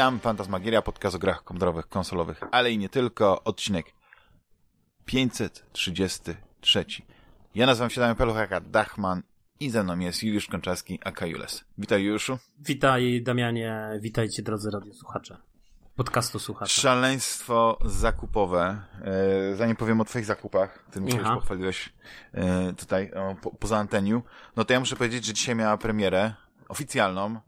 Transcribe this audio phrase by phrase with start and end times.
[0.00, 3.44] Witam, Fantasmagieria, podcast o grach komputerowych, konsolowych, ale i nie tylko.
[3.44, 3.86] Odcinek
[5.04, 6.84] 533.
[7.54, 9.22] Ja nazywam się Damian Peluchaka Dachman
[9.60, 11.64] i ze mną jest Juliusz Konczarski, aka Jules.
[11.78, 12.38] Witaj Juliuszu.
[12.58, 15.36] Witaj Damianie, witajcie drodzy radiosłuchacze.
[15.96, 16.80] Podcastu słuchacze.
[16.80, 18.82] Szaleństwo zakupowe.
[19.04, 21.92] E, zanim powiem o twoich zakupach, ty mi się już pochwaliłeś
[22.32, 23.10] e, tutaj
[23.42, 24.22] po, poza anteniu,
[24.56, 26.34] no to ja muszę powiedzieć, że dzisiaj miała premierę
[26.68, 27.40] oficjalną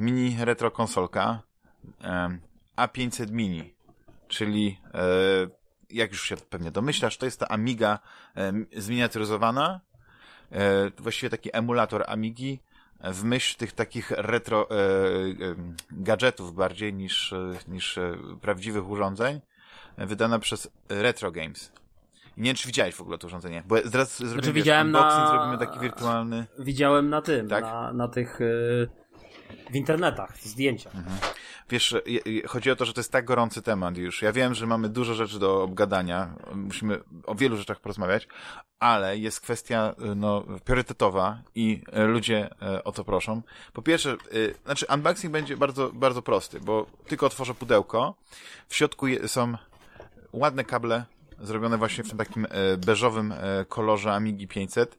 [0.00, 1.42] mini retro konsolka
[2.04, 2.38] e,
[2.76, 3.74] A500 Mini,
[4.28, 5.00] czyli e,
[5.90, 7.98] jak już się pewnie domyślasz, to jest ta Amiga
[8.36, 9.80] e, zminiaturyzowana,
[10.52, 12.60] e, właściwie taki emulator Amigi
[13.00, 14.84] w myśl tych takich retro e, e,
[15.90, 19.40] gadżetów bardziej niż, e, niż e, prawdziwych urządzeń,
[19.98, 21.72] wydana przez Retro Games.
[22.36, 25.28] Nie wiem, czy widziałeś w ogóle to urządzenie, bo zaraz zrobimy znaczy, widziałem unboxing, na...
[25.28, 26.46] zrobimy taki wirtualny...
[26.58, 27.64] Widziałem na tym, tak?
[27.64, 28.40] na, na tych...
[28.40, 29.05] Y
[29.70, 30.90] w internetach, zdjęcia.
[30.90, 31.16] Mhm.
[31.70, 31.94] Wiesz,
[32.46, 34.22] chodzi o to, że to jest tak gorący temat już.
[34.22, 38.28] Ja wiem, że mamy dużo rzeczy do obgadania, musimy o wielu rzeczach porozmawiać,
[38.78, 43.42] ale jest kwestia no, priorytetowa i ludzie e, o to proszą.
[43.72, 44.16] Po pierwsze,
[44.64, 48.14] znaczy unboxing będzie bardzo, bardzo prosty, bo tylko otworzę pudełko,
[48.68, 49.54] w środku są
[50.32, 51.04] ładne kable,
[51.40, 52.46] zrobione właśnie w tym takim
[52.86, 53.34] beżowym
[53.68, 54.98] kolorze Amigi 500.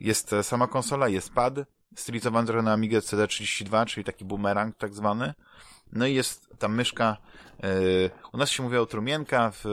[0.00, 1.54] Jest sama konsola, jest pad,
[1.94, 5.34] stylizowany trochę na Amigę CD32, czyli taki boomerang tak zwany.
[5.92, 7.16] No i jest ta myszka,
[7.62, 9.64] yy, u nas się mówi o trumienka, w,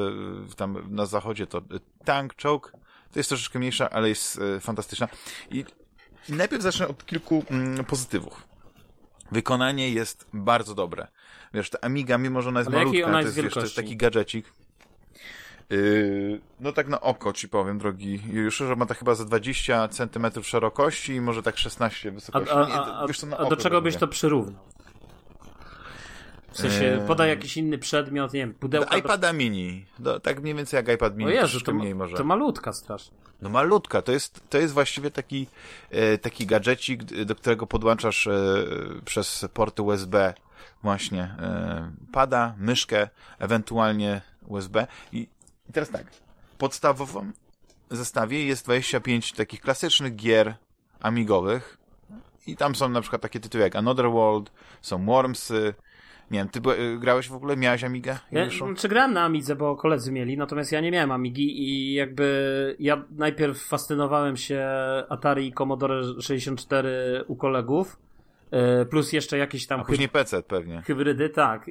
[0.49, 1.61] w, tam na zachodzie to
[2.05, 2.71] tank, choke,
[3.11, 5.07] to jest troszeczkę mniejsza, ale jest yy, fantastyczna.
[5.51, 5.65] I,
[6.29, 8.47] I, najpierw zacznę od kilku mm, pozytywów.
[9.31, 11.07] Wykonanie jest bardzo dobre.
[11.53, 13.61] Wiesz, ta Amiga, mimo że ona jest ale malutka, ona jest to, jest, wiesz, to
[13.61, 14.53] jest taki gadżecik.
[15.69, 19.87] Yy, no tak na oko ci powiem, drogi już, że ma tak chyba za 20
[19.87, 22.53] cm szerokości i może tak 16 wysokości.
[22.53, 24.63] A, a, a, a do czego byś to przyrównał?
[26.55, 28.89] W sensie, podaj jakiś inny przedmiot, nie wiem, pudełka...
[28.89, 29.85] Do iPada mini.
[29.99, 32.17] Do, tak mniej więcej jak iPad mini, o Jezu, to, mniej może.
[32.17, 33.17] To malutka strasznie.
[33.41, 35.47] No malutka, to jest, to jest właściwie taki,
[35.89, 38.65] e, taki gadżecik, do którego podłączasz e,
[39.05, 40.33] przez porty USB
[40.83, 43.09] właśnie e, pada, myszkę,
[43.39, 45.27] ewentualnie USB i
[45.69, 46.05] i teraz tak,
[46.57, 47.31] podstawową
[47.89, 50.55] zestawie jest 25 takich klasycznych gier
[50.99, 51.77] amigowych.
[52.47, 55.73] I tam są na przykład takie tytuły jak Another World, są Wormsy,
[56.31, 56.61] nie wiem, ty
[56.99, 57.57] grałeś w ogóle?
[57.57, 58.19] Miałeś Amigę?
[58.31, 62.75] Ja, czy grałem na Amidze, bo koledzy mieli, natomiast ja nie miałem Amigi i jakby
[62.79, 64.67] ja najpierw fascynowałem się
[65.09, 67.97] Atari i Commodore 64 u kolegów,
[68.89, 69.81] plus jeszcze jakieś tam.
[69.81, 70.81] A później PC pewnie.
[70.81, 71.67] Hybrydy, tak.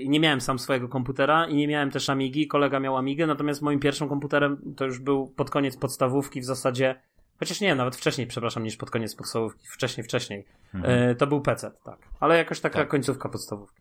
[0.00, 2.46] I nie miałem sam swojego komputera i nie miałem też Amigi.
[2.46, 7.00] Kolega miał Amigę, natomiast moim pierwszym komputerem to już był pod koniec podstawówki w zasadzie.
[7.38, 9.66] Chociaż nie, nawet wcześniej, przepraszam, niż pod koniec podstawówki.
[9.68, 10.44] Wcześniej, wcześniej.
[10.74, 11.10] Mhm.
[11.10, 11.98] E, to był PC, tak.
[12.20, 12.88] Ale jakoś taka tak.
[12.88, 13.80] końcówka podstawówki.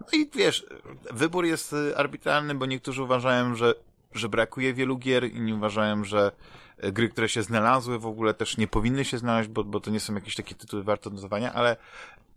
[0.00, 0.66] No i wiesz,
[1.12, 3.74] wybór jest arbitralny, bo niektórzy uważają, że,
[4.12, 6.32] że brakuje wielu gier, inni uważają, że E,
[6.78, 10.00] gry, które się znalazły w ogóle też nie powinny się znaleźć, bo, bo to nie
[10.00, 11.76] są jakieś takie tytuły warte notowania, ale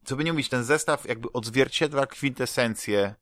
[0.03, 3.15] co by nie mówić, ten zestaw jakby odzwierciedla kwintesencję,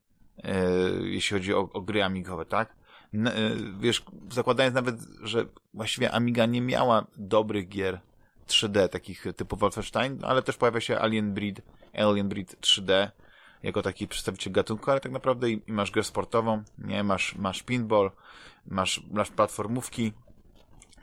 [0.43, 0.71] e,
[1.01, 2.75] jeśli chodzi o, o gry amigowe, tak?
[3.13, 3.33] N e,
[3.79, 7.99] wiesz, zakładając nawet, że właściwie Amiga nie miała dobrych gier
[8.47, 11.61] 3D, takich typu Wolfenstein, ale też pojawia się Alien Breed,
[11.93, 13.09] Alien Breed 3D,
[13.63, 17.63] jako taki przedstawiciel gatunku, ale tak naprawdę i, i masz grę sportową, nie, masz, masz
[17.63, 18.11] pinball,
[18.67, 20.13] masz, masz platformówki,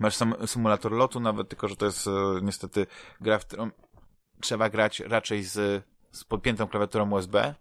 [0.02, 2.10] Masz sam symulator lotu nawet, tylko że to jest e,
[2.42, 2.86] niestety
[3.20, 3.70] gra, w którą
[4.40, 7.54] trzeba grać raczej z, z podpiętą klawiaturą USB,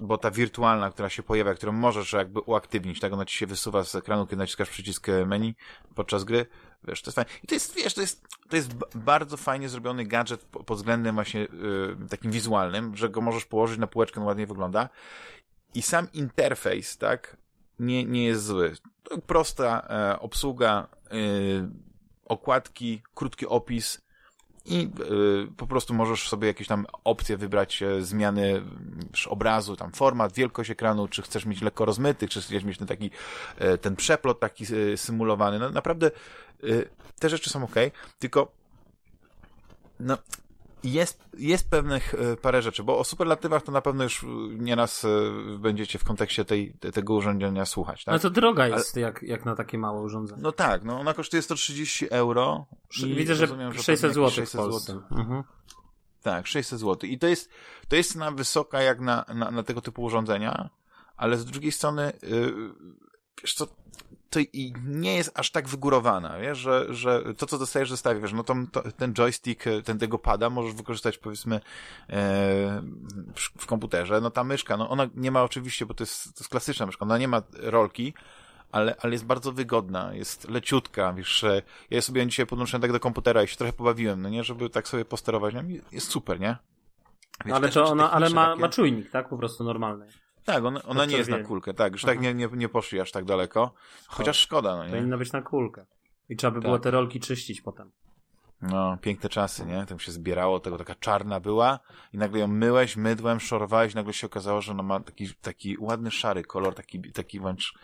[0.00, 3.84] bo ta wirtualna, która się pojawia, którą możesz jakby uaktywnić, tak ona ci się wysuwa
[3.84, 5.54] z ekranu, kiedy naciskasz przycisk menu
[5.94, 6.46] podczas gry,
[6.84, 7.30] wiesz, to jest fajne.
[7.42, 11.40] I to jest, wiesz, to jest, to jest bardzo fajnie zrobiony gadżet pod względem właśnie
[11.40, 14.88] yy, takim wizualnym, że go możesz położyć na półeczkę, no ładnie wygląda.
[15.74, 17.36] I sam interfejs, tak,
[17.78, 18.74] nie, nie jest zły.
[19.26, 21.14] Prosta e, obsługa, e,
[22.24, 24.00] okładki, krótki opis
[24.64, 24.88] i e,
[25.56, 28.62] po prostu możesz sobie jakieś tam opcje wybrać, e, zmiany
[29.28, 33.10] obrazu, tam format, wielkość ekranu, czy chcesz mieć lekko rozmyty, czy chcesz mieć ten taki,
[33.58, 35.58] e, ten przeplot taki e, symulowany.
[35.58, 36.10] No naprawdę
[37.18, 37.74] te rzeczy są ok,
[38.18, 38.52] tylko
[40.00, 40.18] no,
[40.84, 44.26] jest, jest pewnych e, parę rzeczy, bo o superlatywach to na pewno już
[44.58, 45.08] nieraz e,
[45.58, 48.04] będziecie w kontekście tej, tego urządzenia słuchać.
[48.04, 48.12] Tak?
[48.12, 49.02] No to droga jest Ale...
[49.02, 50.42] jak, jak na takie małe urządzenie.
[50.42, 52.66] No tak, no ona kosztuje 130 euro.
[53.16, 55.00] Widzę, że rozumiem, 600 zł 600 w Polsce.
[55.10, 55.42] Mhm.
[56.22, 57.10] Tak, 600 zł.
[57.10, 57.50] I to jest,
[57.88, 60.70] to jest cena wysoka jak na, na, na tego typu urządzenia,
[61.16, 62.54] ale z drugiej strony, yy,
[63.42, 63.66] wiesz co,
[64.32, 68.44] to i nie jest aż tak wygórowana, wiesz, że, że to, co dostajesz wiesz, no
[68.44, 71.60] to, to, ten joystick, ten tego pada możesz wykorzystać, powiedzmy, e,
[73.58, 76.48] w komputerze, no ta myszka, no ona nie ma oczywiście, bo to jest, to jest
[76.48, 78.14] klasyczna myszka, ona nie ma rolki,
[78.72, 81.44] ale, ale jest bardzo wygodna, jest leciutka, wiesz,
[81.90, 84.88] ja sobie dzisiaj podłączyłem tak do komputera i się trochę pobawiłem, no nie, żeby tak
[84.88, 85.62] sobie posterować, no,
[85.92, 86.56] jest super, nie?
[87.44, 89.28] Wiesz, ale to ona, ale ma, ma czujnik, tak?
[89.28, 90.06] Po prostu normalny.
[90.44, 93.12] Tak, ona, ona nie jest na kulkę, tak, już tak nie, nie, nie poszli aż
[93.12, 93.74] tak daleko,
[94.06, 94.90] chociaż szkoda, no nie?
[94.90, 95.86] Powinna być na kulkę.
[96.28, 96.64] I trzeba by tak.
[96.64, 97.92] było te rolki czyścić potem.
[98.62, 99.86] No, piękne czasy, nie?
[99.86, 101.80] Tam się zbierało, tego taka czarna była
[102.12, 106.10] i nagle ją myłeś, mydłem, szorowałeś, nagle się okazało, że ona ma taki, taki ładny
[106.10, 107.74] szary kolor, taki, taki wręcz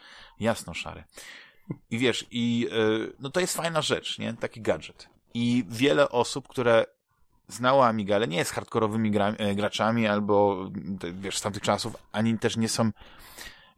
[0.40, 1.04] jasno szary.
[1.90, 4.34] I wiesz, i yy, no to jest fajna rzecz, nie?
[4.34, 5.08] Taki gadżet.
[5.34, 6.84] I wiele osób, które
[7.48, 10.70] znało Amiga, ale nie jest hardkorowymi gra, e, graczami albo,
[11.12, 12.90] wiesz, z tamtych czasów, ani też nie są,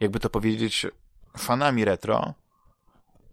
[0.01, 0.87] jakby to powiedzieć,
[1.39, 2.35] fanami retro,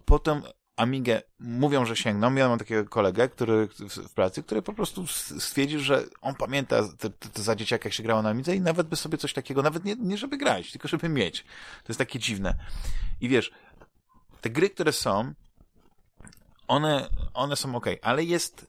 [0.05, 0.41] potem
[0.77, 2.35] Amigę mówią, że sięgną.
[2.35, 5.07] Ja mam takiego kolegę, który w pracy, który po prostu
[5.39, 8.61] stwierdził, że on pamięta te, te, te za dzieciaka, jak się grało na Amidze i
[8.61, 11.43] nawet by sobie coś takiego, nawet nie, nie żeby grać, tylko żeby mieć.
[11.83, 12.55] To jest takie dziwne.
[13.21, 13.51] I wiesz,
[14.41, 15.33] te gry, które są,
[16.67, 18.67] one, one są ok, ale jest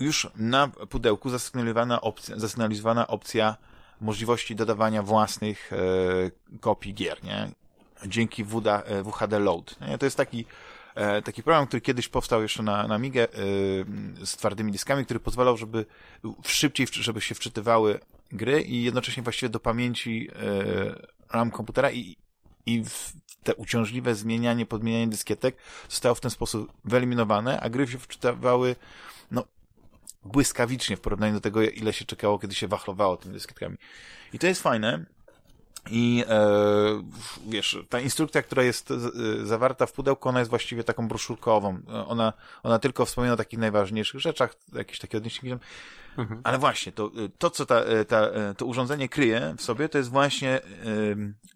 [0.00, 3.56] już na pudełku zasygnalizowana opcja, zasygnalizowana opcja
[4.00, 5.78] możliwości dodawania własnych e,
[6.60, 7.50] kopii gier, nie?
[8.06, 9.80] Dzięki WD, e, WHD Load.
[9.80, 9.98] Nie?
[9.98, 10.44] To jest taki,
[10.94, 13.26] e, taki program, który kiedyś powstał jeszcze na, na Amigę e,
[14.26, 15.86] z twardymi dyskami, który pozwalał, żeby
[16.46, 18.00] szybciej, żeby się wczytywały
[18.32, 20.28] gry i jednocześnie właściwie do pamięci
[21.30, 22.16] e, RAM komputera i,
[22.66, 22.84] i
[23.42, 25.56] te uciążliwe zmienianie, podmienianie dyskietek
[25.88, 28.76] zostało w ten sposób wyeliminowane, a gry się wczytywały
[29.30, 29.44] no,
[30.24, 33.76] błyskawicznie w porównaniu do tego, ile się czekało, kiedy się wachlowało tymi dyskietkami.
[34.32, 35.04] I to jest fajne.
[35.90, 36.46] I e,
[37.46, 38.96] wiesz, ta instrukcja, która jest e,
[39.46, 41.78] zawarta w pudełku, ona jest właściwie taką broszurkową.
[42.06, 42.32] Ona,
[42.62, 45.58] ona tylko wspomina o takich najważniejszych rzeczach, jakieś takie odniesienia.
[46.18, 46.40] Mhm.
[46.44, 49.98] Ale właśnie, to, to co ta, e, ta, e, to urządzenie kryje w sobie, to
[49.98, 50.60] jest właśnie,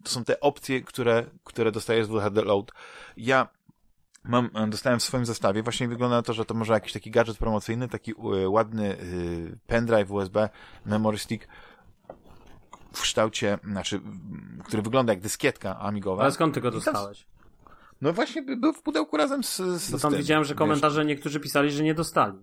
[0.03, 2.11] to są te opcje, które, które dostajesz z
[2.45, 2.73] Load.
[3.17, 3.49] Ja
[4.27, 7.11] mam, e, dostałem w swoim zestawie, właśnie wygląda na to, że to może jakiś taki
[7.11, 10.49] gadżet promocyjny, taki y, ładny y, pendrive USB,
[10.87, 11.49] memory stick
[12.93, 14.01] w kształcie, znaczy,
[14.65, 16.23] który wygląda jak dyskietka amigowa.
[16.23, 17.27] Ale skąd ty go dostałeś?
[18.01, 21.09] No właśnie był w pudełku razem z, z Bo tam tym, widziałem, że komentarze wiesz.
[21.09, 22.39] niektórzy pisali, że nie dostali.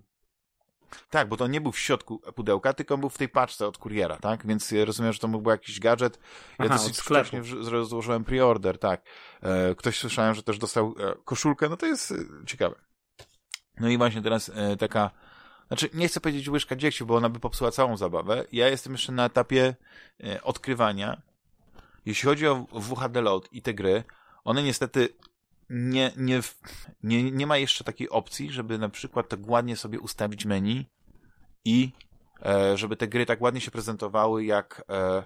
[1.10, 4.16] Tak, bo to nie był w środku pudełka, tylko był w tej paczce od kuriera,
[4.16, 4.46] tak?
[4.46, 6.18] Więc rozumiem, że to mógł był jakiś gadżet.
[6.58, 7.42] Ja Aha, dosyć wcześnie
[7.82, 9.02] złożyłem preorder, tak.
[9.42, 12.74] E, ktoś słyszałem, że też dostał e, koszulkę, no to jest e, ciekawe.
[13.80, 15.10] No i właśnie teraz taka,
[15.68, 18.44] znaczy nie chcę powiedzieć łyżka dziegciu, bo ona by popsuła całą zabawę.
[18.52, 19.74] Ja jestem jeszcze na etapie
[20.42, 21.22] odkrywania.
[22.06, 24.04] Jeśli chodzi o WHD Load i te gry,
[24.44, 25.08] one niestety
[25.70, 26.40] nie, nie,
[27.02, 30.86] nie, nie ma jeszcze takiej opcji, żeby na przykład tak ładnie sobie ustawić menu
[31.64, 31.92] i
[32.46, 35.22] e, żeby te gry tak ładnie się prezentowały, jak, e,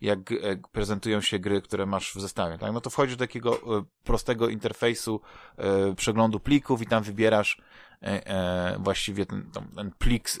[0.00, 0.34] jak e,
[0.72, 2.58] prezentują się gry, które masz w zestawie.
[2.58, 2.72] Tak?
[2.72, 5.20] No to wchodzisz do takiego e, prostego interfejsu
[5.56, 7.62] e, przeglądu plików i tam wybierasz
[8.02, 10.40] e, właściwie ten, ten plik z,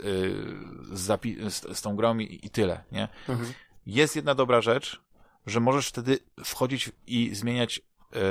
[0.92, 2.84] z, z, tą grą i, i tyle.
[2.92, 3.08] Nie?
[3.28, 3.52] Mhm.
[3.86, 5.00] Jest jedna dobra rzecz,
[5.46, 7.82] że możesz wtedy wchodzić i zmieniać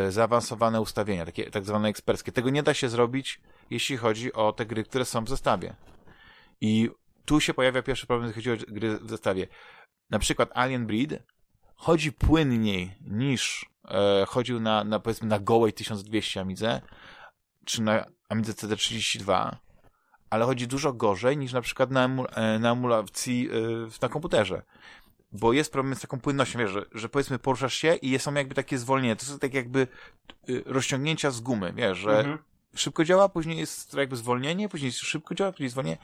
[0.10, 2.32] zaawansowane ustawienia, takie tak zwane eksperckie.
[2.32, 5.76] Tego nie da się zrobić, jeśli chodzi o te gry, które są w zestawie.
[6.62, 6.90] I
[7.26, 9.48] tu się pojawia pierwszy problem, jeśli chodzi o gry w zestawie.
[10.10, 11.24] Na przykład Alien Breed
[11.76, 16.82] chodzi płynniej niż e, chodził na, na, powiedzmy, na gołej 1200 Amidze,
[17.66, 19.56] czy na Amidze CD32,
[20.30, 24.62] ale chodzi dużo gorzej niż na przykład na, e, na emulacji e, na komputerze
[25.32, 28.56] bo jest problem z taką płynnością, wiesz, że, że powiedzmy poruszasz się i są jakby
[28.56, 29.88] takie zwolnienia, to są tak jakby
[30.50, 32.38] y, rozciągnięcia z gumy, wiesz, że mhm.
[32.76, 35.98] szybko działa, później jest jakby zwolnienie, później szybko działa, później zwolnienie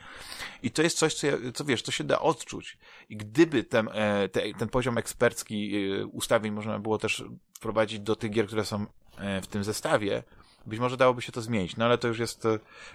[0.64, 2.78] i to jest coś, co, ja, co wiesz, to się da odczuć
[3.10, 8.16] i gdyby ten, e, te, ten poziom ekspercki e, ustawień można było też wprowadzić do
[8.16, 8.86] tych gier, które są
[9.18, 10.24] e, w tym zestawie,
[10.66, 12.44] być może dałoby się to zmienić, no ale to już jest,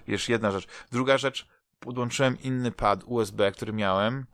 [0.08, 0.66] wiesz, jedna rzecz.
[0.92, 1.48] Druga rzecz,
[1.80, 4.26] podłączyłem inny pad USB, który miałem,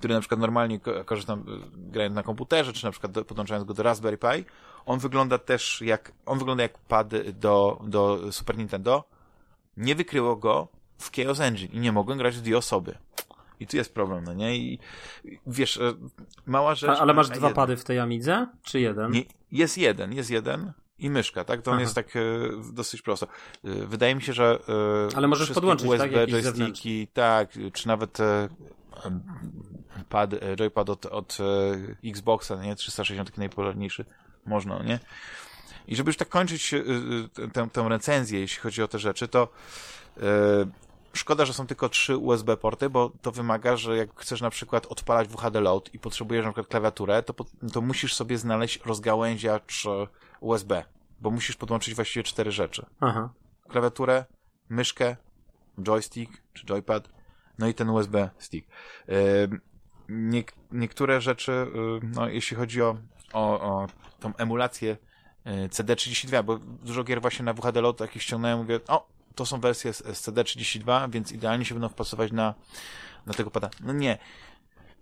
[0.00, 4.18] który na przykład normalnie korzystam grając na komputerze, czy na przykład podłączając go do Raspberry
[4.18, 4.44] Pi,
[4.86, 9.04] on wygląda też jak, on wygląda jak pad do, do Super Nintendo.
[9.76, 12.98] Nie wykryło go w Chaos Engine i nie mogłem grać w dwie osoby.
[13.60, 14.56] I tu jest problem, no nie?
[14.56, 14.78] I
[15.46, 15.94] wiesz, e,
[16.46, 16.90] mała rzecz.
[16.90, 18.46] A, ale masz dwa pady w tej Amidze?
[18.62, 19.10] Czy jeden?
[19.10, 21.62] Nie, jest jeden, jest jeden i myszka, tak?
[21.62, 21.82] To on Aha.
[21.82, 22.20] jest tak e,
[22.72, 23.26] dosyć prosto.
[23.64, 24.58] E, wydaje mi się, że
[25.12, 26.30] e, Ale możesz podłączyć, USB, tak?
[26.30, 28.48] joysticki, tak, czy nawet e,
[30.10, 31.38] pad, e, joypad od, od
[32.04, 32.76] e, Xboxa, nie?
[32.76, 34.04] 360 taki najpopularniejszy.
[34.46, 34.98] Można, nie?
[35.88, 36.82] I żeby już tak kończyć y,
[37.52, 39.48] tę, tę recenzję, jeśli chodzi o te rzeczy, to
[40.16, 40.20] y,
[41.12, 44.86] szkoda, że są tylko trzy USB porty, bo to wymaga, że jak chcesz na przykład
[44.86, 47.34] odpalać WHD Load i potrzebujesz na przykład klawiaturę, to,
[47.72, 49.84] to musisz sobie znaleźć rozgałęziacz
[50.40, 50.84] USB,
[51.20, 52.86] bo musisz podłączyć właściwie cztery rzeczy.
[53.00, 53.32] Aha.
[53.68, 54.24] Klawiaturę,
[54.68, 55.16] myszkę,
[55.82, 57.08] joystick czy joypad,
[57.58, 58.68] no i ten USB stick.
[60.10, 61.66] Nie, niektóre rzeczy,
[62.02, 62.96] no jeśli chodzi o,
[63.32, 63.86] o, o
[64.20, 64.96] tą emulację
[65.46, 69.92] CD32, bo dużo gier właśnie na WHD Load takich ściągnąłem, mówię, o, to są wersje
[69.92, 72.54] z, z CD32, więc idealnie się będą wpasować na,
[73.26, 73.70] na tego pada.
[73.80, 74.18] No nie.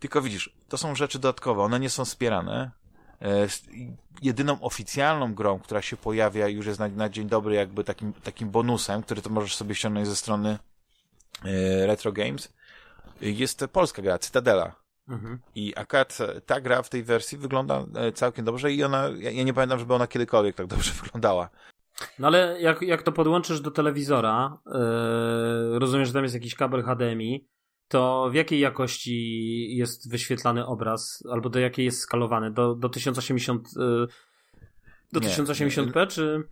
[0.01, 2.71] Tylko widzisz, to są rzeczy dodatkowe, one nie są wspierane.
[3.23, 3.47] E,
[4.23, 8.51] jedyną oficjalną grą, która się pojawia już jest na, na dzień dobry jakby takim, takim
[8.51, 10.59] bonusem, który to możesz sobie ściągnąć ze strony
[11.45, 12.53] e, Retro Games,
[13.21, 14.88] jest polska gra, Cytadela.
[15.09, 15.39] Mhm.
[15.55, 19.43] I akurat ta gra w tej wersji wygląda e, całkiem dobrze i ona, ja, ja
[19.43, 21.51] nie pamiętam, żeby ona kiedykolwiek tak dobrze wyglądała.
[22.19, 26.83] No ale jak, jak to podłączysz do telewizora, yy, rozumiem, że tam jest jakiś kabel
[26.83, 27.49] HDMI,
[27.89, 32.51] to w jakiej jakości jest wyświetlany obraz, albo do jakiej jest skalowany?
[32.51, 34.09] Do, do 1080 yy,
[35.13, 36.43] do nie, 1080p, czy...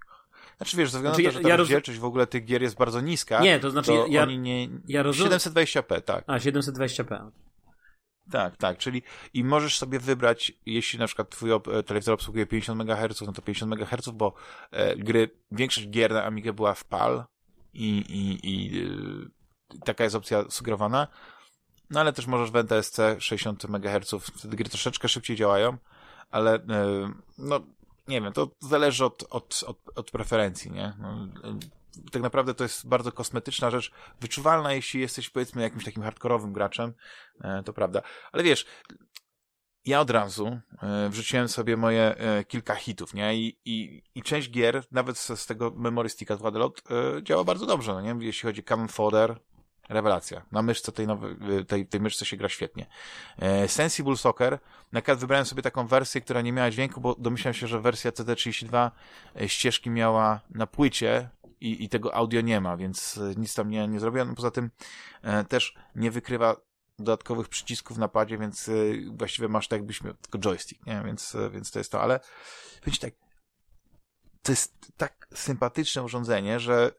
[0.57, 2.63] Znaczy wiesz, ze względu znaczy, na to, że ta ja rozdzielczość w ogóle tych gier
[2.63, 3.41] jest bardzo niska.
[3.41, 4.69] Nie, to znaczy to ja, oni nie...
[4.89, 5.33] ja rozumiem...
[5.33, 6.25] 720p, tak.
[6.27, 7.31] A, 720p.
[8.31, 9.03] Tak, tak, czyli
[9.35, 11.51] i możesz sobie wybrać, jeśli na przykład twój
[11.87, 14.35] telewizor obsługuje 50 MHz, no to 50 MHz, bo
[14.71, 17.25] e, gry, większość gier na Amigę była w PAL
[17.75, 18.81] i, i, i
[19.75, 21.09] e, taka jest opcja sugerowana.
[21.91, 25.79] No ale też możesz w NTSC 60 MHz, wtedy gry troszeczkę szybciej działają,
[26.31, 27.61] ale e, no
[28.09, 30.93] nie wiem, to zależy od, od, od, od preferencji, nie?
[30.99, 31.29] No,
[32.13, 36.93] tak naprawdę to jest bardzo kosmetyczna rzecz, wyczuwalna, jeśli jesteś powiedzmy jakimś takim hardkorowym graczem,
[37.41, 38.03] e, to prawda.
[38.33, 38.67] Ale wiesz,
[39.85, 43.37] ja od razu e, wrzuciłem sobie moje e, kilka hitów, nie?
[43.37, 46.51] I, i, i część gier, nawet z, tego Memory Sticka 2
[47.23, 48.27] działa bardzo dobrze, no nie?
[48.27, 49.41] Jeśli chodzi o Cannon Fodder,
[49.89, 50.43] Rewelacja.
[50.53, 51.37] Na myszce tej, nowej,
[51.67, 52.87] tej, tej myszce się gra świetnie.
[53.67, 54.59] Sensible Soccer.
[54.93, 58.11] Na przykład wybrałem sobie taką wersję, która nie miała dźwięku, bo domyślałem się, że wersja
[58.11, 58.91] CD32
[59.41, 61.29] e, ścieżki miała na płycie
[61.61, 64.35] i, i tego audio nie ma, więc e, nic tam nie, nie zrobiłem.
[64.35, 64.71] Poza tym
[65.23, 66.57] e, też nie wykrywa
[66.99, 68.73] dodatkowych przycisków na padzie, więc e,
[69.11, 71.03] właściwie masz tak jakbyś miał tylko joystick, nie?
[71.05, 72.21] Więc, e, więc to jest to, ale
[72.87, 73.15] wiecie tak,
[74.43, 76.91] to jest tak sympatyczne urządzenie, że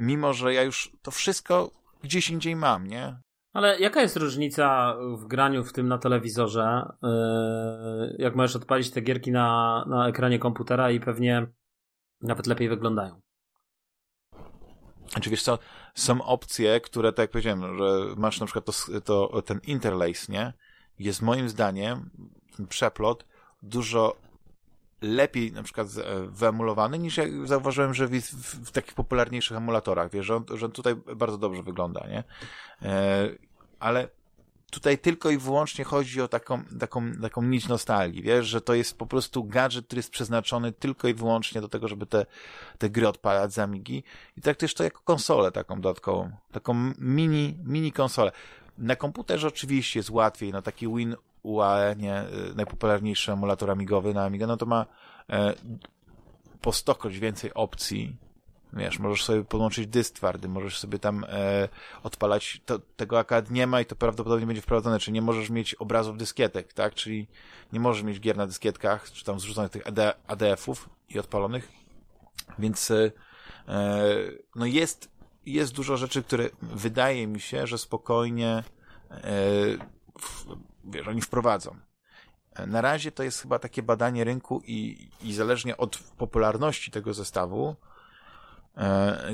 [0.00, 1.70] mimo że ja już to wszystko
[2.02, 3.20] gdzieś indziej mam, nie?
[3.52, 6.82] Ale jaka jest różnica w graniu w tym na telewizorze?
[8.18, 11.46] Jak możesz odpalić te gierki na, na ekranie komputera i pewnie
[12.22, 13.20] nawet lepiej wyglądają.
[15.10, 15.58] Znaczy wiesz co,
[15.94, 20.52] są opcje, które tak jak powiedziałem, że masz na przykład to, to, ten interlace, nie?
[20.98, 22.10] Jest moim zdaniem
[22.56, 23.24] ten przeplot
[23.62, 24.16] dużo
[25.02, 30.10] lepiej na przykład e, wyemulowany niż jak zauważyłem, że w, w, w takich popularniejszych emulatorach,
[30.10, 32.24] wiesz, że on, że tutaj bardzo dobrze wygląda, nie?
[32.82, 33.28] E,
[33.80, 34.08] ale
[34.70, 38.98] tutaj tylko i wyłącznie chodzi o taką, taką, taką nić nostalgii, wiesz, że to jest
[38.98, 42.26] po prostu gadżet, który jest przeznaczony tylko i wyłącznie do tego, żeby te,
[42.78, 44.02] te gry odpalać z Amigi
[44.36, 48.32] i traktujesz to jako konsolę taką dodatkową, taką mini, mini konsolę.
[48.78, 52.24] Na komputerze oczywiście jest łatwiej, no taki Win UAE, nie,
[52.54, 54.86] najpopularniejszy emulator amigowy na Amiga, no to ma
[55.30, 55.54] e,
[56.60, 58.16] po stokroć więcej opcji.
[58.72, 61.68] Wiesz, możesz sobie podłączyć dysk twardy, możesz sobie tam e,
[62.02, 65.74] odpalać, to, tego akurat nie ma i to prawdopodobnie będzie wprowadzone, czyli nie możesz mieć
[65.74, 67.26] obrazów dyskietek, tak, czyli
[67.72, 71.68] nie możesz mieć gier na dyskietkach, czy tam zrzuconych tych AD, ADF-ów i odpalonych,
[72.58, 73.10] więc e,
[74.56, 75.10] no jest,
[75.46, 78.64] jest dużo rzeczy, które wydaje mi się, że spokojnie
[79.10, 79.22] e,
[80.84, 81.76] wiesz, oni wprowadzą.
[82.66, 87.68] Na razie to jest chyba takie badanie rynku i, i zależnie od popularności tego zestawu,
[87.68, 87.89] e,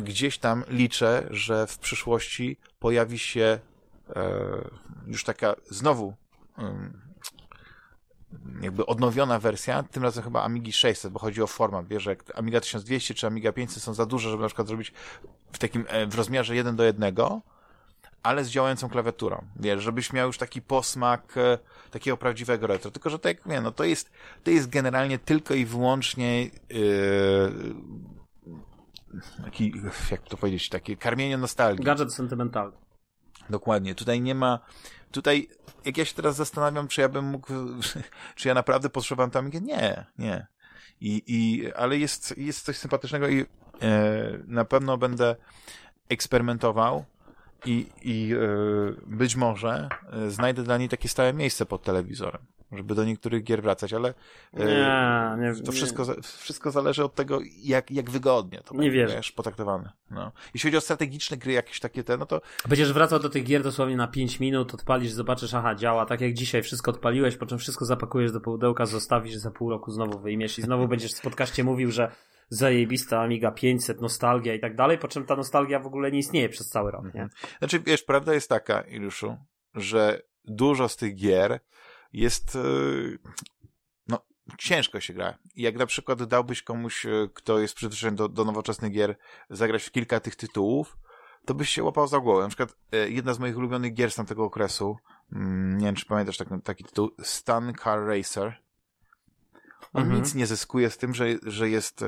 [0.02, 3.58] gdzieś tam liczę, że w przyszłości pojawi się
[4.16, 4.30] e,
[5.06, 6.14] już taka znowu
[6.58, 6.90] e,
[8.60, 12.60] jakby odnowiona wersja, tym razem chyba Amigi 600, bo chodzi o format, wiesz, jak Amiga
[12.60, 14.92] 1200 czy Amiga 500 są za duże, żeby na przykład zrobić
[15.52, 17.14] w takim, e, w rozmiarze 1 do 1,
[18.22, 19.44] ale z działającą klawiaturą.
[19.56, 21.58] Wiesz, żebyś miał już taki posmak e,
[21.90, 22.90] takiego prawdziwego retro.
[22.90, 24.10] Tylko, że tak, nie, no to jest,
[24.44, 26.50] to jest generalnie tylko i wyłącznie yy,
[29.44, 29.72] taki,
[30.10, 31.84] jak to powiedzieć, takie karmienie nostalgii.
[31.84, 32.76] Gadżet sentymentalny.
[33.50, 33.94] Dokładnie.
[33.94, 34.58] Tutaj nie ma,
[35.10, 35.48] tutaj,
[35.84, 37.52] jak ja się teraz zastanawiam, czy ja bym mógł,
[38.36, 40.46] czy ja naprawdę potrzebowałem tam, nie, nie.
[41.00, 43.46] I, i, ale jest, jest coś sympatycznego i e,
[44.46, 45.36] na pewno będę
[46.08, 47.04] eksperymentował
[47.64, 52.46] i, i yy, być może yy, znajdę dla niej takie stałe miejsce pod telewizorem.
[52.72, 54.14] Żeby do niektórych gier wracać, ale
[54.52, 54.64] Nie,
[55.38, 55.72] nie, to nie.
[55.72, 59.92] wszystko, wszystko zależy od tego, jak, jak wygodnie to Nie będzie wiesz, potraktowane.
[60.10, 60.32] No.
[60.54, 63.62] Jeśli chodzi o strategiczne gry, jakieś takie te, no to Będziesz wracał do tych gier
[63.62, 67.58] dosłownie na 5 minut, odpalisz, zobaczysz, aha, działa, tak jak dzisiaj wszystko odpaliłeś, po czym
[67.58, 71.64] wszystko zapakujesz do pudełka, zostawisz, za pół roku znowu wyjmiesz i znowu będziesz w podcaście
[71.64, 72.10] mówił, że
[72.48, 76.48] zajebista Amiga 500, nostalgia i tak dalej, po czym ta nostalgia w ogóle nie istnieje
[76.48, 77.28] przez cały rok, nie?
[77.58, 79.36] Znaczy, wiesz, prawda jest taka, Iluszu,
[79.74, 81.60] że dużo z tych gier
[82.16, 83.18] jest, yy,
[84.08, 84.18] no,
[84.58, 85.38] ciężko się gra.
[85.56, 89.16] Jak na przykład dałbyś komuś, yy, kto jest przyzwyczajony do, do nowoczesnych gier,
[89.50, 90.96] zagrać w kilka tych tytułów,
[91.46, 92.42] to byś się łapał za głowę.
[92.42, 94.96] Na przykład yy, jedna z moich ulubionych gier z tamtego okresu,
[95.32, 98.65] mm, nie wiem, czy pamiętasz taki, taki tytuł, Stun Car Racer.
[99.96, 100.20] On Mhm.
[100.22, 102.06] nic nie zyskuje z tym, że, że jest, e,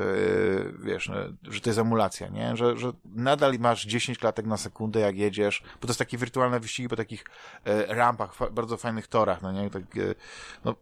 [0.83, 2.57] wiesz, e, że to jest emulacja, nie?
[2.57, 6.61] Że, że nadal masz 10 klatek na sekundę, jak jedziesz, bo to jest takie wirtualne
[6.61, 7.25] wyścigi po takich
[7.65, 9.71] e, rampach, bardzo fajnych torach, no nie?
[9.71, 10.15] Tak, e,
[10.65, 10.75] no,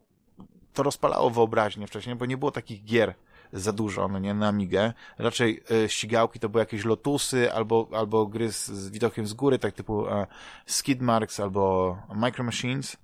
[0.75, 3.15] to rozpalało wyobraźnię wcześniej, bo nie było takich gier
[3.53, 4.93] za dużo, no nie, na Amigę.
[5.19, 9.59] Raczej e, ścigałki to były jakieś Lotusy albo, albo gry z, z widokiem z góry,
[9.59, 10.27] tak typu e,
[10.67, 12.97] Skidmarks albo Micro Machines,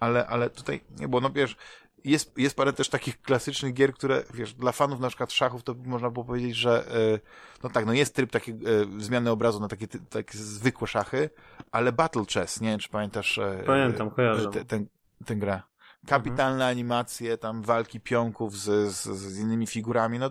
[0.00, 1.56] ale, ale tutaj nie było, no wiesz,
[2.04, 5.74] jest, jest parę też takich klasycznych gier, które, wiesz, dla fanów na przykład szachów, to
[5.84, 7.20] można było powiedzieć, że e,
[7.62, 8.58] no tak, no jest tryb takiej
[8.98, 11.30] zmiany obrazu na takie, takie zwykłe szachy,
[11.72, 14.50] ale Battle Chess, nie wiem, czy pamiętasz e, Pamiętam, kojarzę.
[14.50, 14.86] te, ten,
[15.26, 15.62] tę grę.
[16.06, 20.30] Kapitalne animacje, tam walki pionków z, z, z innymi figurami, no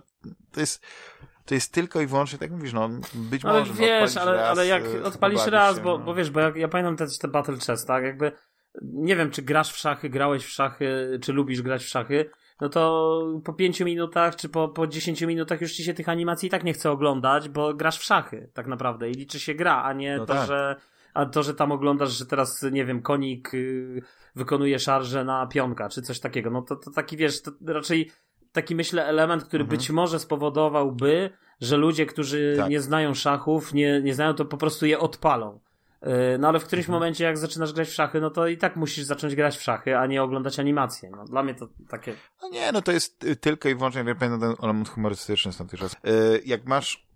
[0.51, 0.85] to jest,
[1.45, 4.49] to jest tylko i wyłącznie, tak mówisz, no być Ale może no, wiesz, ale, raz,
[4.49, 6.05] ale jak e, odpalisz raz, się, bo, no.
[6.05, 8.31] bo wiesz, bo jak, ja pamiętam też te Battle Chess, tak, jakby
[8.81, 12.29] nie wiem, czy grasz w szachy, grałeś w szachy, czy lubisz grać w szachy,
[12.61, 16.47] no to po pięciu minutach, czy po, po 10 minutach już ci się tych animacji
[16.47, 19.83] i tak nie chce oglądać, bo grasz w szachy, tak naprawdę, i liczy się gra,
[19.83, 20.47] a nie No to, tak.
[20.47, 20.75] że
[21.13, 24.01] a to, że tam oglądasz, że teraz, nie wiem, konik y,
[24.35, 28.11] wykonuje szarżę na pionka, czy coś takiego, no to, to taki, wiesz, to raczej
[28.51, 29.77] taki, myślę, element, który Mhm.
[29.77, 31.29] być może spowodowałby,
[31.61, 32.69] że ludzie, którzy Tak.
[32.69, 35.59] nie znają szachów, nie, nie znają, to po prostu je odpalą.
[36.03, 36.93] Yy, No ale w którymś Mhm.
[36.99, 39.97] momencie, jak zaczynasz grać w szachy, no to i tak musisz zacząć grać w szachy,
[39.97, 41.09] a nie oglądać animacje.
[41.17, 42.15] No, dla mnie to takie.
[42.41, 45.57] No nie, no to jest y, tylko i wyłącznie, ja pamiętam ten element humorystyczny z
[45.57, 45.99] tamtych czasów.
[46.07, 47.07] Y, Jak masz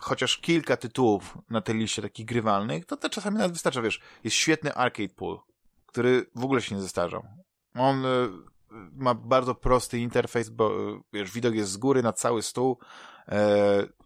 [0.00, 4.36] chociaż kilka tytułów na tej liście takich grywalnych, to to czasami nawet wystarcza, wiesz, jest
[4.36, 5.38] świetny arcade pool,
[5.86, 7.22] który w ogóle się nie zestarzał.
[7.74, 8.28] On y,
[8.92, 12.78] ma bardzo prosty interfejs, bo y, wiesz, widok jest z góry na cały stół,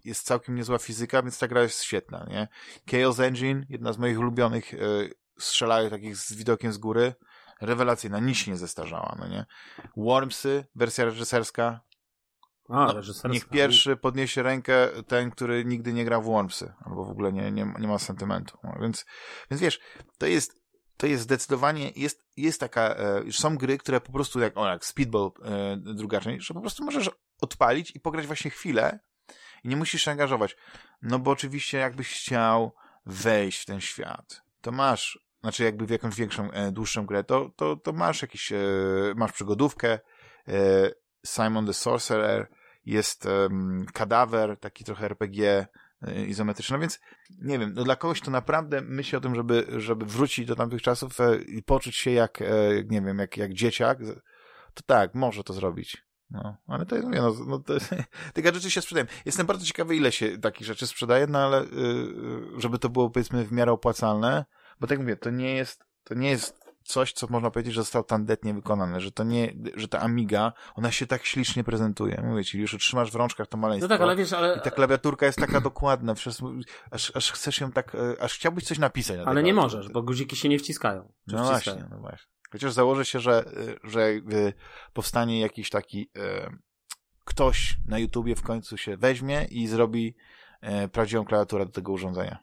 [0.05, 2.49] jest całkiem niezła fizyka, więc ta gra jest świetna, nie?
[2.91, 7.15] Chaos Engine, jedna z moich ulubionych y, strzelają takich z widokiem z góry,
[7.61, 9.47] rewelacyjna, nic się nie zestarzała, no nie?
[9.97, 11.81] Wormsy, wersja reżyserska,
[12.71, 12.93] A,
[13.25, 13.31] No.
[13.31, 17.51] Niech pierwszy podniesie rękę ten, który nigdy nie gra w Wormsy, albo w ogóle nie,
[17.51, 18.59] nie, nie ma sentymentu.
[18.65, 19.07] No, więc,
[19.51, 19.81] więc wiesz,
[20.19, 20.63] to jest,
[20.97, 24.67] to jest zdecydowanie, jest, jest taka, e, już są gry, które po prostu jak, o,
[24.67, 28.99] jak Speedball e, druga część, że po prostu możesz odpalić i pograć właśnie chwilę
[29.65, 30.57] i nie musisz się angażować.
[31.03, 32.75] No bo oczywiście jakbyś chciał
[33.07, 37.51] wejść w ten świat, to masz, znaczy jakby w jakąś większą, e, dłuższą grę, to,
[37.57, 38.59] to, to masz jakiś, e,
[39.17, 39.99] masz przygodówkę,
[40.49, 40.91] e,
[41.27, 42.49] Simon the Sorcerer,
[42.87, 43.29] jest
[43.93, 45.67] kadawer, taki trochę RPG
[46.27, 47.01] izometryczny, no więc
[47.39, 50.83] nie wiem, no dla kogoś, kto naprawdę myśli o tym, żeby, żeby wrócić do tamtych
[50.83, 52.39] czasów i poczuć się jak,
[52.87, 53.99] nie wiem, jak, jak dzieciak,
[54.75, 56.10] to tak, może to zrobić.
[56.31, 57.75] No, ale to jest, mówię, no, no to,
[58.35, 59.07] te gadżety się sprzedają.
[59.25, 63.11] Jestem bardzo ciekawy, ile się takich rzeczy sprzedaje, no ale y, y, żeby to było,
[63.11, 64.45] powiedzmy, w miarę opłacalne,
[64.81, 68.05] bo tak mówię, to nie jest, to nie jest coś, co można powiedzieć, że zostało
[68.05, 72.23] tandetnie wykonane, że to nie, że ta Amiga, ona się tak ślicznie prezentuje.
[72.25, 73.89] Mówię ci, już trzymasz w rączkach to maleństwo.
[73.89, 76.43] No tak, ale wiesz, ale, I ta klawiaturka jest taka dokładna, przez,
[76.91, 80.03] aż, aż chcesz ją tak, e, aż chciałbyś coś napisać na ale nie możesz, bo
[80.03, 81.13] guziki się nie wciskają.
[81.27, 81.77] No wciskają?
[81.77, 82.40] właśnie, no właśnie.
[82.53, 83.53] Chociaż założę się, że, e,
[83.85, 84.09] że
[84.93, 86.51] powstanie jakiś taki e,
[87.25, 90.15] ktoś na YouTubie w końcu się weźmie i zrobi
[90.61, 92.39] e, prawdziwą klawiaturę do tego urządzenia.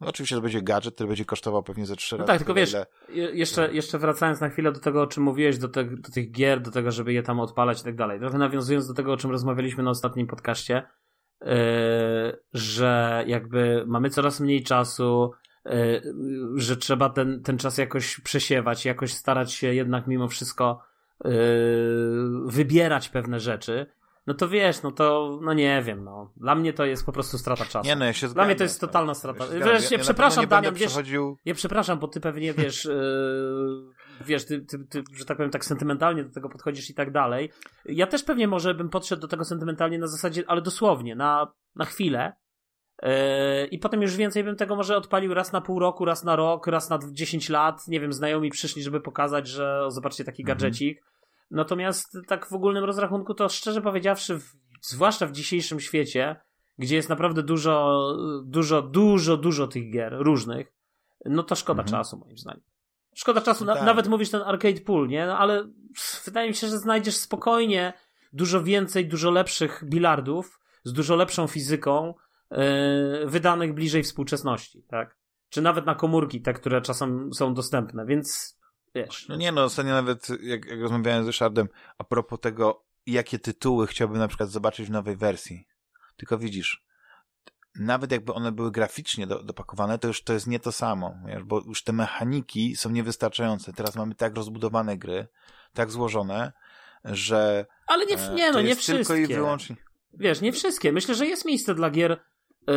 [0.00, 2.26] No oczywiście to będzie gadżet, który będzie kosztował pewnie ze trzy No razy.
[2.26, 5.58] tak, tylko wiesz, ile- Je- Jeszcze, jeszcze wracając na chwilę do tego, o czym mówiłeś,
[5.58, 8.20] do, te, do tych gier, do tego, żeby je tam odpalać i tak dalej.
[8.20, 10.82] Trochę nawiązując do tego, o czym rozmawialiśmy na ostatnim podcaście,
[11.40, 11.48] yy,
[12.52, 15.32] że jakby mamy coraz mniej czasu,
[16.54, 20.82] że trzeba ten, ten czas jakoś przesiewać, jakoś starać się jednak mimo wszystko
[21.24, 21.30] yy,
[22.46, 23.86] wybierać pewne rzeczy.
[24.26, 26.32] No to wiesz, no to, no nie wiem, no.
[26.36, 27.88] Dla mnie to jest po prostu strata czasu.
[27.88, 29.44] Nie no, ja się Dla mnie zgadzam to jest totalna strata.
[29.44, 29.82] Ja Wiesz, zgadzam.
[29.82, 31.36] ja pewno przepraszam, nie Damian, wiesz- przechodził...
[31.44, 35.64] Ja przepraszam, bo ty pewnie wiesz, yy, wiesz, ty, ty, ty, że tak powiem, tak
[35.64, 37.50] sentymentalnie do tego podchodzisz i tak dalej.
[37.84, 41.84] Ja też pewnie może bym podszedł do tego sentymentalnie na zasadzie, ale dosłownie, na, na
[41.84, 42.32] chwilę.
[43.02, 43.08] Yy,
[43.66, 46.66] I potem już więcej bym tego może odpalił raz na pół roku, raz na rok,
[46.66, 47.88] raz na 10 lat.
[47.88, 50.58] Nie wiem, znajomi przyszli, żeby pokazać, że o, zobaczcie taki Mhm.
[50.58, 51.04] gadżecik.
[51.50, 56.36] Natomiast tak w ogólnym rozrachunku, to szczerze powiedziawszy, w, zwłaszcza w dzisiejszym świecie,
[56.78, 58.00] gdzie jest naprawdę dużo,
[58.44, 60.72] dużo, dużo, dużo tych gier różnych,
[61.24, 61.98] no to szkoda Mhm.
[61.98, 62.62] czasu, moim zdaniem.
[63.14, 63.84] Szkoda czasu, na, tak.
[63.84, 65.26] nawet mówisz ten arcade pool, nie?
[65.26, 65.68] No, ale
[66.24, 67.92] wydaje mi się, że znajdziesz spokojnie
[68.32, 72.14] dużo więcej, dużo lepszych bilardów z dużo lepszą fizyką,
[73.26, 75.16] wydanych bliżej współczesności, tak?
[75.48, 78.58] Czy nawet na komórki, te, które czasem są dostępne, więc
[78.94, 79.28] wiesz.
[79.28, 83.86] No nie no, ostatnio nawet jak, jak rozmawiałem z Ryszardem a propos tego, jakie tytuły
[83.86, 85.66] chciałbym na przykład zobaczyć w nowej wersji.
[86.16, 86.84] Tylko widzisz,
[87.74, 91.44] nawet jakby one były graficznie do, dopakowane, to już to jest nie to samo, wiesz,
[91.44, 93.72] bo już te mechaniki są niewystarczające.
[93.72, 95.28] Teraz mamy tak rozbudowane gry,
[95.74, 96.52] tak złożone,
[97.04, 99.14] że Ale nie, e, nie no, nie wszystkie.
[99.14, 99.76] tylko i wyłącznie...
[100.12, 100.92] Wiesz, nie wszystkie.
[100.92, 102.20] Myślę, że jest miejsce dla gier
[102.68, 102.72] e,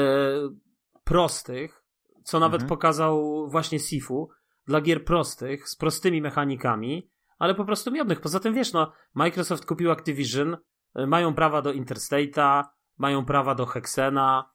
[1.04, 1.84] prostych,
[2.24, 2.70] co nawet Mhm.
[2.70, 4.30] pokazał właśnie Sifu,
[4.68, 8.22] dla gier prostych, z prostymi mechanikami, ale po prostu miodnych.
[8.22, 10.58] Poza tym, wiesz, no, Microsoft kupił Activision,
[10.96, 12.64] e, mają prawa do Interstate'a,
[12.98, 14.52] mają prawa do Hexena,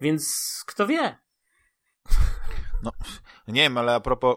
[0.00, 0.34] więc
[0.66, 1.18] kto wie?
[3.48, 4.36] Nie wiem, ale a propos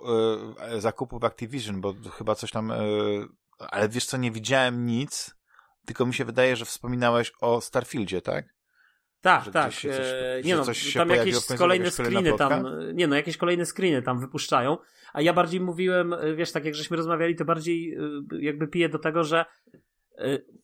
[0.75, 2.71] y, zakupów Activision, bo chyba coś tam...
[2.71, 3.28] Y,
[3.60, 5.36] ale wiesz co, nie widziałem nic,
[5.86, 8.45] tylko mi się wydaje, że wspominałeś o Starfieldzie, tak?
[9.22, 9.68] Tak, Że tak.
[9.68, 13.38] gdzieś się coś- e, nie no, coś tam jakieś kolejne screeny tam, nie no, jakieś
[13.38, 14.78] kolejne screeny tam wypuszczają,
[15.14, 18.00] a ja bardziej mówiłem, e, wiesz, tak jak żeśmy rozmawiali, to bardziej e,
[18.40, 19.46] jakby piję do tego, że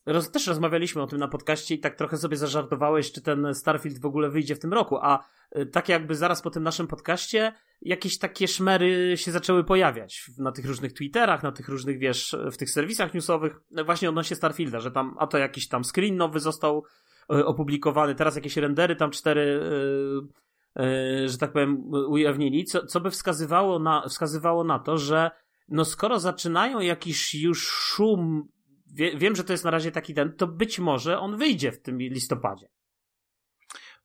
[0.05, 3.99] roz, też rozmawialiśmy o tym na podcaście i tak trochę sobie zażartowałeś, czy ten Starfield
[3.99, 5.25] w ogóle wyjdzie w tym roku, a
[5.71, 10.65] tak jakby zaraz po tym naszym podcaście jakieś takie szmery się zaczęły pojawiać na tych
[10.65, 15.15] różnych Twitterach, na tych różnych, wiesz, w tych serwisach newsowych, właśnie odnośnie Starfielda, że tam,
[15.19, 16.83] a to jakiś tam screen nowy został
[17.27, 19.61] opublikowany, teraz jakieś rendery tam cztery,
[20.77, 25.31] e, e, że tak powiem, ujawnili, co, co by wskazywało na, wskazywało na to, że
[25.67, 28.47] no skoro zaczynają jakiś już szum,
[28.93, 31.81] wie, wiem, że to jest na razie taki ten, to być może on wyjdzie w
[31.81, 32.67] tym listopadzie.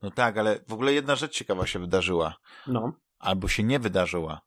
[0.03, 2.37] No tak, ale w ogóle jedna rzecz ciekawa się wydarzyła.
[2.67, 2.93] No.
[3.19, 4.41] Albo się nie wydarzyła.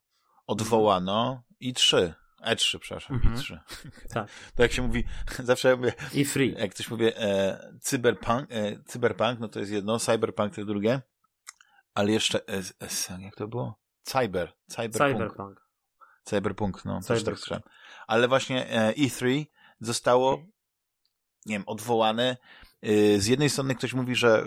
[0.46, 2.12] Odwołano i3.
[2.44, 3.34] E3, przepraszam, Mhm.
[3.36, 3.58] i3.
[4.14, 4.28] Tak.
[4.56, 5.04] To jak się mówi,
[5.38, 6.54] zawsze ja mówię, I free.
[6.58, 11.00] jak ktoś mówi e, cyberpunk, e, cyberpunk, no to jest jedno, cyberpunk to jest drugie,
[11.94, 12.58] ale jeszcze, e,
[13.16, 13.78] e, jak to było?
[14.02, 15.12] Cyber, cyberpunk.
[15.18, 15.64] Cyberpunk.
[16.24, 17.26] Cyberpunk, no, też Cyberpunk.
[17.26, 17.62] tak słyszałem.
[18.06, 19.44] Ale właśnie e, E3
[19.80, 20.36] zostało,
[21.46, 22.36] nie wiem, odwołane.
[22.86, 24.44] Y, Z jednej strony ktoś mówi, że,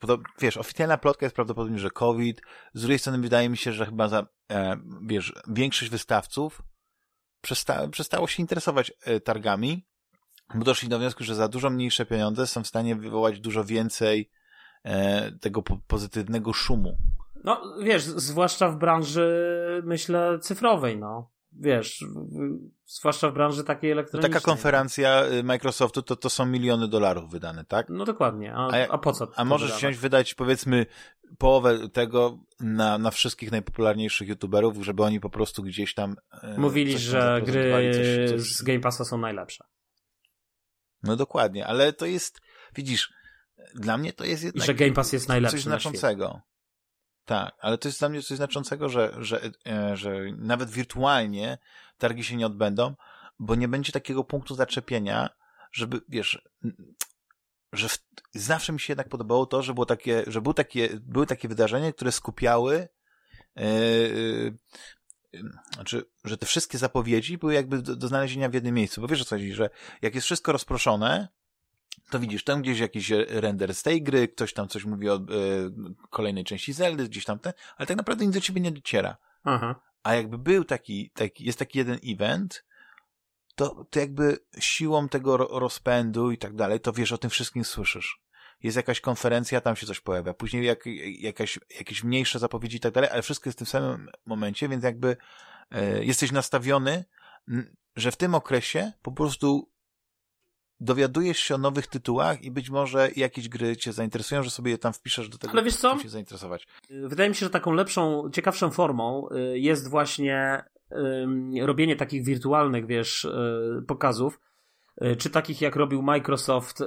[0.00, 2.40] to, wiesz, oficjalna plotka jest prawdopodobnie, że COVID.
[2.74, 6.62] Z drugiej strony wydaje mi się, że chyba za, e, wiesz, większość wystawców
[7.40, 9.86] przesta przestało się interesować e, targami,
[10.54, 14.30] bo doszli do wniosku, że za dużo mniejsze pieniądze są w stanie wywołać dużo więcej
[14.84, 16.96] e, tego po pozytywnego szumu.
[17.44, 21.30] No, wiesz, zwłaszcza w branży, myślę, cyfrowej, no.
[21.52, 22.04] Wiesz,
[22.86, 24.32] zwłaszcza w branży takiej elektronicznej.
[24.32, 27.86] Taka konferencja y, Microsoftu to, to są miliony dolarów wydane, tak?
[27.88, 28.54] No dokładnie.
[28.54, 29.28] A, A a po co?
[29.36, 29.80] A możesz wydawać?
[29.80, 30.86] wziąć, wydać powiedzmy
[31.38, 36.98] połowę tego na, na wszystkich najpopularniejszych youtuberów, żeby oni po prostu gdzieś tam e, Mówili,
[36.98, 38.56] że gry coś, coś...
[38.56, 39.64] z Game Passa są najlepsze.
[41.02, 42.40] No dokładnie, ale to jest,
[42.74, 43.12] widzisz,
[43.74, 46.40] dla mnie to jest I jednak że Game Pass jest najlepszy coś znaczącego.
[47.24, 51.58] Tak, ale to jest dla mnie coś znaczącego, że, że, e, że nawet wirtualnie
[51.98, 52.94] targi się nie odbędą,
[53.38, 55.30] bo nie będzie takiego punktu zaczepienia,
[55.72, 56.48] żeby, wiesz,
[57.72, 57.98] że w,
[58.34, 61.92] zawsze mi się jednak podobało to, że było takie, że był takie, były takie wydarzenia,
[61.92, 62.88] które skupiały
[63.56, 63.62] e,
[65.74, 69.22] znaczy, że te wszystkie zapowiedzi były jakby do, do znalezienia w jednym miejscu, bo wiesz
[69.22, 69.70] o co chodzi, że
[70.02, 71.28] jak jest wszystko rozproszone,
[72.10, 75.20] to widzisz, tam gdzieś jakiś render z tej gry, ktoś tam coś mówi o e,
[76.10, 79.16] kolejnej części Zeldy, gdzieś tam ten, ale tak naprawdę nic do ciebie nie dociera.
[79.44, 79.80] Aha.
[80.02, 82.64] A jakby był taki, taki jest taki jeden event,
[83.54, 87.64] to, to jakby siłą tego ro- rozpędu i tak dalej, to wiesz, o tym wszystkim
[87.64, 88.20] słyszysz.
[88.62, 90.34] Jest jakaś konferencja, tam się coś pojawia.
[90.34, 90.84] Później jak,
[91.18, 94.84] jakaś, jakieś mniejsze zapowiedzi i tak dalej, ale wszystko jest w tym samym momencie, więc
[94.84, 95.16] jakby
[95.70, 97.04] e, jesteś nastawiony,
[97.96, 99.70] że w tym okresie po prostu
[100.80, 104.78] dowiadujesz się o nowych tytułach i być może jakieś gry cię zainteresują, że sobie je
[104.78, 105.98] tam wpiszesz do tego, Ale wiesz co?
[105.98, 106.66] się zainteresować.
[106.90, 110.64] Wydaje mi się, że taką lepszą, ciekawszą formą y, jest właśnie
[111.62, 114.40] robienie takich wirtualnych, wiesz, y, pokazów,
[115.02, 116.84] y, czy takich jak robił Microsoft y,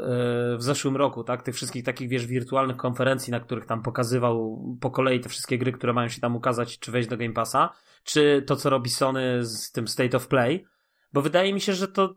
[0.58, 1.44] w zeszłym roku, tak?
[1.44, 5.72] Tych wszystkich takich, wiesz, wirtualnych konferencji, na których tam pokazywał po kolei te wszystkie gry,
[5.72, 7.70] które mają się tam ukazać, czy wejść do Game Passa,
[8.04, 10.66] czy to, co robi Sony z tym State of Play,
[11.14, 12.16] bo wydaje mi się, że to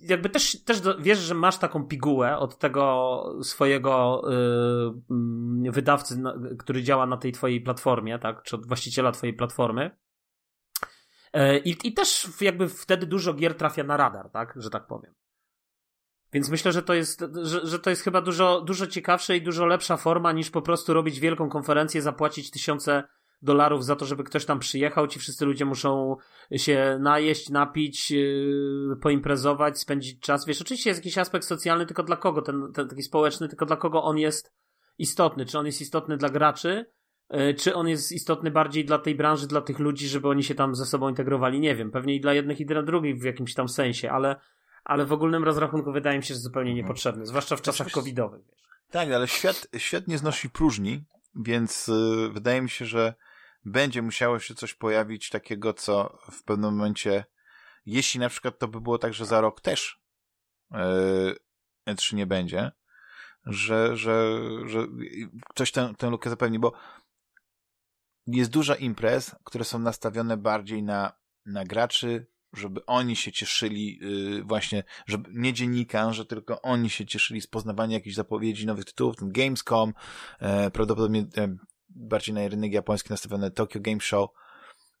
[0.00, 4.22] jakby też, też wiesz, że masz taką pigułę od tego swojego
[5.60, 6.22] yy, wydawcy,
[6.58, 9.90] który działa na tej twojej platformie, tak, czy od właściciela twojej platformy.
[11.34, 15.14] Yy, I też jakby wtedy dużo gier trafia na radar, tak, że tak powiem.
[16.32, 19.66] Więc myślę, że to jest, że, że to jest chyba dużo, dużo ciekawsze i dużo
[19.66, 23.04] lepsza forma niż po prostu robić wielką konferencję, zapłacić tysiące
[23.42, 25.06] dolarów za to, żeby ktoś tam przyjechał.
[25.06, 26.16] Ci wszyscy ludzie muszą
[26.56, 30.46] się najeść, napić, yy, poimprezować, spędzić czas.
[30.46, 33.76] Wiesz, oczywiście jest jakiś aspekt socjalny, tylko dla kogo ten, ten taki społeczny, tylko dla
[33.76, 34.52] kogo on jest
[34.98, 35.46] istotny.
[35.46, 36.86] Czy on jest istotny dla graczy,
[37.30, 40.54] yy, czy on jest istotny bardziej dla tej branży, dla tych ludzi, żeby oni się
[40.54, 41.60] tam ze sobą integrowali?
[41.60, 41.90] Nie wiem.
[41.90, 44.40] Pewnie i dla jednych, i dla drugich w jakimś tam sensie, ale
[44.88, 46.84] ale w ogólnym rozrachunku wydaje mi się, że zupełnie mhm.
[46.84, 48.40] niepotrzebny, zwłaszcza w czasach covidowych.
[48.90, 53.14] Tak, ale świat, świat nie znosi próżni, więc yy, wydaje mi się, że
[53.64, 57.24] będzie musiało się coś pojawić takiego, co w pewnym momencie,
[57.86, 60.00] jeśli na przykład to by było tak, że za rok też
[60.70, 61.36] yy,
[61.88, 62.72] E3 nie będzie,
[63.46, 64.86] że, że, że
[65.50, 66.72] ktoś tę, tę lukę zapewni, bo
[68.26, 71.12] jest dużo imprez, które są nastawione bardziej na,
[71.46, 77.40] na graczy, żeby oni się cieszyli yy, właśnie, żeby nie dziennikarze, tylko oni się cieszyli
[77.40, 79.94] z poznawania jakichś zapowiedzi nowych tytułów, ten Gamescom,
[80.40, 81.56] e, prawdopodobnie e,
[81.88, 84.30] bardziej na rynek japoński nastawione Tokyo Game Show,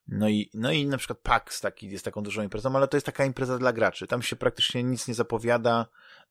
[0.08, 3.06] no i, no i na przykład PAX taki jest taką dużą imprezą, ale to jest
[3.06, 4.06] taka impreza dla graczy.
[4.06, 5.86] Tam się praktycznie nic nie zapowiada,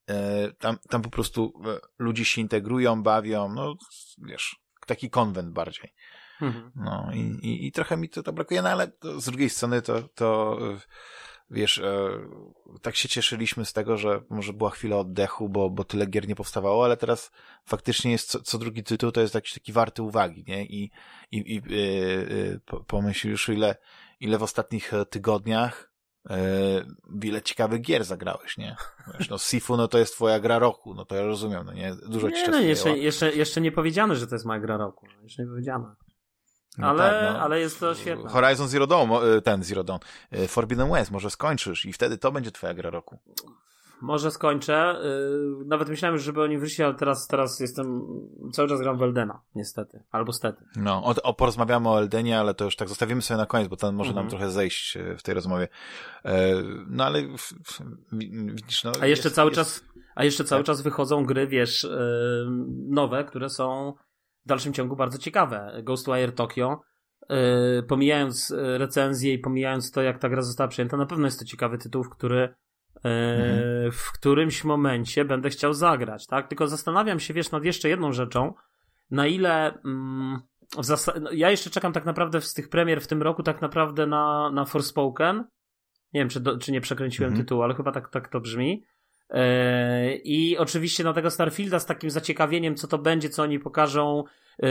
[0.09, 3.75] e, tam, tam po prostu e, ludzie się integrują, bawią, no
[4.17, 5.93] wiesz, taki konwent bardziej.
[6.41, 6.71] Mhm.
[6.75, 9.81] No i, i, i trochę mi to, to brakuje, no ale to, z drugiej strony
[9.81, 10.57] to, to
[11.49, 12.09] wiesz, e,
[12.81, 16.35] tak się cieszyliśmy z tego, że może była chwila oddechu, bo, bo tyle gier nie
[16.35, 17.31] powstawało, ale teraz
[17.65, 20.65] faktycznie jest co, co drugi tytuł, to jest jakiś taki warty uwagi, nie?
[20.65, 20.91] I,
[21.31, 23.75] i, i yy, pomyśl już ile,
[24.19, 25.91] ile w ostatnich tygodniach
[26.29, 26.35] yy,
[27.15, 28.75] wiele ciekawych gier zagrałeś, nie?
[29.17, 31.95] Wiesz, no Sifu, no to jest twoja gra roku, no to ja rozumiem, no nie?
[31.95, 35.07] Dużo nie, ci no, jeszcze, jeszcze, jeszcze nie powiedziane, że to jest moja gra roku.
[35.23, 35.95] Jeszcze nie powiedziane.
[36.77, 37.39] No ale, tak, no.
[37.39, 38.29] ale jest to świetne.
[38.29, 39.99] Horizon Zero Dawn, e, ten Zero Dawn,
[40.31, 43.19] e, Forbidden West, może skończysz i wtedy to będzie twoja gra roku.
[44.01, 44.75] Może skończę.
[44.75, 44.99] E,
[45.65, 48.01] nawet myślałem, żeby oni wyszli, ale teraz, teraz jestem,
[48.53, 50.03] cały czas gram w Eldena, niestety.
[50.11, 50.65] Albo stety.
[50.75, 53.75] No, o, o, porozmawiamy o Eldenie, ale to już tak zostawimy sobie na koniec, bo
[53.77, 54.25] ten może mhm.
[54.25, 55.67] nam trochę zejść w tej rozmowie.
[56.87, 57.23] No ale
[58.11, 58.91] widzisz, no.
[59.01, 59.59] A jeszcze jest, cały jest...
[59.59, 59.83] czas,
[60.15, 60.65] a jeszcze cały tak?
[60.65, 61.87] czas wychodzą gry, wiesz,
[62.89, 63.93] nowe, które są
[64.47, 65.81] w dalszym ciągu bardzo ciekawe.
[65.83, 66.81] Ghostwire Tokyo,
[67.29, 67.37] yy,
[67.87, 71.45] pomijając y, recenzję i pomijając to, jak ta gra została przyjęta, na pewno jest to
[71.45, 72.39] ciekawy tytuł, w który
[73.03, 73.91] yy, mhm.
[73.91, 76.47] w którymś momencie będę chciał zagrać, tak?
[76.47, 78.53] Tylko zastanawiam się, wiesz, nad jeszcze jedną rzeczą,
[79.11, 80.39] na ile mm,
[81.21, 84.51] no, ja jeszcze czekam tak naprawdę z tych premier w tym roku tak naprawdę na,
[84.51, 85.37] na Forspoken.
[86.13, 87.45] Nie wiem, czy, do, czy nie przekręciłem mhm.
[87.45, 88.83] tytułu, ale chyba tak, tak to brzmi.
[89.29, 94.23] E, I oczywiście na tego Starfielda z takim zaciekawieniem, co to będzie, co oni pokażą,
[94.63, 94.67] e,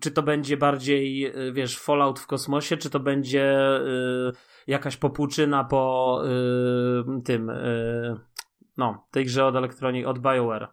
[0.00, 3.58] czy to będzie bardziej, e, wiesz, Fallout w kosmosie, czy to będzie
[4.66, 6.22] jakaś popłuczyna po
[7.24, 7.52] tym,
[8.76, 10.68] no, tej grze od elektronik, od BioWare.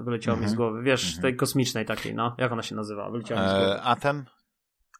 [0.00, 0.56] Wyleciało mi z mhm.
[0.56, 0.82] głowy.
[0.82, 1.22] Wiesz, mhm.
[1.22, 2.34] tej kosmicznej takiej, no.
[2.38, 3.10] Jak ona się nazywa?
[3.10, 3.80] Wyleciało mi z głowy.
[3.82, 4.24] Atem?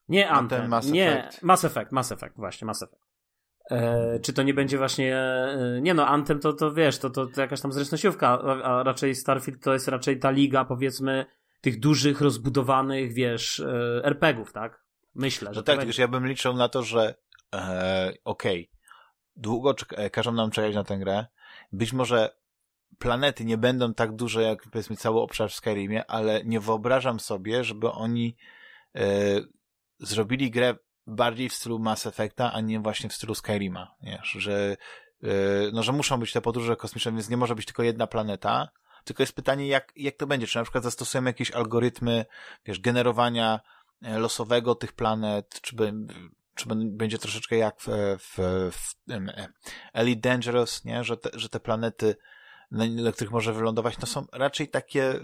[0.09, 0.61] Nie Anthem.
[0.61, 3.12] Anthem Mass nie, Mass Effect, Mass Effect, właśnie, Mass Effect.
[3.70, 5.16] E, czy to nie będzie właśnie.
[5.16, 8.83] E, nie no, Anthem to, to wiesz, to, to, to jakaś tam zręcznościówka, a, a
[8.83, 11.27] raczej Starfield to jest raczej ta liga, powiedzmy,
[11.61, 14.83] tych dużych, rozbudowanych, wiesz, e, RPGów, tak?
[15.14, 15.61] Myślę, że.
[15.61, 17.14] No tak, wiesz, ja bym liczył na to, że
[17.55, 18.79] e, okej, okay,
[19.37, 21.27] długo e, każą nam czekać na tę grę.
[21.72, 22.31] Być może
[22.98, 27.64] planety nie będą tak duże jak powiedzmy cały obszar w Skyrimie, ale nie wyobrażam sobie,
[27.64, 28.37] żeby oni
[28.94, 29.05] e,
[29.98, 30.75] zrobili grę
[31.07, 34.77] bardziej w stylu Mass Effecta, a nie właśnie w stylu Skyrima, wiesz, że,
[35.23, 35.31] yy,
[35.73, 38.69] no, że muszą być te podróże kosmiczne, więc nie może być tylko jedna planeta,
[39.05, 42.27] tylko jest pytanie, jak, jak to będzie, czy na przykład zastosujemy jakieś algorytmy,
[42.65, 43.61] wiesz, generowania
[44.03, 45.93] e, losowego tych planet, czy, by,
[46.55, 47.87] czy będzie troszeczkę jak w,
[48.19, 48.38] w,
[48.73, 49.49] w e,
[49.93, 52.17] Elite Dangerous, nie, że te, że te planety,
[52.71, 55.21] na których może wylądować, no są raczej takie,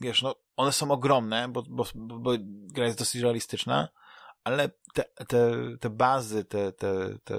[0.00, 3.88] wiesz, no, one są ogromne, bo, bo, bo gra jest dosyć realistyczna,
[4.44, 7.36] ale te, te, te bazy, te, te, te,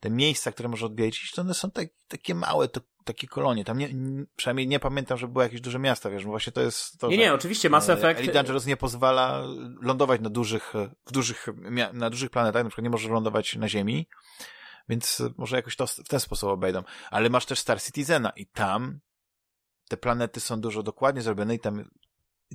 [0.00, 3.64] te miejsca, które może odwiedzić, to one są tak, takie małe, to, takie kolonie.
[3.64, 3.88] Tam nie,
[4.36, 7.34] przynajmniej nie pamiętam, że były jakieś duże miasta, wiesz, właśnie to jest to, Nie, nie,
[7.34, 8.18] oczywiście Mass e, Effect...
[8.18, 9.42] Elite Dangerous nie pozwala
[9.82, 10.72] lądować na dużych,
[11.06, 11.46] w dużych,
[11.92, 14.08] na dużych planetach, na przykład nie możesz lądować na Ziemi,
[14.88, 16.82] więc może jakoś to w ten sposób obejdą.
[17.10, 19.00] Ale masz też Star Citizena i tam
[19.88, 21.84] te planety są dużo dokładnie zrobione i tam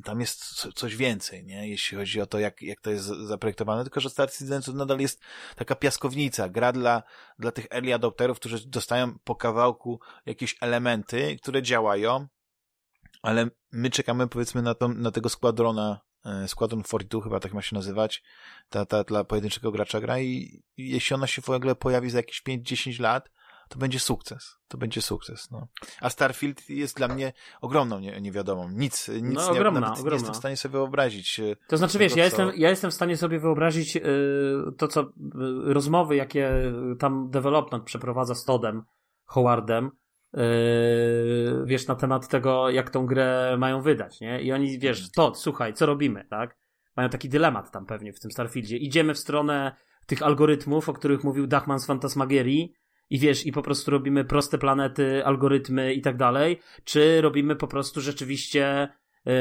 [0.04, 1.70] tam jest coś więcej, nie?
[1.70, 5.00] Jeśli chodzi o to, jak, jak to jest zaprojektowane, tylko że Star Citizen to nadal
[5.00, 5.22] jest
[5.56, 7.04] taka piaskownica, gra dla,
[7.40, 12.28] dla tych early adopterów, którzy dostają po kawałku jakieś elementy, które działają,
[13.22, 17.76] ale my czekamy powiedzmy na, na tego składrona, e, Squadron 42 chyba tak ma się
[17.76, 18.24] nazywać,
[18.70, 22.18] ta, ta dla pojedynczego gracza gra i, i jeśli ona się w ogóle pojawi za
[22.18, 23.30] jakieś 5-10 lat,
[23.70, 24.60] to będzie sukces.
[24.68, 25.68] To będzie sukces, no.
[26.02, 28.70] A Starfield jest dla mnie ogromną nie, niewiadomą.
[28.70, 30.10] Nic, nic no, ogromna, nie, ogromna.
[30.10, 31.40] nie jestem w stanie sobie wyobrazić.
[31.40, 34.02] E, to znaczy, wiesz, ja, jestem, ja jestem w stanie sobie wyobrazić yy,
[34.78, 36.52] to, co yy, rozmowy, jakie
[37.00, 38.84] tam development przeprowadza z Todem,
[39.26, 39.92] Howardem,
[40.34, 40.42] yy,
[41.66, 44.42] wiesz, na temat tego, jak tą grę mają wydać, nie?
[44.42, 46.58] I oni, wiesz, Todd, słuchaj, co robimy, tak?
[46.96, 48.78] Mają taki dylemat tam pewnie w tym Starfieldzie.
[48.78, 52.74] Idziemy w stronę tych algorytmów, o których mówił Dachman z Fantasmagierii,
[53.10, 57.68] i wiesz, i po prostu robimy proste planety, algorytmy i tak dalej, czy robimy po
[57.68, 58.90] prostu rzeczywiście
[59.26, 59.34] yy,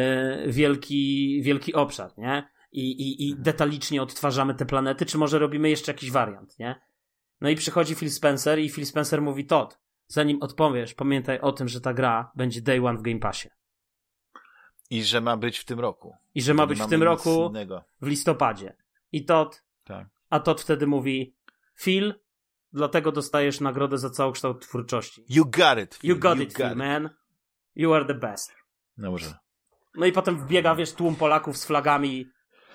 [0.53, 2.49] wielki, wielki obszar, nie?
[2.73, 6.81] I, i, I detalicznie odtwarzamy te planety, czy może robimy jeszcze jakiś wariant, nie?
[7.41, 11.69] No i przychodzi Phil Spencer i Phil Spencer mówi Todd, zanim odpowiesz, pamiętaj o tym,
[11.69, 13.49] że ta gra będzie day one w Game Passie.
[14.91, 16.15] I że ma być w tym roku.
[16.35, 17.85] I że ma być w tym roku innego.
[18.01, 18.77] w listopadzie.
[19.13, 20.07] I Todd, tak.
[20.31, 21.35] a Todd wtedy mówi
[21.81, 22.15] Phil,
[22.73, 25.25] dlatego dostajesz nagrodę za całokształt twórczości.
[25.29, 25.99] You got it.
[26.03, 27.11] You got you it, got man.
[27.77, 28.53] You are the best.
[28.99, 29.35] Dobrze.
[29.95, 32.27] No i potem wbiega, wiesz, tłum Polaków z flagami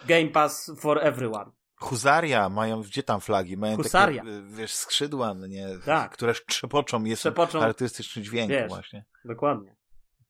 [0.07, 1.51] Game Pass for everyone.
[1.75, 3.57] Huzaria mają, gdzie tam flagi?
[3.57, 4.23] Mają Husaria.
[4.23, 6.11] takie, wiesz, skrzydła, no nie, tak.
[6.11, 7.59] które trzepoczą, jest trzepoczą.
[7.59, 9.05] charakterystyczny dźwięk wiesz, właśnie.
[9.25, 9.75] Dokładnie.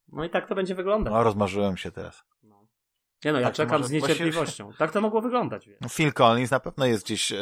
[0.07, 1.13] No i tak to będzie wyglądać.
[1.13, 2.23] No, rozmarzyłem się teraz.
[3.25, 4.63] Nie no, ja tak czekam z niecierpliwością.
[4.63, 4.77] Właśnie...
[4.77, 5.67] Tak to mogło wyglądać.
[5.67, 5.77] Wie.
[5.81, 7.35] No, Phil Collins na pewno jest gdzieś e,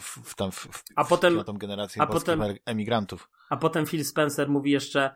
[0.00, 3.30] w, w, tam w, w, a potem, w tą generację a potem, emigrantów.
[3.50, 5.14] A potem Phil Spencer mówi jeszcze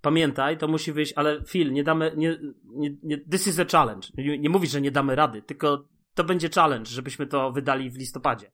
[0.00, 4.08] pamiętaj, to musi wyjść, ale Phil, nie damy, nie, nie, nie this is a challenge.
[4.14, 7.96] Nie, nie mówi, że nie damy rady, tylko to będzie challenge, żebyśmy to wydali w
[7.96, 8.52] listopadzie.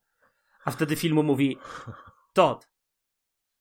[0.65, 1.59] A wtedy filmu mówi
[2.33, 2.69] Todd,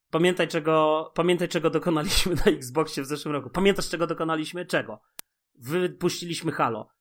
[0.09, 3.49] pamiętaj czego, pamiętaj czego dokonaliśmy na Xboxie w zeszłym roku.
[3.49, 4.65] Pamiętasz czego dokonaliśmy?
[4.65, 5.01] Czego?
[5.55, 6.94] Wypuściliśmy Halo.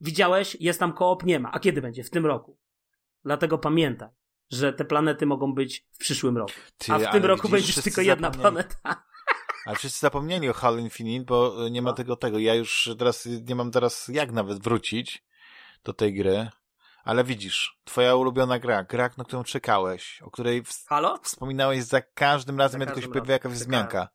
[0.00, 0.56] Widziałeś?
[0.60, 1.24] Jest tam koop?
[1.24, 1.52] Nie ma.
[1.52, 2.04] A kiedy będzie?
[2.04, 2.58] W tym roku.
[3.24, 4.08] Dlatego pamiętaj,
[4.50, 6.52] że te planety mogą być w przyszłym roku.
[6.78, 8.76] Ty, A w tym roku będzie tylko jedna planeta.
[9.66, 11.96] Ale wszyscy zapomnieli o Halo Infinite, bo nie ma no.
[11.96, 12.38] tego tego.
[12.38, 15.24] Ja już teraz nie mam teraz jak nawet wrócić
[15.84, 16.48] do tej gry.
[17.04, 20.86] Ale widzisz, twoja ulubiona gra, gra, na którą czekałeś, o której w...
[20.86, 21.18] Halo?
[21.22, 24.08] wspominałeś za każdym razem, jak tylko się pojawia jakaś wzmianka.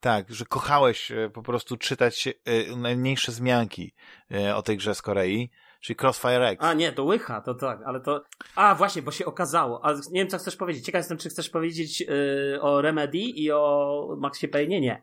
[0.00, 3.94] Tak, że kochałeś e, po prostu czytać e, najmniejsze zmianki
[4.30, 6.64] e, o tej grze z Korei, czyli Crossfire X.
[6.64, 8.24] A nie, to łycha, to tak, ale to...
[8.54, 10.84] A właśnie, bo się okazało, ale nie wiem co chcesz powiedzieć.
[10.84, 14.80] Ciekaw jestem, czy chcesz powiedzieć yy, o Remedy i o Maxie Payne?
[14.80, 15.02] Nie.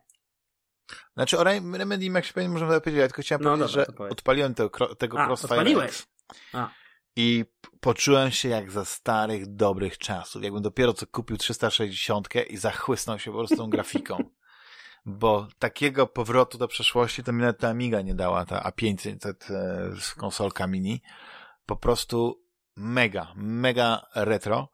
[1.14, 4.10] Znaczy o Remedy i Maxie Payne możemy powiedzieć, ja tylko chciałem no, powiedzieć, dobra, że
[4.12, 5.90] odpaliłem te, tego A, Crossfire odpaliłeś.
[5.90, 6.06] X.
[6.52, 6.70] A.
[7.16, 7.44] I
[7.80, 10.42] poczułem się jak za starych, dobrych czasów.
[10.42, 14.18] Jakbym dopiero co kupił 360 i zachłysnął się po prostu tą grafiką.
[15.06, 19.34] bo takiego powrotu do przeszłości to mi nawet ta Amiga nie dała, ta A500
[20.00, 21.02] z konsolka mini.
[21.66, 22.42] Po prostu
[22.76, 24.68] mega, mega retro.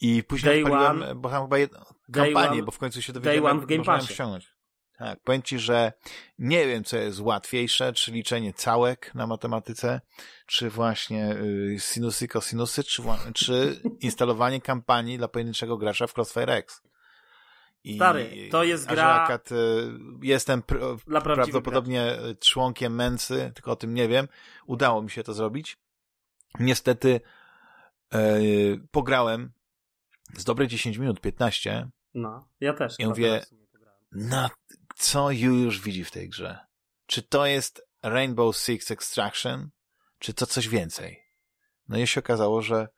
[0.00, 3.78] I później odpaliłem, bo tam chyba jedno, kampanię, one, bo w końcu się dowiedziałem, jak
[3.78, 4.52] można ją ściągnąć.
[4.98, 5.92] Tak, powiem ci, że
[6.38, 10.00] nie wiem, co jest łatwiejsze, czy liczenie całek na matematyce,
[10.46, 13.02] czy właśnie y, sinusy, kosinusy, czy,
[13.34, 16.82] czy instalowanie kampanii dla pojedynczego gracza w Crossfire X.
[17.84, 19.22] I Stary, to jest gra.
[19.22, 19.56] Akurat, y,
[20.22, 20.78] jestem pr
[21.22, 24.28] prawdopodobnie członkiem Męcy, tylko o tym nie wiem.
[24.66, 25.76] Udało mi się to zrobić.
[26.60, 27.20] Niestety
[28.14, 28.40] e,
[28.90, 29.52] pograłem
[30.36, 31.88] z dobre 10 minut, 15.
[32.14, 32.94] No, ja też.
[32.98, 33.42] I mówię,
[34.12, 34.50] na
[34.96, 36.58] co Yu już widzi w tej grze?
[37.06, 39.70] Czy to jest Rainbow Six Extraction?
[40.18, 41.22] Czy to coś więcej?
[41.88, 42.88] No i się okazało, że,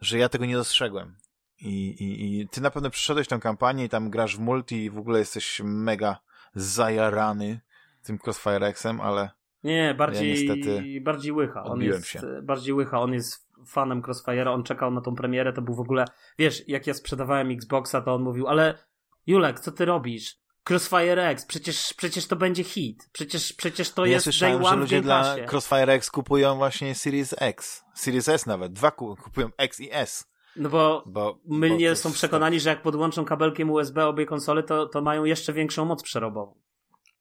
[0.00, 1.16] że ja tego nie dostrzegłem.
[1.64, 4.90] I, i, I ty na pewno przyszedłeś tą kampanię i tam grasz w multi i
[4.90, 6.16] w ogóle jesteś mega
[6.54, 7.60] zajarany
[8.02, 9.30] tym Crossfire Xem, ale
[9.64, 11.64] nie, bardziej, ja niestety bardziej łycha.
[11.64, 12.20] On jest się.
[12.42, 13.00] bardziej łycha.
[13.00, 16.04] On jest fanem Crossfire'a, on czekał na tą premierę, to był w ogóle,
[16.38, 18.78] wiesz, jak ja sprzedawałem Xboxa, to on mówił, ale
[19.26, 20.38] Julek, co ty robisz?
[20.70, 23.08] Crossfire X, przecież, przecież to będzie hit.
[23.12, 27.34] Przecież, przecież to ja jest day one że ludzie dla Crossfire X kupują właśnie Series
[27.38, 27.84] X.
[27.94, 28.72] Series S nawet.
[28.72, 30.33] Dwa kupują X i S.
[30.56, 34.86] No bo, bo mylnie bo są przekonani, że jak podłączą kabelkiem USB obie konsole, to,
[34.86, 36.60] to mają jeszcze większą moc przerobową.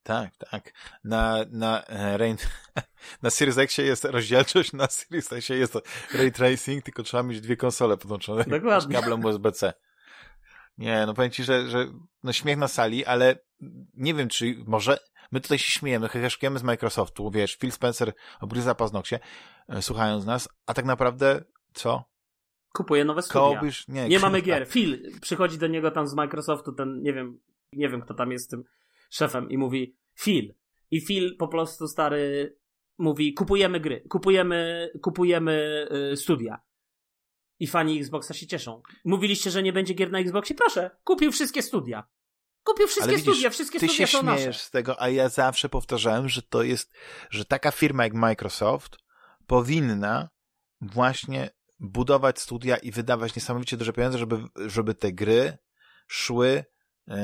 [0.03, 0.73] Tak, tak.
[1.03, 2.37] Na, na, e, Rain,
[3.23, 5.77] na Series X jest rozdzielczość, na Series X jest
[6.13, 8.95] ray tracing, tylko trzeba mieć dwie konsole podłączone Dokładnie.
[8.95, 9.73] kablem USB-C.
[10.77, 11.87] Nie, no powiem ci, że, że
[12.23, 13.39] no śmiech na sali, ale
[13.93, 14.97] nie wiem, czy może,
[15.33, 19.19] My tutaj się śmiejemy, heheszkujemy z Microsoftu, wiesz, Phil Spencer obgryza paznokcie,
[19.69, 22.03] e, słuchając nas, a tak naprawdę co?
[22.73, 23.41] Kupuje nowe studia.
[23.41, 23.87] Kołbysz?
[23.87, 24.67] Nie, Nie mamy gier.
[24.67, 27.39] Phil przychodzi do niego tam z Microsoftu, ten, nie wiem,
[27.73, 28.63] nie wiem kto tam jest tym
[29.09, 30.53] szefem i mówi Phil.
[30.91, 32.55] I Phil po prostu stary
[32.97, 36.61] mówi kupujemy gry, kupujemy, kupujemy y, studia.
[37.59, 38.81] I fani Xboxa się cieszą.
[39.05, 40.55] Mówiliście, że nie będzie gier na Xboxie?
[40.55, 42.07] Proszę, kupił wszystkie studia.
[42.63, 44.59] Kupił wszystkie widzisz, studia, wszystkie ty studia się są śmiejesz nasze.
[44.59, 46.93] z tego, a ja zawsze powtarzałem, że to jest,
[47.29, 48.97] że taka firma jak Microsoft
[49.47, 50.29] powinna
[50.81, 51.49] właśnie
[51.79, 55.57] budować studia i wydawać niesamowicie duże pieniądze, żeby, żeby te gry
[56.07, 56.65] szły,
[57.07, 57.15] e,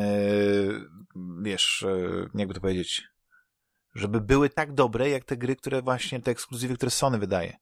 [1.42, 3.04] wiesz, e, jakby to powiedzieć,
[3.96, 7.58] żeby były tak dobre, jak te gry, które właśnie, te ekskluzywy, które Sony wydaje.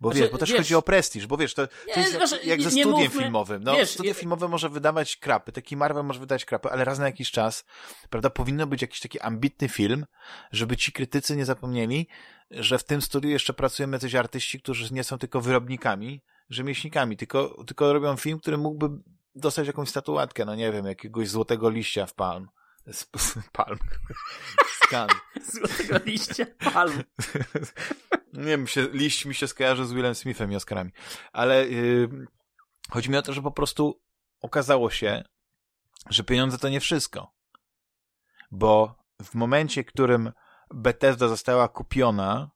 [0.00, 2.12] Bo Znaczy, wiesz, bo też wiesz- chodzi o prestiż, bo wiesz, to, Nie, to jest
[2.14, 3.62] jak, znaczy, jak ze studiem mówmy- filmowym.
[3.62, 7.06] No, wiesz, studio filmowe może wydawać krapy, taki Marvel może wydać krapy, ale raz na
[7.06, 7.64] jakiś czas,
[8.10, 10.06] prawda, powinno być jakiś taki ambitny film,
[10.52, 12.08] żeby ci krytycy nie zapomnieli,
[12.50, 17.64] że w tym studiu jeszcze pracują jacyś artyści, którzy nie są tylko wyrobnikami, rzemieślnikami, tylko,
[17.66, 18.88] tylko robią film, który mógłby
[19.34, 22.48] dostać jakąś statuetkę, no nie wiem, jakiegoś złotego liścia w palm.
[22.86, 23.78] Z, z palm.
[24.72, 25.16] Z Cannes.
[25.52, 27.02] Złotego liścia palm.
[28.32, 30.90] Nie wiem, się, liść mi się skojarzy z Willem Smithem i Oscarami.
[31.32, 32.08] Ale yy,
[32.90, 34.02] chodzi mi o to, że po prostu
[34.40, 35.24] okazało się,
[36.10, 37.34] że pieniądze to nie wszystko.
[38.50, 40.32] Bo w momencie, w którym
[40.74, 42.50] Bethesda została kupiona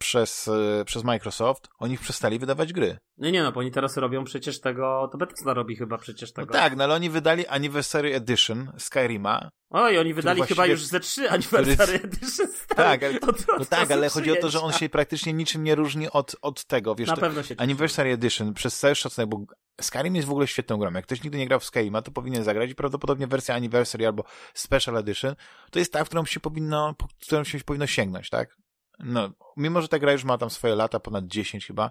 [0.00, 2.98] przez, yy, przez Microsoft, oni przestali wydawać gry.
[3.18, 6.42] No nie no, bo oni teraz robią przecież tego, to Bethesda robi chyba przecież No
[6.42, 6.52] tego.
[6.52, 9.50] tak, no ale oni wydali Anniversary Edition Skyrima.
[9.70, 12.76] Oj, oni wydali chyba już ze trzy Anniversary Edition stary.
[12.76, 15.64] Tak, ale- Od- od No tak, ale chodzi o to, że on się praktycznie niczym
[15.64, 17.54] nie różni od, od tego, wiesz, Na to, pewno się.
[17.58, 19.40] Anniversary Edition, przez cały szacunek, bo
[19.80, 20.92] Skyrim jest w ogóle świetną grą.
[20.92, 24.24] Jak ktoś nigdy nie grał w Skyrima, to powinien zagrać i prawdopodobnie wersja Anniversary albo
[24.54, 25.34] Special Edition
[25.70, 28.56] to jest ta, w którą się powinno, po którą się powinno sięgnąć, tak?
[29.04, 31.90] No, mimo, że ta gra już ma tam swoje lata, ponad 10 chyba,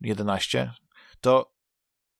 [0.00, 0.72] 11,
[1.20, 1.54] to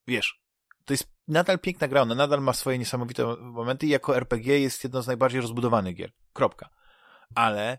[0.07, 0.41] wiesz,
[0.85, 4.85] to jest nadal piękna gra, ona nadal ma swoje niesamowite momenty i jako RPG jest
[4.85, 6.13] jedno z najbardziej rozbudowanych gier.
[6.33, 6.69] Kropka.
[7.35, 7.79] Ale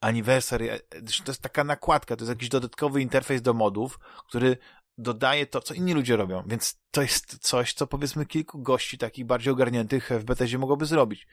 [0.00, 0.80] Anniversary,
[1.24, 3.98] to jest taka nakładka, to jest jakiś dodatkowy interfejs do modów,
[4.28, 4.56] który
[4.98, 9.26] dodaje to, co inni ludzie robią, więc to jest coś, co powiedzmy kilku gości takich
[9.26, 11.26] bardziej ogarniętych w Bethesdzie mogłoby zrobić,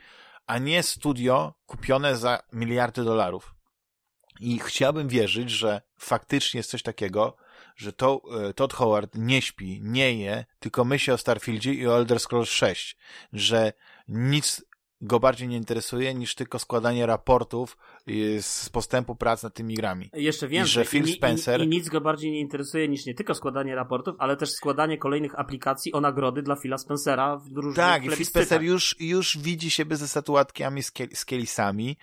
[0.48, 3.56] a nie studio kupione za miliardy dolarów.
[4.40, 7.38] I chciałbym wierzyć, że faktycznie jest coś takiego,
[7.76, 11.98] że to, e, Todd Howard nie śpi, nie je, tylko myśli o Starfieldzie i o
[11.98, 12.98] Elder Scrolls 6,
[13.34, 13.74] że
[14.08, 14.62] nic
[15.02, 17.78] go bardziej nie interesuje niż tylko składanie raportów
[18.10, 20.10] y, z postępu prac nad tymi grami.
[20.14, 20.72] Jeszcze więcej.
[20.74, 23.76] że Phil I- i- Spencer- I, nic go bardziej nie interesuje niż nie tylko składanie
[23.76, 28.10] raportów, ale też składanie kolejnych aplikacji o nagrody dla Phila Spencera w różnych Tak, i
[28.10, 28.26] Phil.
[28.26, 31.98] Spencer już, już widzi siebie ze statuatkami z, kiel, z kielisami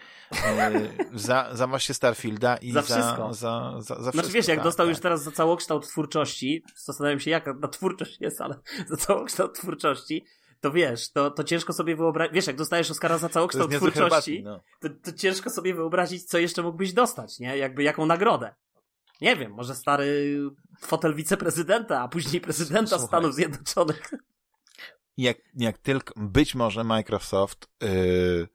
[0.44, 3.34] e, za, za właśnie Starfielda i Za za, wszystko.
[3.34, 4.90] za, za, za Znaczy wszystko, wiesz, jak tak, dostał tak.
[4.94, 8.58] już teraz za całokształt twórczości, zastanawiam się jaka ta twórczość jest, ale
[8.90, 10.24] za całokształt twórczości,
[10.60, 13.90] to wiesz, to, to ciężko sobie wyobrazić, wiesz, jak dostajesz Oscara za To całokształt niezły
[13.90, 14.88] twórczości, herbatnik, no.
[14.88, 17.56] to, to ciężko sobie wyobrazić, co jeszcze mógłbyś dostać, nie?
[17.58, 18.54] Jakby jaką nagrodę.
[19.20, 20.40] Nie wiem, może stary
[20.80, 23.06] fotel wiceprezydenta, a później prezydenta Słuchaj.
[23.06, 24.10] Stanów Zjednoczonych.
[25.16, 28.48] jak, jak tylko, być może Microsoft yy,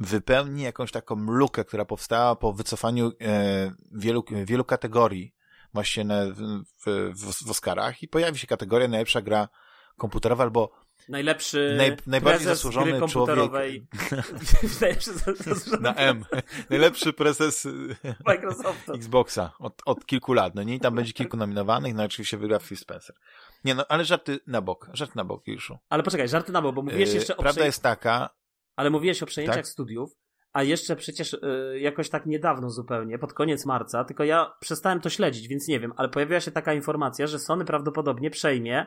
[0.00, 5.34] wypełni jakąś taką lukę, która powstała po wycofaniu e, wielu, wielu kategorii
[5.74, 9.48] właśnie na, w, w, w Oscarach i pojawi się kategoria najlepsza gra
[9.96, 10.72] komputerowa albo
[11.08, 13.82] Najlepszy Naj, najbardziej zasłużony człowiek.
[14.80, 16.24] Najlepszy zasłużony na M.
[16.70, 17.68] Najlepszy prezes
[18.26, 18.92] Microsoftu.
[18.92, 20.54] Xboxa od, od kilku lat.
[20.54, 23.16] No nie, tam będzie kilku nominowanych, no oczywiście wygra Phil Spencer.
[23.64, 25.72] Nie no, ale żarty na bok, żart na bok już.
[25.88, 28.30] Ale poczekaj, żarty na bok, bo mówiłeś jeszcze o Prawda przej- jest taka,
[28.76, 29.68] Ale mówiłeś o przejęciach Tak.
[29.68, 30.16] studiów,
[30.52, 35.10] a jeszcze przecież y, jakoś tak niedawno zupełnie, pod koniec marca, tylko ja przestałem to
[35.10, 38.86] śledzić, więc nie wiem, ale pojawiła się taka informacja, że Sony prawdopodobnie przejmie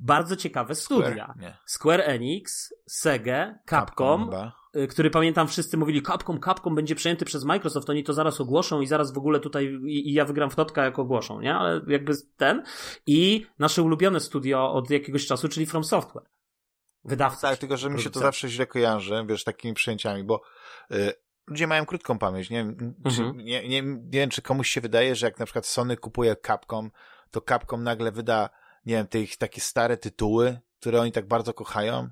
[0.00, 1.34] bardzo ciekawe studia.
[1.36, 1.56] Square.
[1.66, 4.52] Square Enix, Sega, Capcom, chyba.
[4.76, 8.80] y, który pamiętam wszyscy mówili Capcom, Capcom będzie przejęty przez Microsoft, oni to zaraz ogłoszą
[8.80, 11.54] i zaraz w ogóle tutaj i, i ja wygram w totka jak ogłoszą, nie?
[11.54, 12.62] Ale jakby ten
[13.06, 16.26] i nasze ulubione studio od jakiegoś czasu, czyli From Software.
[17.04, 17.48] Wydawca.
[17.50, 20.42] Tak, tylko że mi się to zawsze źle kojarzy, wiesz, takimi przyjęciami, bo
[20.92, 21.12] y,
[21.46, 22.50] ludzie mają krótką pamięć.
[22.50, 23.36] Nie, wiem, czy, Mhm.
[23.36, 26.90] nie, nie, nie wiem, czy komuś się wydaje, że jak na przykład Sony kupuje Capcom,
[27.30, 28.50] to Capcom nagle wyda,
[28.86, 32.08] nie wiem, te ich takie stare tytuły, które oni tak bardzo kochają.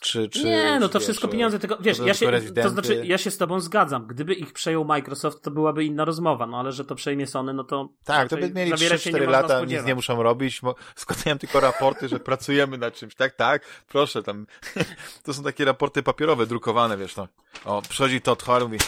[0.00, 3.18] Czy, czy, nie, no to wiesz, wszystko pieniądze, tylko wiesz, ja się, to znaczy, ja
[3.18, 4.06] się z tobą zgadzam.
[4.06, 7.64] Gdyby ich przejął Microsoft, to byłaby inna rozmowa, no ale że to przejmie Sony, no
[7.64, 7.88] to.
[8.04, 10.60] Tak, to by mieli 3-4 lata, nic nie muszą robić,
[10.96, 13.14] składają tylko raporty, że pracujemy nad czymś.
[13.14, 14.46] Tak, tak, proszę, tam.
[15.24, 17.28] to są takie raporty papierowe, drukowane, wiesz, no.
[17.64, 18.78] O, przychodzi Todd Howard, mówi,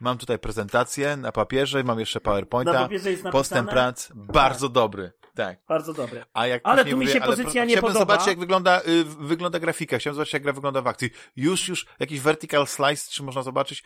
[0.00, 2.88] mam tutaj prezentację na papierze, mam jeszcze PowerPointa,
[3.32, 4.74] postęp prac, bardzo tak.
[4.74, 5.12] dobry.
[5.34, 5.58] Tak.
[5.68, 6.24] Bardzo dobre.
[6.32, 8.12] A jak ale tu mi się ale pozycja nie chciałbym podoba.
[8.12, 9.98] zobaczyć, jak wygląda, y, wygląda grafika.
[9.98, 11.10] Chciałbym zobaczyć, jak gra wygląda w akcji.
[11.36, 13.84] Już, już jakiś vertical slice, czy można zobaczyć.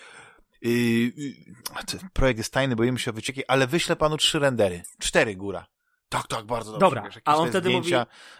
[0.63, 1.13] Yy, yy,
[2.13, 4.83] projekt jest tajny, boimy się o wycieki, ale wyślę panu trzy rendery.
[4.99, 5.67] Cztery góra.
[6.09, 6.87] Tak, tak, bardzo dobrze.
[6.87, 7.93] Dobra, wiesz, a on wtedy mówi...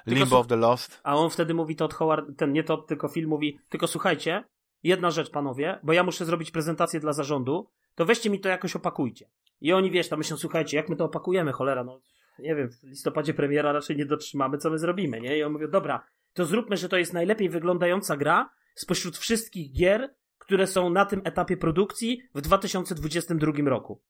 [0.07, 1.01] Limbo of the Lost.
[1.03, 4.45] A on wtedy mówi, to od Howard, ten, nie to, tylko film mówi, tylko słuchajcie,
[4.85, 8.77] jedna rzecz, panowie, bo ja muszę zrobić prezentację dla zarządu, to weźcie mi to jakoś
[8.77, 9.31] opakujcie.
[9.61, 12.01] I oni, wiesz, tam myślą, słuchajcie, jak my to opakujemy, cholera, no
[12.39, 15.39] nie wiem, w listopadzie premiera raczej nie dotrzymamy, co my zrobimy, nie?
[15.39, 20.15] I on mówi, dobra, to zróbmy, że to jest najlepiej wyglądająca gra spośród wszystkich gier,
[20.39, 24.03] które są na tym etapie produkcji w 2022 roku.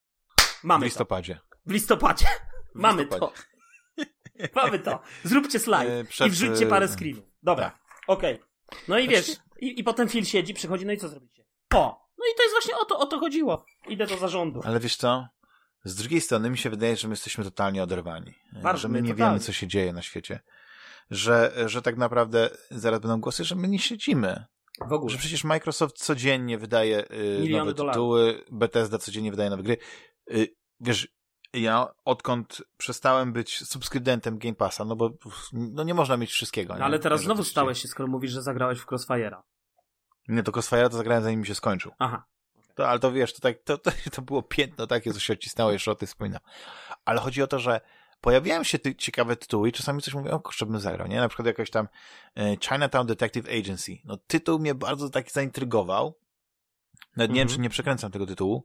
[0.64, 1.34] Mamy w listopadzie.
[1.34, 1.56] To.
[1.66, 2.26] W listopadzie.
[2.74, 3.42] W Mamy listopadzie.
[3.96, 4.04] to.
[4.54, 5.02] Mamy to.
[5.24, 6.26] Zróbcie slajd e, Przed...
[6.26, 7.24] i wrzućcie parę screenów.
[7.42, 7.80] Dobra, tak.
[8.06, 8.34] okej.
[8.34, 8.53] Okay.
[8.88, 11.44] No i wiesz, i, i potem Phil siedzi, przychodzi, no i co zrobicie?
[11.68, 12.04] Po.
[12.18, 13.64] No i to jest właśnie o to, o to chodziło.
[13.88, 14.60] Idę do zarządu.
[14.64, 15.26] Ale wiesz co?
[15.84, 18.34] Z drugiej strony mi się wydaje, że my jesteśmy totalnie oderwani.
[18.62, 19.32] Bardzo że my nie totalnie.
[19.34, 20.40] wiemy, co się dzieje na świecie.
[21.10, 24.44] Że, że tak naprawdę zaraz będą głosy, że my nie siedzimy.
[24.88, 25.12] W ogóle.
[25.12, 27.94] Że przecież Microsoft codziennie wydaje y, nowe dolarów.
[27.94, 29.76] tytuły, Bethesda codziennie wydaje nowe gry.
[30.30, 31.08] Y, wiesz,
[31.55, 35.11] ja odkąd przestałem być subskrybentem Game Passa, no bo
[35.52, 36.72] no nie można mieć wszystkiego.
[36.72, 36.84] No, nie?
[36.84, 39.40] ale teraz znowu stałeś się, skoro mówisz, że zagrałeś w Crossfire'a.
[40.28, 41.92] Nie, to Crossfire'a to zagrałem zanim mi się skończył.
[41.98, 42.24] Aha.
[42.74, 45.72] To, ale to wiesz, to, tak, to, to, to było piętno takie, co się odcisnęło,
[45.72, 46.40] jeszcze o tym wspominam.
[47.05, 47.80] Ale chodzi o to, że
[48.20, 51.20] pojawiają się ty ciekawe tytuły i czasami coś mówię, o kurczę, bym zagrał, nie?
[51.20, 51.88] Na przykład jakoś tam
[52.36, 53.98] e, Chinatown Detective Agency.
[54.05, 56.14] No tytuł mnie bardzo taki zaintrygował.
[57.16, 57.62] Nawet nie wiem, czy mhm.
[57.62, 58.64] nie przekręcam tego tytułu.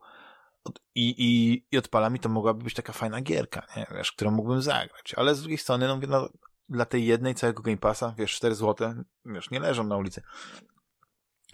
[0.96, 3.88] I, i, I odpala mi to mogłaby być taka fajna gierka, nie?
[3.96, 5.14] Wiesz, którą mógłbym zagrać.
[5.18, 6.30] Ale z drugiej strony, no no,
[6.70, 10.22] dla tej jednej całego Game Passa, wiesz, 4 złote, wiesz, nie leżą na ulicy.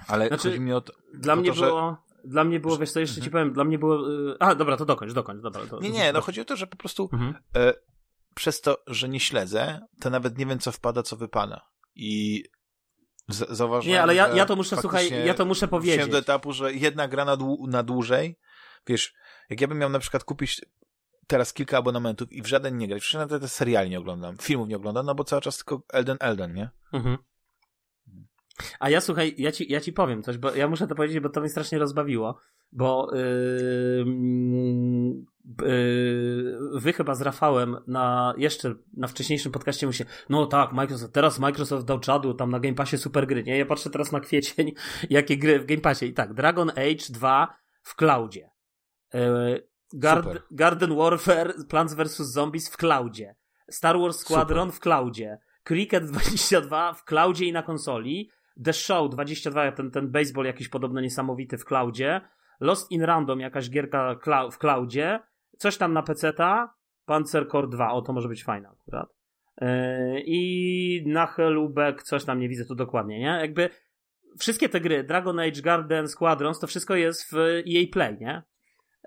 [0.07, 2.91] Ale znaczy, chodzi mi o to, Dla o mnie to, było dla mnie było, wiesz
[2.91, 3.31] co, jeszcze ci mhm.
[3.31, 4.09] powiem, dla mnie było...
[4.09, 4.37] Yy...
[4.39, 5.65] A, dobra, to dokończ, dokończ, dobra.
[5.65, 5.79] To...
[5.79, 7.35] Nie, nie, no chodzi o to, że po prostu mhm.
[7.55, 7.73] e,
[8.35, 11.61] przez to, że nie śledzę, to nawet nie wiem, co wpada, co wypada.
[11.95, 12.43] I
[13.27, 16.07] zauważyłem, Nie, ale ja, ja to muszę, słuchaj, ja to muszę powiedzieć.
[16.07, 18.39] do etapu, że jedna gra na, dłu na dłużej,
[18.87, 19.13] wiesz,
[19.49, 20.61] jak ja bym miał na przykład kupić
[21.27, 24.67] teraz kilka abonamentów i w żaden nie grać, wszędzie te, te seriali nie oglądam, filmów
[24.67, 26.69] nie oglądam, no bo cały czas tylko Elden Elden, nie?
[26.93, 27.17] Mhm.
[28.79, 31.29] A ja słuchaj, ja ci, ja ci powiem coś, bo ja muszę to powiedzieć, bo
[31.29, 32.39] to mnie strasznie rozbawiło,
[32.71, 34.05] bo yy,
[35.61, 41.39] yy, wy chyba z Rafałem na jeszcze na wcześniejszym podcaście mówicie, no tak, Microsoft, teraz
[41.39, 43.57] Microsoft dał czadu tam na Game Passie super gry, nie?
[43.57, 44.71] Ja patrzę teraz na kwiecień,
[45.09, 48.54] jakie gry w Game Passie i tak, Dragon Age 2 w cloudzie.
[49.15, 52.17] Yy, Gard Garden Warfare, Plants vs.
[52.17, 53.35] Zombies w cloudzie.
[53.69, 54.77] Star Wars Squadron super.
[54.77, 55.37] w cloudzie.
[55.63, 58.29] Cricket 22 w cloudzie i na konsoli.
[58.63, 62.21] The Show 22, ten, ten baseball jakiś podobno niesamowity w cloudzie,
[62.59, 64.15] Lost in Random, jakaś gierka
[64.51, 65.19] w cloudzie,
[65.57, 66.73] coś tam na PC-ta,
[67.05, 69.09] Panzer Core 2, o to może być fajne akurat.
[69.61, 69.67] Yy,
[70.25, 73.37] I Nachelubek, coś tam nie widzę tu dokładnie, nie?
[73.41, 73.69] Jakby
[74.39, 78.43] wszystkie te gry, Dragon Age, Garden, Squadrons, to wszystko jest w EA Play, nie?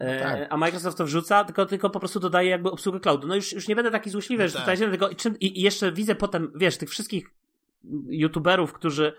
[0.00, 0.46] No yy, tak.
[0.50, 3.28] A Microsoft to wrzuca, tylko, tylko po prostu dodaje jakby obsługę cloudu.
[3.28, 4.62] No już, już nie będę taki złośliwy, no że tak.
[4.62, 7.30] tutaj tylko i, i jeszcze widzę potem, wiesz, tych wszystkich
[8.08, 9.12] youtuberów, którzy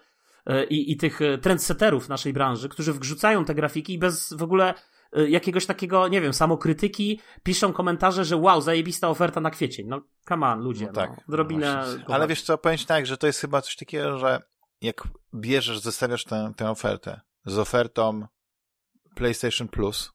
[0.50, 4.44] E, i, i tych e, trendsetterów naszej branży, którzy wgrzucają te grafiki i bez w
[4.44, 4.74] ogóle
[5.14, 9.88] e, jakiegoś takiego, nie wiem, samokrytyki, piszą komentarze, że wow, zajebista oferta na kwiecień.
[9.88, 10.86] No, come on, ludzie.
[10.86, 11.10] No tak.
[11.10, 11.86] No, drobinę.
[12.08, 14.42] No Ale wiesz co, powiem tak, że to jest chyba coś takiego, że
[14.82, 15.04] jak
[15.36, 18.28] bierzesz, zestawiasz tę, tę ofertę z ofertą
[19.16, 20.12] PlayStation Plus,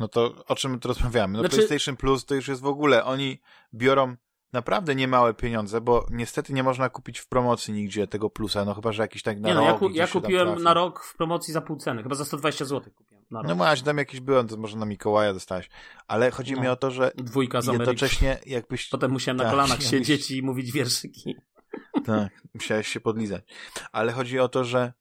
[0.00, 1.32] no to o czym tu rozmawiamy?
[1.32, 1.56] No znaczy...
[1.56, 3.40] PlayStation Plus to już jest w ogóle, oni
[3.74, 4.16] biorą
[4.52, 8.92] naprawdę niemałe pieniądze, bo niestety nie można kupić w promocji nigdzie tego plusa, no chyba,
[8.92, 9.64] że jakiś tak na nie rok.
[9.64, 12.64] No, ja, ku, ja kupiłem na rok w promocji za pół ceny, chyba za 120
[12.64, 13.24] zł kupiłem.
[13.30, 13.48] Na rok.
[13.48, 15.70] No masz, tam jakiś byłem, to może na Mikołaja dostałeś.
[16.08, 16.62] Ale chodzi no.
[16.62, 18.88] mi o to, że Dwójka z jednocześnie jakbyś...
[18.88, 19.90] Potem musiałem na tak, kolanach jakbyś...
[19.90, 21.36] siedzieć i mówić wierszyki.
[22.04, 23.44] Tak, musiałeś się podlizać.
[23.92, 24.92] Ale chodzi o to, że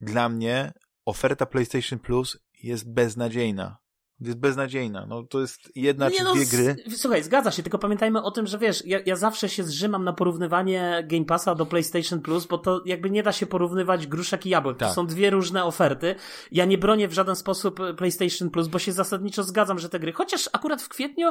[0.00, 0.72] dla mnie
[1.04, 3.83] oferta PlayStation Plus jest beznadziejna
[4.26, 5.06] jest beznadziejna.
[5.06, 6.76] No, to jest jedna nie czy no, dwie gry.
[6.96, 10.12] Słuchaj, zgadza się, tylko pamiętajmy o tym, że wiesz, ja, ja zawsze się zrzymam na
[10.12, 14.48] porównywanie Game Passa do PlayStation Plus, bo to jakby nie da się porównywać gruszek i
[14.48, 14.76] jabłek.
[14.76, 14.88] Tak.
[14.88, 16.14] To są dwie różne oferty.
[16.52, 20.12] Ja nie bronię w żaden sposób PlayStation Plus, bo się zasadniczo zgadzam, że te gry,
[20.12, 21.30] chociaż akurat w kwietniu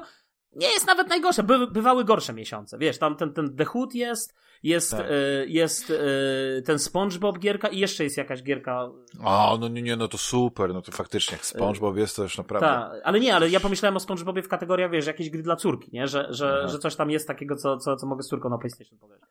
[0.55, 1.43] nie jest nawet najgorsze.
[1.43, 2.77] By, bywały gorsze miesiące.
[2.77, 5.11] Wiesz, tam ten, ten The Hood jest, jest, tak.
[5.11, 8.89] y, jest y, ten SpongeBob gierka i jeszcze jest jakaś gierka.
[9.23, 12.67] O, no nie, nie, no to super, no to faktycznie SpongeBob jest też naprawdę.
[12.67, 15.89] Tak, ale nie, ale ja pomyślałem o SpongeBobie w kategoriach, wiesz, jakieś gry dla córki,
[15.93, 16.07] nie?
[16.07, 18.99] Że, że, że coś tam jest takiego, co, co, co mogę z córką na PlayStation
[18.99, 19.21] pograć.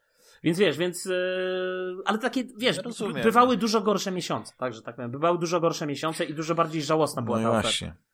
[0.43, 1.05] Więc wiesz, więc.
[1.05, 5.11] Yy, ale takie, wiesz, ja bywały dużo gorsze miesiące, także tak powiem.
[5.11, 7.89] Bywały dużo gorsze miesiące i dużo bardziej żałosna była no ta właśnie.
[7.89, 8.12] Oferta.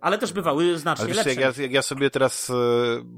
[0.00, 1.40] Ale też bywały znacznie Ale wiesz, lepsze.
[1.40, 2.54] Jak ja, jak ja sobie teraz e,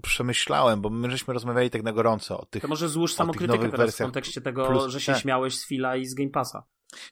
[0.02, 3.94] przemyślałem, bo my żeśmy rozmawiali tak na gorąco o tych To może złóż samokrytykę teraz
[3.94, 5.22] w kontekście tego, plus, że się tak.
[5.22, 6.64] śmiałeś z Fila i z Game Passa.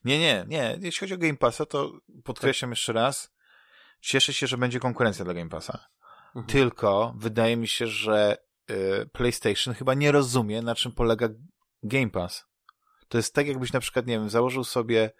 [0.04, 0.78] Nie, nie, nie.
[0.82, 1.92] Jeśli chodzi o Game Passa, to
[2.24, 2.78] podkreślam tak.
[2.78, 3.34] jeszcze raz,
[4.00, 5.78] cieszę się, że będzie konkurencja dla Game Passa.
[6.26, 6.46] Mhm.
[6.46, 8.36] Tylko wydaje mi się, że
[8.70, 8.74] y,
[9.12, 11.28] PlayStation chyba nie rozumie, na czym polega
[11.82, 12.44] Game Pass.
[13.08, 15.10] To jest tak, jakbyś na przykład, nie wiem, założył sobie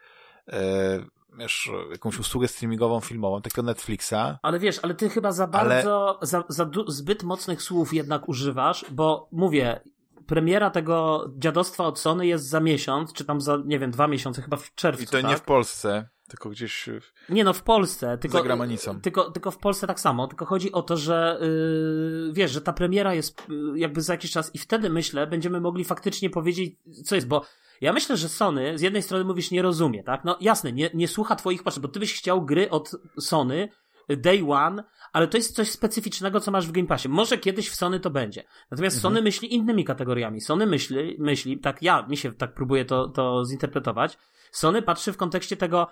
[0.49, 1.05] e,
[1.39, 4.39] wiesz, jakąś usługę streamingową, filmową, takiego Netflixa.
[4.43, 6.26] Ale wiesz, ale ty chyba za bardzo, ale...
[6.26, 9.80] za, za zbyt mocnych słów jednak używasz, bo mówię,
[10.26, 14.43] premiera tego dziadostwa od Sony jest za miesiąc, czy tam za, nie wiem, dwa miesiące,
[14.43, 15.03] chyba w czerwcu.
[15.03, 15.30] I to tak?
[15.30, 16.89] nie w Polsce, tylko gdzieś.
[17.01, 17.33] W...
[17.33, 18.18] Nie no, w Polsce.
[18.18, 19.01] Tylko, za granicą.
[19.01, 20.27] Tylko, tylko w Polsce tak samo.
[20.27, 24.31] Tylko chodzi o to, że yy, wiesz, że ta premiera jest yy, jakby za jakiś
[24.31, 27.45] czas i wtedy myślę, będziemy mogli faktycznie powiedzieć, co jest, bo
[27.81, 30.25] ja myślę, że Sony z jednej strony mówisz nie rozumie, tak?
[30.25, 33.68] No jasne, nie, nie słucha twoich potrzeb, bo ty byś chciał gry od Sony
[34.09, 37.09] day one, ale to jest coś specyficznego, co masz w Game Passie.
[37.09, 38.45] Może kiedyś w Sony to będzie.
[38.70, 39.03] Natomiast mhm.
[39.03, 40.41] Sony myśli innymi kategoriami.
[40.41, 44.18] Sony myśli, myśli, tak ja, mi się tak próbuję to, to zinterpretować.
[44.53, 45.87] Sony patrzy w kontekście tego,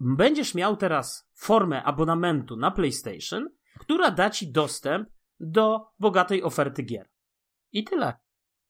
[0.00, 5.08] będziesz miał teraz formę abonamentu na PlayStation, która da ci dostęp
[5.40, 7.08] do bogatej oferty gier.
[7.72, 8.14] I tyle.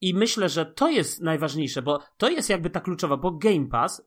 [0.01, 4.03] I myślę, że to jest najważniejsze, bo to jest jakby ta kluczowa, bo Game Pass,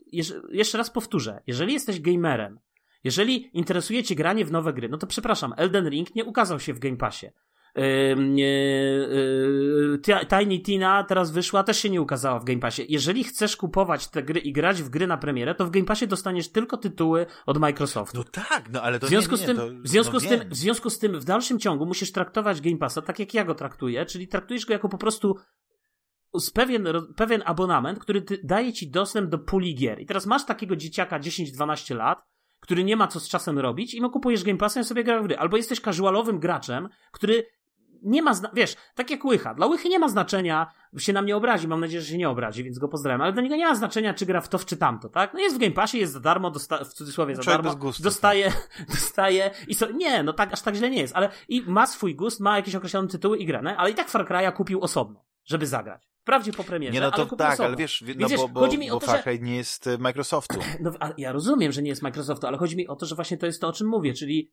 [0.52, 2.60] jeszcze raz powtórzę, jeżeli jesteś gamerem,
[3.04, 6.74] jeżeli interesuje cię granie w nowe gry, no to przepraszam, Elden Ring nie ukazał się
[6.74, 7.28] w Game Passie.
[7.76, 7.86] Yy,
[10.30, 12.86] Tiny Tina teraz wyszła, też się nie ukazała w Game Passie.
[12.90, 16.08] Jeżeli chcesz kupować te gry i grać w gry na premierę, to w Game Passie
[16.08, 18.18] dostaniesz tylko tytuły od Microsoftu.
[18.18, 20.20] No tak, no ale to w związku nie, nie, z tym, to, w związku no
[20.20, 23.34] z tym, w związku z tym w dalszym ciągu musisz traktować Game Passa tak jak
[23.34, 25.36] ja go traktuję, czyli traktujesz go jako po prostu
[26.34, 30.00] z pewien, pewien abonament, który daje ci dostęp do puli gier.
[30.02, 32.24] I teraz masz takiego dzieciaka 10-12 lat,
[32.60, 35.22] który nie ma co z czasem robić i mu kupujesz Game Passa i sobie gra
[35.22, 35.38] w gry.
[35.38, 37.46] Albo jesteś casualowym graczem, który
[38.04, 39.54] nie ma, wiesz, tak jak Łycha.
[39.54, 42.64] Dla Łychy nie ma znaczenia, się nam nie obrazi, mam nadzieję, że się nie obrazi,
[42.64, 45.10] więc go pozdrawiam, ale dla niego nie ma znaczenia, czy gra w to, czy tamto,
[45.10, 45.34] tak?
[45.34, 48.52] No jest w Game Passie, jest za darmo, dosta- w cudzysłowie za darmo, gustu, dostaje,
[48.52, 48.88] tak.
[48.96, 52.16] dostaje i so, nie, no tak, aż tak źle nie jest, ale i ma swój
[52.16, 55.68] gust, ma jakieś określone tytuły i grane, ale i tak Far Cry'a kupił osobno, żeby
[55.68, 56.10] zagrać.
[56.22, 57.66] Wprawdzie po premierze, Nie, no to ale tak, osobno.
[57.66, 59.40] ale wiesz, no Więc, bo, wiesz, bo, chodzi mi bo o to, Far Cry że...
[59.40, 60.60] nie jest e, Microsoftu.
[60.80, 63.46] No, ja rozumiem, że nie jest Microsoftu, ale chodzi mi o to, że właśnie to
[63.46, 64.52] jest to, o czym mówię, czyli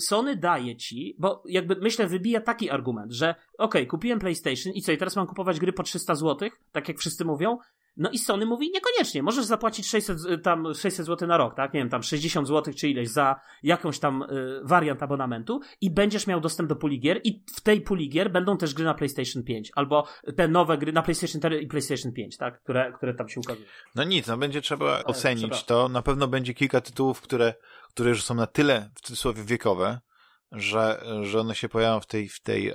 [0.00, 4.82] Sony daje ci, bo jakby myślę, wybija taki argument, że okej, okay, kupiłem PlayStation i
[4.82, 7.58] co, i teraz mam kupować gry po 300 zł, tak jak wszyscy mówią,
[7.96, 11.80] no i Sony mówi, niekoniecznie, możesz zapłacić 600, tam 600 zł na rok, tak, nie
[11.80, 16.40] wiem, tam 60 zł czy ileś za jakąś tam y, wariant abonamentu i będziesz miał
[16.40, 19.72] dostęp do puli gier i w tej puli gier będą też gry na PlayStation 5,
[19.74, 20.06] albo
[20.36, 23.66] te nowe gry na PlayStation 4 i PlayStation 5, tak, które, które tam się ukazują.
[23.94, 27.54] No nic, no będzie trzeba ocenić to, na pewno będzie kilka tytułów, które
[27.94, 30.00] które już są na tyle, w cudzysłowie, wiekowe,
[30.52, 32.74] że, że one się pojawią w tej, w tej, e,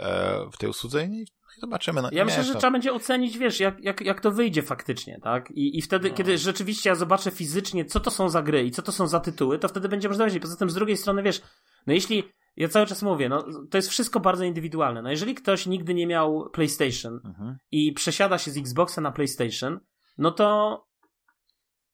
[0.53, 1.25] w tej usłudze i
[1.61, 2.01] zobaczymy.
[2.01, 2.59] No, ja myślę, że to...
[2.59, 5.51] trzeba będzie ocenić, wiesz, jak, jak, jak to wyjdzie faktycznie, tak?
[5.51, 6.15] I, i wtedy, no.
[6.15, 9.19] kiedy rzeczywiście ja zobaczę fizycznie, co to są za gry i co to są za
[9.19, 10.41] tytuły, to wtedy będzie można wiedzieć.
[10.41, 11.41] Poza tym z drugiej strony, wiesz,
[11.87, 12.23] no jeśli,
[12.55, 15.01] ja cały czas mówię, no to jest wszystko bardzo indywidualne.
[15.01, 17.57] No jeżeli ktoś nigdy nie miał PlayStation mhm.
[17.71, 19.79] i przesiada się z Xboxa na PlayStation,
[20.17, 20.88] no to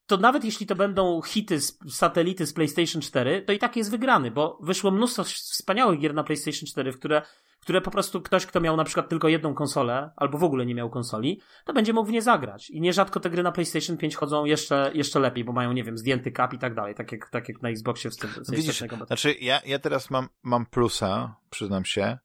[0.08, 3.92] to nawet jeśli to będą hity z satelity z PlayStation 4, to i tak jest
[3.92, 7.22] wygrany, bo wyszło mnóstwo wspaniałych gier na PlayStation 4, w które,
[7.60, 10.76] które po prostu ktoś, kto miał na przykład tylko jedną konsolę, albo w ogóle nie
[10.76, 12.70] miał konsoli, to będzie mógł w nie zagrać.
[12.70, 15.98] I nierzadko te gry na PlayStation 5 chodzą jeszcze, jeszcze lepiej, bo mają, nie wiem,
[15.98, 19.34] zdjęty cap i tak dalej, tak jak, tak jak na Xboxie w tym Widzisz, znaczy
[19.34, 22.18] ja, ja teraz mam, mam plusa, przyznam się,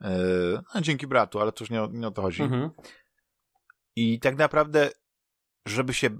[0.00, 0.08] yy,
[0.74, 2.42] no, dzięki bratu, ale to już nie, nie o to chodzi.
[2.42, 2.70] Mhm.
[3.96, 4.90] I tak naprawdę,
[5.66, 6.10] żeby się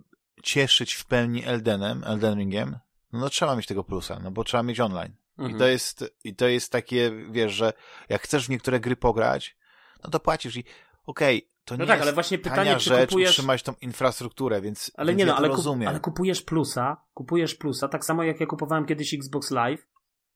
[0.42, 2.78] cieszyć w pełni Eldenem, Elden Ringiem,
[3.12, 5.12] no, no trzeba mieć tego plusa, no bo trzeba mieć online.
[5.38, 5.56] Mhm.
[5.56, 7.72] I to jest, i to jest takie, wiesz, że
[8.08, 9.56] jak chcesz w niektóre gry pograć,
[10.04, 10.64] no to płacisz i
[11.06, 13.30] okej, okay, to no nie tak, jest ale właśnie pytanie, czy rzecz kupujesz...
[13.30, 15.88] utrzymać tą infrastrukturę, więc, ale więc nie no, ja ale, rozumiem.
[15.88, 19.86] ale kupujesz plusa, kupujesz plusa, tak samo jak ja kupowałem kiedyś Xbox Live,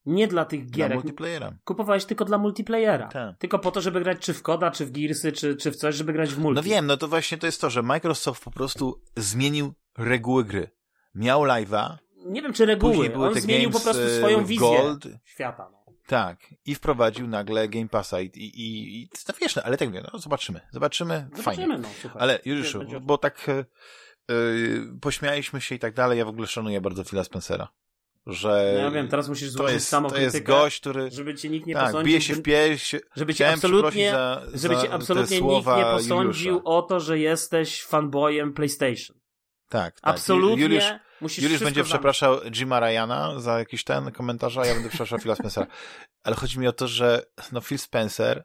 [0.06, 0.88] nie dla tych gier.
[0.88, 1.52] Dla multiplayera.
[1.64, 3.08] Kupowałeś tylko dla multiplayera.
[3.08, 3.38] Tak.
[3.38, 5.94] Tylko po to, żeby grać czy w Koda, czy w Gearsy, czy, czy w coś,
[5.94, 6.56] żeby grać w multi.
[6.56, 10.70] No wiem, no to właśnie to jest to, że Microsoft po prostu zmienił reguły gry.
[11.14, 11.96] Miał live'a.
[12.26, 13.10] Nie wiem, czy reguły.
[13.10, 15.04] Były On zmienił po prostu swoją wizję Gold.
[15.24, 15.68] świata.
[15.72, 15.76] No.
[16.06, 20.04] Tak, i wprowadził nagle Game Passa i, i, i, i no wiesz, ale tak wiem,
[20.12, 21.78] no zobaczymy, zobaczymy, Zobaczymy, fajnie.
[21.78, 22.22] no, słuchaj.
[22.22, 23.64] Ale Juliuszu, bo tak e, e,
[25.00, 27.68] pośmialiśmy się i tak dalej, ja w ogóle szanuję bardzo Phila Spencera,
[28.26, 31.48] że No ja wiem, teraz musisz to złożyć jest, to jest gość, który żeby cię
[31.50, 32.06] nikt nie tak, posądził.
[32.06, 35.66] bije się w pierś, żeby cię absolutnie, przeprosić za, żeby za cię absolutnie te nikt
[35.66, 36.70] nie posądził Juliusza.
[36.70, 39.16] o to, że jesteś fanboyem PlayStation.
[39.68, 40.14] Tak, tak.
[40.14, 40.84] Absolutnie Juliusz,
[41.20, 41.88] musisz Juliusz będzie zamknąć.
[41.88, 45.66] przepraszał Jima Ryana za jakiś ten komentarz, a ja będę przepraszał Phila Spencera.
[46.22, 48.44] Ale chodzi mi o to, że no Phil Spencer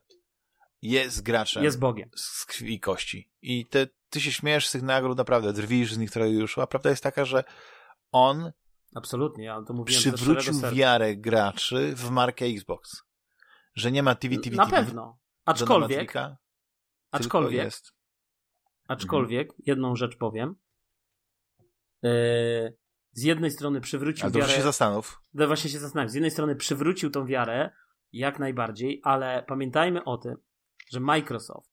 [0.81, 2.09] jest graczem Jest Bogiem.
[2.15, 3.31] z krwi i kości.
[3.41, 6.67] I te, ty się śmiejesz z tych nagród, naprawdę, drwisz z nich trochę już, a
[6.67, 7.43] prawda jest taka, że
[8.11, 8.51] on
[8.95, 13.03] Absolutnie, ja to mówiłem przywrócił wiarę graczy w markę Xbox.
[13.75, 14.77] Że nie ma TV, TV, Na TV.
[14.77, 15.19] pewno.
[15.45, 16.35] Aczkolwiek, tylko
[17.11, 17.93] aczkolwiek, jest.
[18.87, 20.55] aczkolwiek, jedną rzecz powiem.
[22.03, 22.77] Yy,
[23.11, 24.53] z jednej strony przywrócił Ale wiarę...
[24.53, 25.21] się zastanów.
[25.33, 26.09] No właśnie się zastanawiam.
[26.09, 27.69] Z jednej strony przywrócił tą wiarę,
[28.11, 30.35] jak najbardziej, ale pamiętajmy o tym,
[30.91, 31.71] że Microsoft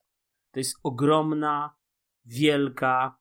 [0.51, 1.75] to jest ogromna,
[2.25, 3.19] wielka,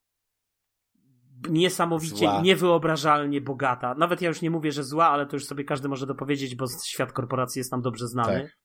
[1.50, 2.42] niesamowicie, Zła.
[2.42, 3.96] niewyobrażalnie bogata.
[3.96, 6.66] Nawet ja już nie mówię, że zła, ale to już sobie każdy może dopowiedzieć, bo
[6.86, 8.42] świat korporacji jest nam dobrze znany.
[8.42, 8.58] Tak.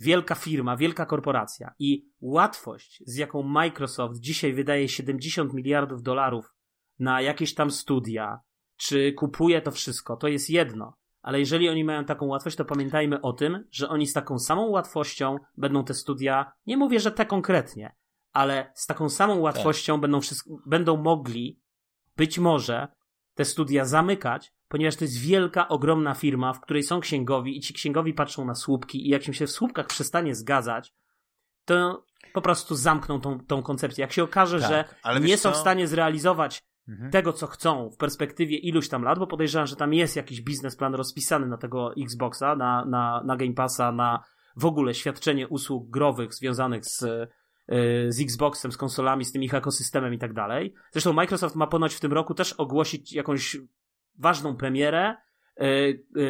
[0.00, 6.54] Wielka firma, wielka korporacja i łatwość, z jaką Microsoft dzisiaj wydaje 70 miliardów dolarów
[6.98, 8.40] na jakieś tam studia,
[8.76, 10.96] czy kupuje to wszystko, to jest jedno.
[11.22, 14.66] Ale jeżeli oni mają taką łatwość, to pamiętajmy o tym, że oni z taką samą
[14.66, 17.94] łatwością będą te studia, nie mówię, że te konkretnie,
[18.32, 21.60] ale z taką samą łatwością będą, wszystko, będą mogli
[22.16, 22.88] być może
[23.34, 27.74] te studia zamykać, ponieważ to jest wielka, ogromna firma, w której są księgowi i ci
[27.74, 30.94] księgowi patrzą na słupki i jak im się w słupkach przestanie zgadzać,
[31.64, 34.02] to po prostu zamkną tą, tą koncepcję.
[34.02, 37.10] Jak się okaże, Tak, że nie są w stanie zrealizować Mhm.
[37.10, 40.94] tego, co chcą w perspektywie iluś tam lat, bo podejrzewam, że tam jest jakiś biznesplan
[40.94, 44.24] rozpisany na tego Xboxa, na, na, na Game Passa, na
[44.56, 47.28] w ogóle świadczenie usług growych związanych z, y,
[48.08, 50.74] z Xboxem, z konsolami, z tym ich ekosystemem i tak dalej.
[50.92, 53.56] Zresztą Microsoft ma ponoć w tym roku też ogłosić jakąś
[54.18, 55.16] ważną premierę,
[55.60, 55.64] y,
[56.16, 56.20] y,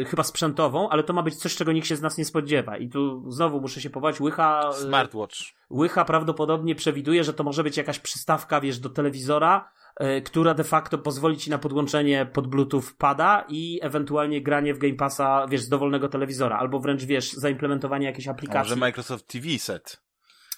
[0.00, 2.76] y, chyba sprzętową, ale to ma być coś, czego nikt się z nas nie spodziewa.
[2.76, 4.72] I tu znowu muszę się powołać, Łycha...
[4.72, 5.36] Smartwatch.
[5.70, 10.64] Łycha prawdopodobnie przewiduje, że to może być jakaś przystawka, wiesz, do telewizora, e, która de
[10.64, 15.60] facto pozwoli ci na podłączenie pod Bluetooth pada i ewentualnie granie w Game Passa, wiesz,
[15.60, 18.58] z dowolnego telewizora, albo wręcz, wiesz, zaimplementowanie jakiejś A aplikacji.
[18.70, 20.02] może Microsoft TV set.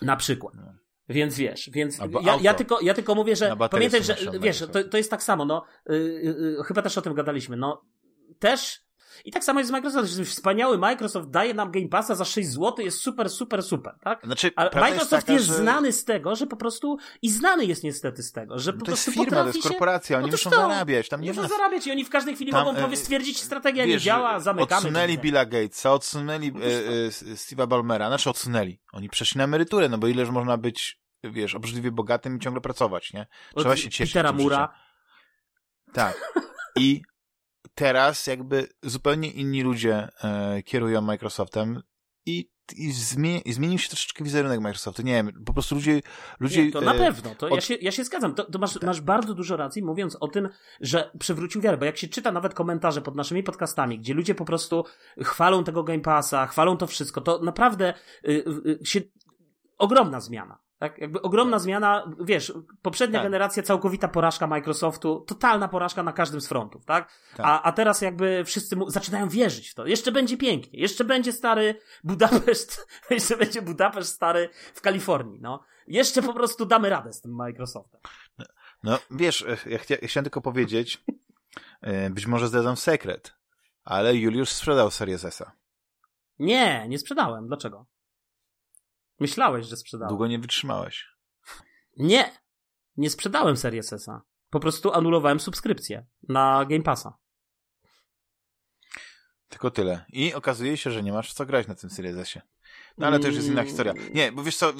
[0.02, 0.54] Na przykład.
[0.54, 0.81] No.
[1.12, 4.96] Więc wiesz, więc ja, ja, tylko, ja tylko mówię, że pamiętaj, że wiesz, to, to
[4.96, 7.82] jest tak samo, no, y, y, y, chyba też o tym gadaliśmy, no,
[8.38, 8.82] też
[9.24, 12.48] i tak samo jest z Microsoft, że wspaniały Microsoft daje nam Game Passa za 6
[12.48, 14.20] zł, jest super, super, super, tak?
[14.24, 15.62] Znaczy, Ale Microsoft jest, jest, taka, że...
[15.62, 18.90] znany z tego, że po prostu i znany jest niestety z tego, że po To
[18.90, 19.68] jest prostu firma, to jest się...
[19.68, 20.56] korporacja, oni muszą to.
[20.56, 21.48] zarabiać, tam nie Muszą ma...
[21.48, 24.40] zarabiać i oni w każdej chwili Tam, mogą e, powie stwierdzić, strategia nie Wiesz, działa,
[24.40, 24.78] zamykamy.
[24.78, 25.18] Odsunęli.
[25.18, 28.80] Billa Gatesa, odsunęli e, e, Steve'a Ballmera, znaczy odsunęli.
[28.92, 33.12] Oni przeszli na emeryturę, no bo ileż można być, wiesz, obrzydliwie bogatym i ciągle pracować,
[33.12, 33.26] nie?
[33.56, 34.74] Trzeba Od się cieszyć Petera Mura.
[35.92, 36.32] Tak.
[36.76, 37.02] I
[37.74, 41.82] teraz jakby zupełnie inni ludzie e, kierują Microsoftem
[42.26, 45.02] i, i, zmie, i zmienił się troszeczkę wizerunek Microsoftu.
[45.02, 46.00] Nie wiem, po prostu ludzie...
[46.40, 48.34] ludzie Nie, to na e, pewno, to ja, od- się, ja się zgadzam.
[48.34, 50.48] To, to masz, masz bardzo dużo racji mówiąc o tym,
[50.80, 54.44] że przywrócił wiarę, bo jak się czyta nawet komentarze pod naszymi podcastami, gdzie ludzie po
[54.44, 54.84] prostu
[55.22, 57.94] chwalą tego Game Passa, chwalą to wszystko, to naprawdę
[58.28, 59.00] y, y, się
[59.78, 60.58] ogromna zmiana.
[60.82, 62.52] Tak, jakby ogromna zmiana, wiesz,
[62.82, 63.26] poprzednia Tak.
[63.26, 67.12] generacja całkowita porażka Microsoftu, totalna porażka na każdym z frontów, tak?
[67.36, 67.46] Tak.
[67.46, 69.86] A, a teraz jakby wszyscy mu, zaczynają wierzyć w to.
[69.86, 71.74] Jeszcze będzie pięknie, jeszcze będzie stary
[72.04, 75.64] Budapeszt, jeszcze będzie Budapeszt stary w Kalifornii, no.
[75.86, 78.00] Jeszcze po prostu damy radę z tym Microsoftem.
[78.82, 81.04] No, wiesz, e, ja, chcia, ja chciałem tylko powiedzieć,
[81.80, 83.34] e, być może zdradzam sekret,
[83.84, 85.52] ale Juliusz sprzedał Series S-a.
[86.38, 87.46] Nie, nie sprzedałem.
[87.46, 87.86] Dlaczego?
[89.22, 90.08] Myślałeś, że sprzedałem.
[90.08, 91.06] Długo nie wytrzymałeś.
[91.96, 92.32] Nie,
[92.96, 94.22] nie sprzedałem Series S-a.
[94.50, 97.18] Po prostu anulowałem subskrypcję na Game Passa.
[99.48, 100.04] Tylko tyle.
[100.08, 102.42] I okazuje się, że nie masz w co grać na tym Series S-ie.
[102.98, 103.66] No ale to już jest inna Mm.
[103.66, 103.94] historia.
[104.14, 104.72] Nie, bo wiesz co,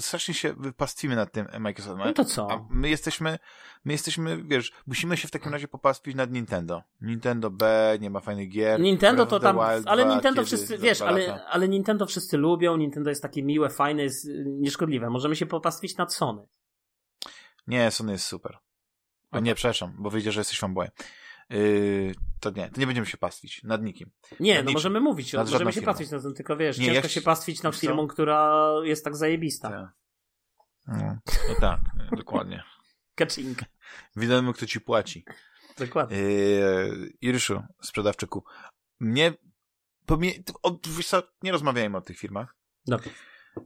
[0.00, 2.06] strasznie się pastwimy nad tym Microsoftem.
[2.06, 2.50] No to co?
[2.50, 3.38] A my jesteśmy,
[3.84, 6.82] my jesteśmy, wiesz, musimy się w takim razie popastwić nad Nintendo.
[7.00, 8.80] Nintendo B, nie ma fajnych gier.
[8.80, 13.10] Nintendo to tam, Wild ale 2, Nintendo wszyscy, wiesz, ale, ale Nintendo wszyscy lubią, Nintendo
[13.10, 15.10] jest takie miłe, fajne, jest y, nieszkodliwe.
[15.10, 16.46] Możemy się popastwić nad Sony.
[17.66, 18.58] Nie, Sony jest super.
[19.30, 20.90] A nie, przepraszam, bo wyjdzie, że jesteś fanboyem.
[21.52, 24.10] Yy, to nie, to nie będziemy się pastwić nad nikim.
[24.40, 25.86] Nie, Nad no możemy mówić, Nad możemy się firmą.
[25.86, 27.80] pastwić nad tym, tylko wiesz, Nie, ciężko się pastwić nad co?
[27.80, 29.68] firmą, która jest tak zajebista.
[29.70, 29.90] Tak.
[30.86, 31.80] No, no tak,
[32.16, 32.62] dokładnie.
[33.14, 33.66] Kaczynka.
[34.16, 35.24] Wiadomo, kto ci płaci.
[35.78, 36.16] Dokładnie.
[36.18, 38.44] Yy, Iryszu, sprzedawczyku,
[39.00, 39.34] mnie
[40.06, 42.56] pomie- o, wiesz co, nie rozmawiajmy o tych firmach.
[42.86, 43.10] Dobrze.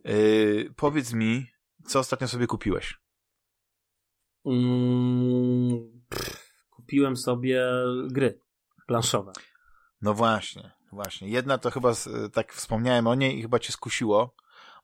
[0.05, 1.47] Yy, powiedz mi,
[1.87, 2.99] co ostatnio sobie kupiłeś?
[4.47, 6.46] Mm, pff,
[6.87, 7.65] kupiłem sobie
[8.11, 8.41] gry
[8.87, 9.33] planszowe.
[10.03, 11.29] No właśnie, właśnie.
[11.29, 14.35] Jedna to chyba, z- tak wspomniałem o niej i chyba cię skusiło,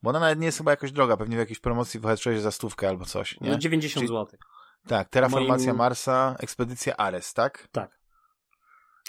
[0.03, 2.89] bo ona nawet nie jest chyba jakoś droga, pewnie w jakiejś promocji wychodzi za stówkę
[2.89, 3.51] albo coś, nie?
[3.51, 4.39] No 90 Czyli- zł.
[4.89, 7.69] Tak, Terraformacja moim- Marsa, Ekspedycja Ares, tak?
[7.73, 7.99] Tak.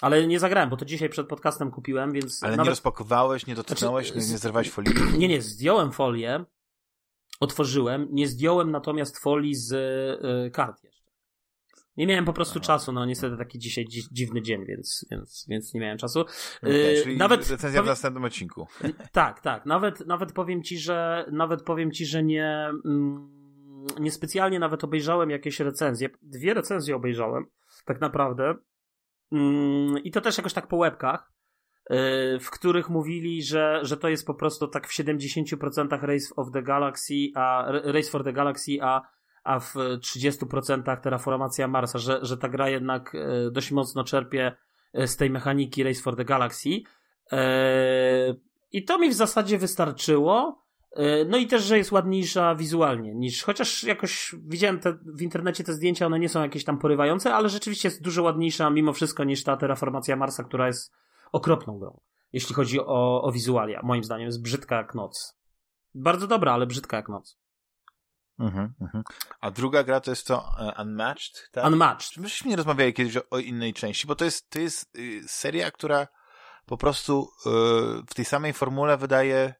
[0.00, 2.70] Ale nie zagrałem, bo to dzisiaj przed podcastem kupiłem, więc Ale nie nawet...
[2.70, 4.94] rozpakowałeś, nie dotknąłeś, Znaczy, nie, nie zerwałeś folii?
[5.18, 6.44] Nie, nie, zdjąłem folię,
[7.40, 9.72] otworzyłem, nie zdjąłem natomiast folii z
[10.46, 11.03] y, kart jeszcze.
[11.96, 12.66] Nie miałem po prostu Aha.
[12.66, 16.20] czasu, no niestety taki dzisiaj dzi dziwny dzień, więc, więc, więc nie miałem czasu.
[16.20, 18.66] Okay, Y, czyli nawet recenzja w następnym odcinku.
[19.12, 19.66] Tak, tak.
[19.66, 23.28] Nawet, nawet powiem ci, że nawet powiem ci, że nie, mm,
[24.00, 26.08] niespecjalnie nawet obejrzałem jakieś recenzje.
[26.22, 27.44] Dwie recenzje obejrzałem,
[27.84, 28.54] tak naprawdę.
[29.32, 31.32] Mm, I to też jakoś tak po łebkach,
[31.90, 31.94] y,
[32.40, 36.62] w których mówili, że, że to jest po prostu tak w 70% Race of the
[36.62, 39.02] Galaxy, a Race for the Galaxy, a,
[39.44, 44.56] a w 30% Terraformacja Marsa, że, że ta gra jednak y, dość mocno czerpie
[44.98, 46.70] y, z tej mechaniki Race for the Galaxy.
[47.30, 48.34] Eee,
[48.72, 50.64] I to mi w zasadzie wystarczyło.
[51.28, 55.72] No i też, że jest ładniejsza wizualnie niż, chociaż jakoś widziałem te, w internecie te
[55.72, 59.44] zdjęcia, one nie są jakieś tam porywające, ale rzeczywiście jest dużo ładniejsza mimo wszystko niż
[59.44, 60.92] ta Terraformacja Marsa, która jest
[61.32, 62.00] okropną grą,
[62.32, 63.80] jeśli chodzi o, o wizualia.
[63.82, 65.38] Moim zdaniem jest brzydka jak noc.
[65.94, 67.38] Bardzo dobra, ale brzydka jak noc.
[68.38, 69.04] Mhm, mhm.
[69.40, 71.66] A druga gra to jest to e, Unmatched, tak?
[71.66, 72.16] Unmatched.
[72.16, 74.06] Myśmy nie rozmawiali kiedyś o, o innej części?
[74.06, 76.08] Bo to jest, to jest y, seria, która
[76.66, 77.50] po prostu y,
[78.06, 79.54] w tej samej formule wydaje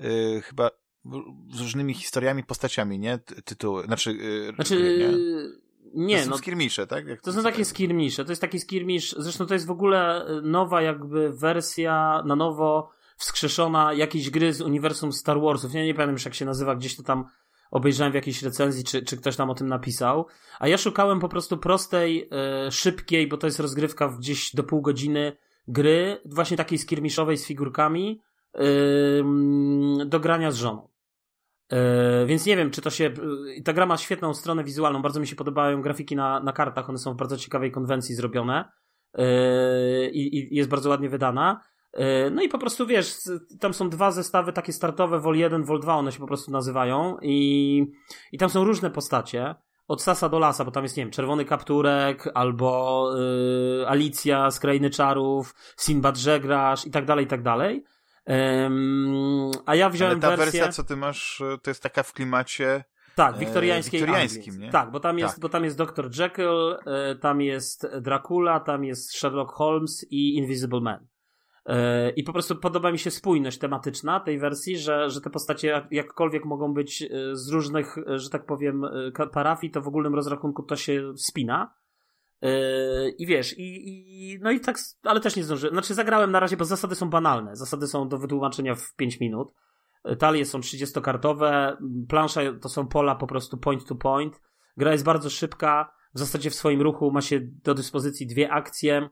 [0.00, 0.70] y, chyba
[1.52, 3.18] z różnymi historiami, postaciami, nie?
[3.18, 4.18] Ty- Tytuły, znaczy,
[4.54, 5.10] Znaczy, nie?
[5.94, 7.06] nie, to są no skirmisze, tak?
[7.06, 8.24] Jak To są takie skirmisze.
[8.24, 9.14] To jest taki skirmisz.
[9.18, 15.12] Zresztą to jest w ogóle nowa jakby wersja na nowo wskrzeszona jakiejś gry z uniwersum
[15.12, 15.74] Star Warsów.
[15.74, 17.24] Ja nie pamiętam już jak się nazywa, gdzieś to tam
[17.70, 20.26] obejrzałem w jakiejś recenzji, czy, czy ktoś tam o tym napisał.
[20.58, 22.28] A ja szukałem po prostu prostej,
[22.68, 25.36] y, szybkiej, bo to jest rozgrywka gdzieś do pół godziny
[25.68, 28.22] gry, właśnie takiej skirmiszowej z figurkami
[28.56, 28.60] y,
[30.06, 30.90] do grania z żoną.
[31.70, 33.14] E, więc nie wiem, czy to się.
[33.58, 35.02] e, Ta gra ma świetną stronę wizualną.
[35.02, 36.88] Bardzo mi się podobają grafiki na, na kartach.
[36.88, 38.64] One są w bardzo ciekawej konwencji zrobione.
[39.14, 41.60] E, I, I jest bardzo ładnie wydana.
[41.92, 43.14] E, No i po prostu wiesz,
[43.60, 47.16] tam są dwa zestawy takie startowe, Vol 1, Vol 2, one się po prostu nazywają.
[47.22, 47.86] I,
[48.32, 49.54] i tam są różne postacie.
[49.88, 53.10] Od sasa do lasa, bo tam jest, nie wiem, czerwony kapturek, albo
[53.82, 57.84] y, Alicja z Krainy Czarów, Sinbad Żeglarz i tak dalej, i tak dalej.
[59.66, 60.44] A ja wziąłem Ale ta wersję...
[60.60, 62.84] wersja, co ty masz, to jest taka w klimacie
[63.14, 64.66] Tak, e, wiktoriańskiej wiktoriańskim, Anglii.
[64.66, 64.72] nie?
[64.72, 65.40] Tak, bo tam jest, Tak.
[65.40, 66.10] bo tam jest Dr.
[66.18, 71.06] Jekyll, e, tam jest Dracula, tam jest Sherlock Holmes i Invisible Man.
[71.66, 75.68] E, I po prostu podoba mi się spójność tematyczna tej wersji, że, że te postacie
[75.68, 78.82] jak- jakkolwiek mogą być e, z różnych, e, że tak powiem,
[79.32, 81.74] parafii, to w ogólnym rozrachunku to się spina.
[83.18, 85.74] I wiesz, i, i no i tak, ale też nie zdążyłem.
[85.74, 87.56] Znaczy zagrałem na razie, bo zasady są banalne.
[87.56, 89.54] Zasady są do wytłumaczenia w 5 minut.
[90.18, 91.76] Talie są 30-kartowe,
[92.08, 94.40] plansze to są pola po prostu point to point.
[94.76, 99.10] Gra jest bardzo szybka, w zasadzie w swoim ruchu ma się do dyspozycji dwie akcje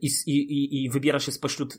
[0.00, 1.78] i, i, i, i wybiera się spośród, e,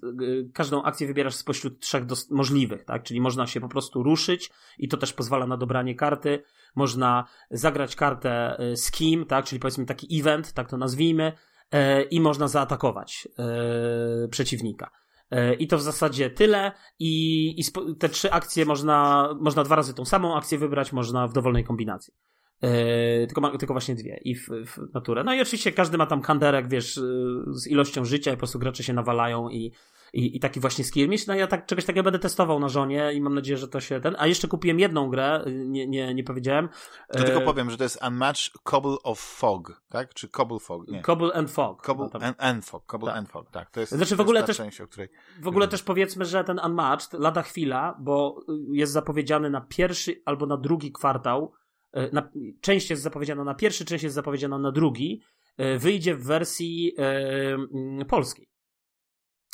[0.54, 3.04] każdą akcję wybierasz spośród trzech dos- możliwych, tak?
[3.04, 6.44] Czyli można się po prostu ruszyć i to też pozwala na dobranie karty.
[6.76, 9.46] Można zagrać kartę e, z kim, tak?
[9.46, 11.34] Czyli powiedzmy taki event, tak to nazwijmy,
[11.72, 14.92] e, i można zaatakować e, przeciwnika.
[15.32, 16.72] E, I to w zasadzie tyle.
[17.00, 17.64] I, i
[18.00, 22.14] te trzy akcje można, można dwa razy tą samą akcję wybrać, można w dowolnej kombinacji.
[22.62, 25.24] E, tylko, ma, tylko właśnie dwie i w, w naturę.
[25.24, 27.02] No i oczywiście każdy ma tam kanderek, wiesz, e,
[27.48, 29.72] z ilością życia i po prostu gracze się nawalają i,
[30.14, 31.28] i, i taki właśnie skirmish.
[31.28, 34.02] No ja tak, czegoś takiego będę testował na żonie i mam nadzieję, że to się
[34.02, 34.16] ten.
[34.20, 36.70] A jeszcze kupiłem jedną grę, e, nie, nie, nie powiedziałem.
[37.12, 40.14] To tylko E, powiem, że to jest Unmatched Cobble of Fog, tak?
[40.14, 40.88] Czy Cobble Fog?
[40.88, 41.02] Nie.
[41.02, 41.86] Cobble and Fog.
[41.86, 43.18] Cobble No and, and Fog, Cobble Tak.
[43.18, 43.72] and Fog, tak.
[43.72, 45.10] To jest, Znaczy, w ogóle też- część, o której...
[45.42, 50.22] W ogóle też powiedzmy, że ten Unmatched lada chwila, bo y, jest zapowiedziany na pierwszy
[50.26, 51.54] albo na drugi kwartał.
[51.98, 52.32] Y, Na,
[52.62, 55.22] część jest zapowiedziana na pierwszy, część jest zapowiedziana na drugi.
[55.62, 58.50] y, Wyjdzie w wersji y, mm, polskiej.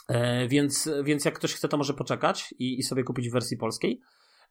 [0.08, 3.58] E, Więc, więc jak ktoś chce, to może poczekać i, i sobie kupić w wersji
[3.58, 4.02] polskiej.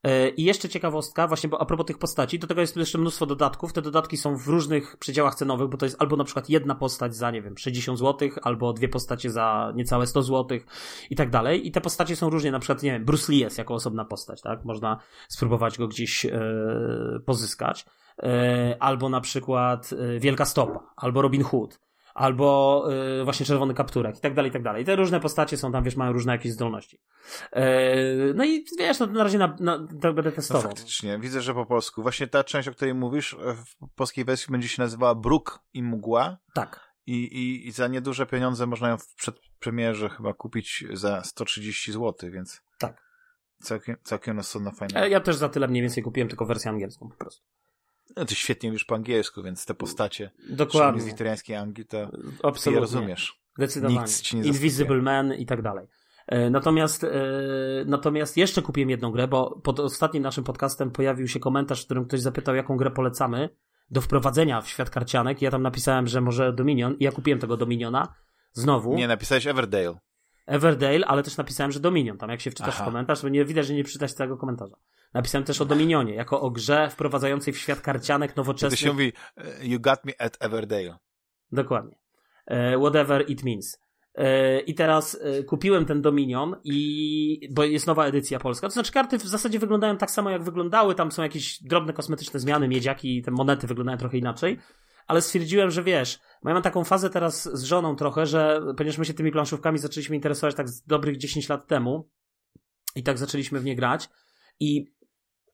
[0.03, 3.27] E, I jeszcze ciekawostka, właśnie bo a propos tych postaci, do tego jest jeszcze mnóstwo
[3.27, 3.73] dodatków.
[3.73, 7.17] Te dodatki są w różnych przedziałach cenowych, bo to jest albo na przykład jedna postać
[7.17, 10.59] za, nie wiem, 60 zł, albo dwie postacie za niecałe 100 zł
[11.11, 11.67] i tak dalej.
[11.67, 14.43] I te postacie są różnie, na przykład, nie wiem, Bruce Lee jest jako osobna postać,
[14.43, 14.65] tak?
[14.65, 14.99] Można
[15.29, 16.31] spróbować go gdzieś e,
[17.27, 17.87] pozyskać.
[18.23, 21.90] E, albo na przykład Wielka Stopa, albo Robin Hood.
[22.21, 22.85] Albo
[23.19, 24.85] yy, właśnie czerwony kapturek i tak dalej, i tak dalej.
[24.85, 27.01] Te różne postacie są tam, wiesz, mają różne jakieś zdolności.
[27.53, 27.63] Yy,
[28.35, 30.63] no i wiesz, no, na razie na, na, tak będę testował.
[30.63, 32.03] No faktycznie, widzę, że po polsku.
[32.03, 36.39] Właśnie ta część, o której mówisz, w polskiej wersji będzie się nazywała Bruk i Mgła.
[36.55, 36.91] Tak.
[37.07, 42.31] I, i, I za nieduże pieniądze można ją w przedpremierze chyba kupić za 130 zł,
[42.31, 42.63] więc...
[42.79, 43.11] Tak.
[43.63, 45.07] Całkiem, całkiem rozsądna, fajna.
[45.07, 47.47] Ja też za tyle mniej więcej kupiłem tylko wersję angielską po prostu.
[48.17, 51.01] No ty świetnie mówisz po angielsku, więc te postacie Dokładnie.
[51.01, 52.11] z wiktoriańskiej Anglii to
[52.43, 52.73] Absolutnie.
[52.73, 53.41] je rozumiesz.
[53.57, 53.99] Zdecydowanie.
[53.99, 55.87] Nikt ci nie Invisible Man i tak dalej.
[56.27, 57.11] E, natomiast, e,
[57.87, 62.05] natomiast jeszcze kupiłem jedną grę, bo pod ostatnim naszym podcastem pojawił się komentarz, w którym
[62.05, 63.49] ktoś zapytał, jaką grę polecamy
[63.91, 65.43] do wprowadzenia w świat karcianek.
[65.43, 68.15] Ja tam napisałem, że może Dominion i ja kupiłem tego Dominiona.
[68.53, 68.95] Znowu.
[68.95, 69.95] Nie, napisałeś Everdale.
[70.51, 72.19] Everdale, ale też napisałem, że Dominion.
[72.19, 72.85] Tam jak się wczytasz Aha.
[72.85, 74.77] w komentarz, to nie widać, że nie przeczytać całego komentarza.
[75.15, 78.81] Napisałem też o Dominionie, jako o grze wprowadzającej w świat karcianek nowoczesnych.
[78.81, 80.99] To się mówi, e, you got me at Everdale.
[81.53, 81.99] Dokładnie.
[82.47, 83.79] E, whatever it means.
[84.15, 88.67] E, I teraz kupiłem ten Dominion i, bo jest nowa edycja polska.
[88.67, 92.41] To znaczy karty w zasadzie wyglądają tak samo jak wyglądały, tam są jakieś drobne kosmetyczne
[92.41, 94.59] zmiany, miedziaki, te monety wyglądają trochę inaczej,
[95.11, 99.05] ale stwierdziłem, że wiesz, ja mam taką fazę teraz z żoną trochę, że ponieważ my
[99.05, 102.11] się tymi planszówkami zaczęliśmy interesować tak z dobrych 10 lat temu
[102.97, 104.09] i tak zaczęliśmy w nie grać
[104.61, 104.85] i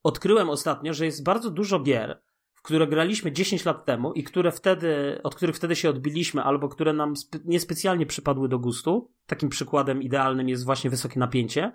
[0.03, 2.23] odkryłem ostatnio, że jest bardzo dużo gier,
[2.55, 6.69] w które graliśmy 10 lat temu i które wtedy, od których wtedy się odbiliśmy, albo
[6.69, 9.11] które nam spe niespecjalnie przypadły do gustu.
[9.27, 11.73] Takim przykładem idealnym jest właśnie wysokie napięcie.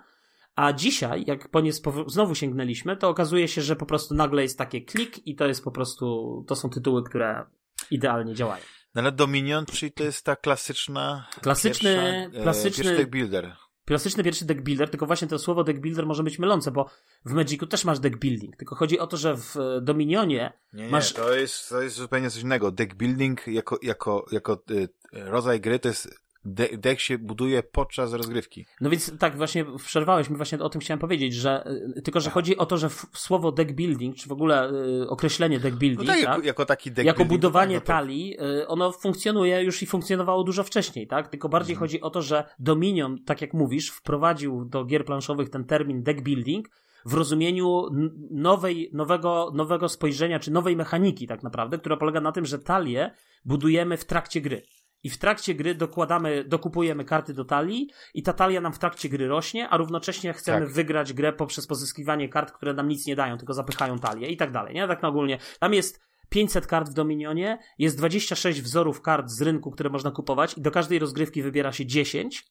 [0.56, 1.72] A dzisiaj, jak po nie
[2.06, 5.64] znowu sięgnęliśmy, to okazuje się, że po prostu nagle jest takie klik i to jest
[5.64, 7.46] po prostu, to są tytuły, które
[7.94, 8.62] idealnie działają.
[8.94, 11.28] No ale Dominion, czyli to jest ta klasyczna.
[11.40, 12.98] Klasyczny, pierwsza, klasyczny.
[12.98, 13.56] E, builder.
[13.84, 16.90] Klasyczny pierwszy deck builder, tylko właśnie to słowo deck builder może być mylące, bo
[17.24, 18.56] w Magicu też masz deck building.
[18.56, 21.12] Tylko chodzi o to, że w Dominionie nie, nie, masz.
[21.12, 22.70] To jest, to jest zupełnie coś innego.
[22.70, 28.66] Deck building jako, jako, jako y, rodzaj gry to jest deck się buduje podczas rozgrywki.
[28.80, 32.30] No więc tak, właśnie przerwałeś mi, właśnie o tym chciałem powiedzieć, że y, tylko, że
[32.30, 34.70] chodzi o to, że słowo deck building, czy w ogóle
[35.02, 36.44] y, określenie deck building, no tak, tak?
[36.44, 37.92] Jako, taki deck jako building, budowanie tak, no to...
[37.92, 41.28] talii, y, ono funkcjonuje już i funkcjonowało dużo wcześniej, tak?
[41.28, 41.80] Tylko bardziej mhm.
[41.80, 46.20] chodzi o to, że Dominion, tak jak mówisz, wprowadził do gier planszowych ten termin deck
[46.20, 46.68] building,
[47.04, 47.88] w rozumieniu
[48.30, 53.10] nowej, nowego, nowego spojrzenia, czy nowej mechaniki tak naprawdę, która polega na tym, że talię
[53.44, 54.62] budujemy w trakcie gry
[55.02, 59.08] i w trakcie gry dokładamy, dokupujemy karty do talii i ta talia nam w trakcie
[59.08, 60.74] gry rośnie, a równocześnie chcemy tak.
[60.74, 64.52] wygrać grę poprzez pozyskiwanie kart, które nam nic nie dają, tylko zapychają talię i tak
[64.52, 64.88] dalej, nie?
[64.88, 65.38] Tak na ogólnie.
[65.60, 70.58] Tam jest 500 kart w Dominionie, jest 26 wzorów kart z rynku, które można kupować
[70.58, 72.44] i do każdej rozgrywki wybiera się 10.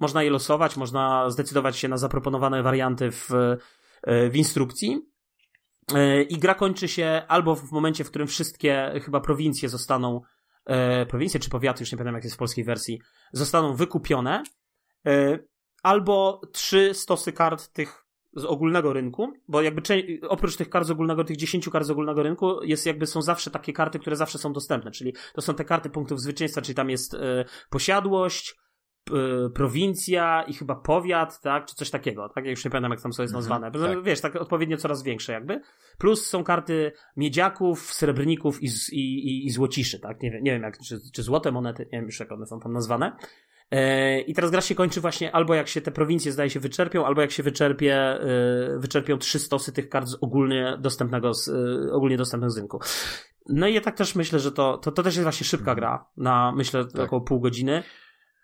[0.00, 3.30] Można je losować, można zdecydować się na zaproponowane warianty w,
[4.06, 5.00] w instrukcji.
[6.28, 10.20] I gra kończy się albo w momencie, w którym wszystkie chyba prowincje zostaną
[10.68, 13.00] e, prowincje czy powiaty, już nie pamiętam jak jest w polskiej wersji,
[13.32, 14.42] zostaną wykupione,
[15.06, 15.38] e,
[15.82, 18.04] albo trzy stosy kart tych
[18.36, 19.82] z ogólnego rynku, bo jakby
[20.28, 23.50] oprócz tych kart z ogólnego, tych 10 kart z ogólnego rynku, jest jakby są zawsze
[23.50, 26.90] takie karty, które zawsze są dostępne, czyli to są te karty punktów zwycięstwa, czyli tam
[26.90, 28.56] jest e, posiadłość,
[29.54, 33.12] prowincja i chyba powiat, tak, czy coś takiego, tak, ja już nie pamiętam jak tam
[33.12, 34.04] co jest mhm, nazwane, mm, tak.
[34.04, 35.60] wiesz, tak odpowiednio coraz większe jakby,
[35.98, 40.62] plus są karty miedziaków, srebrników i, i, i, i złociszy, tak, nie wiem, nie wiem
[40.62, 43.16] jak, czy, czy złote monety, nie wiem już jak one są tam nazwane,
[43.70, 47.06] e, i teraz gra się kończy właśnie albo jak się te prowincje zdaje się wyczerpią,
[47.06, 51.92] albo jak się wyczerpie, e, wyczerpią trzy stosy tych kart z ogólnie dostępnego, z, e,
[51.92, 52.80] ogólnie dostępnych z rynku.
[53.48, 55.76] No i ja tak też myślę, że to, to, to też jest właśnie szybka mhm.
[55.78, 57.06] gra, na myślę tak.
[57.06, 57.82] około pół godziny.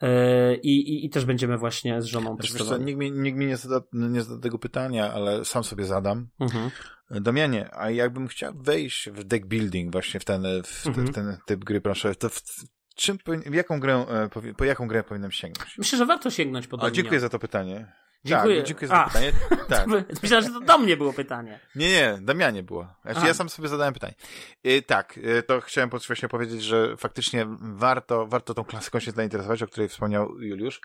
[0.03, 2.84] E, I, i, I też będziemy właśnie z żoną testowali.
[2.84, 6.28] Nikt mi, nikt mi nie, zada, nie zada tego pytania, ale sam sobie zadam.
[6.40, 6.70] Mhm.
[7.11, 11.07] Domianie, a jakbym chciał wejść w deck building właśnie w ten, w, mhm.
[11.07, 12.42] w ten typ gry proszę, to w,
[12.95, 13.18] czym,
[13.51, 14.07] jaką grę,
[14.45, 15.78] e, po jaką grę powinienem sięgnąć?
[15.78, 17.92] Myślę, że warto sięgnąć po A dziękuję za to pytanie.
[18.24, 18.57] Dziękuję.
[18.57, 19.07] Tak, dziękuję za A.
[19.07, 19.32] pytanie.
[19.68, 19.86] Tak.
[20.22, 21.61] Myślałem, że to do mnie było pytanie.
[21.74, 22.88] Nie, nie, Damianie było.
[23.05, 24.14] Znaczy, ja sam sobie zadałem pytanie.
[24.64, 29.62] I tak, y, to chciałem właśnie powiedzieć, że faktycznie warto, warto tą klasyką się zainteresować,
[29.62, 30.80] o której wspomniał Juliusz.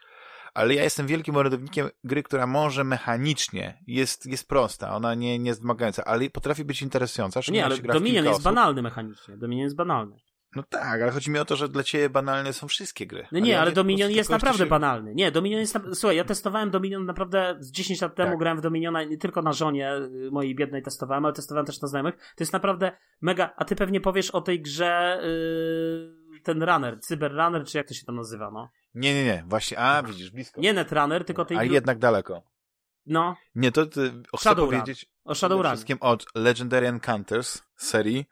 [0.54, 5.50] Ale ja jestem wielkim orędownikiem gry, która może mechanicznie jest, jest prosta, ona nie, nie
[5.50, 7.40] jest wymagająca, ale potrafi być interesująca.
[7.52, 9.38] Nie, ale Dominion jest banalny mechanicznie.
[9.38, 10.20] Dominion jest banalny.
[10.56, 13.28] No tak, ale chodzi mi o to, że dla ciebie banalne są wszystkie gry.
[13.32, 14.70] No nie, ale, ale Dominion jest naprawdę się...
[14.70, 15.16] banalny.
[15.16, 15.78] Nie, Dominion jest.
[15.94, 18.40] Słuchaj, ja testowałem Dominion naprawdę z 10 lat temu, tak.
[18.40, 21.88] grałem w Dominiona nie tylko na żonie y, mojej biednej testowałem, ale testowałem też na
[21.88, 22.16] znajomych.
[22.16, 22.92] To jest naprawdę
[23.22, 23.54] mega.
[23.58, 27.94] A ty pewnie powiesz o tej grze yy, ten runner, Cyber Runner, czy jak to
[27.94, 28.70] się tam nazywa, no?
[28.94, 30.62] Nie, nie, nie, właśnie, a widzisz, blisko.
[30.62, 31.58] Nie Netrunner, tylko tej.
[31.58, 32.44] A jednak daleko.
[33.06, 33.36] No.
[33.56, 35.72] Nie, to ty, chcę powiedzieć o Shadowrun.
[35.72, 38.26] wszystkim od Legendary Encounters serii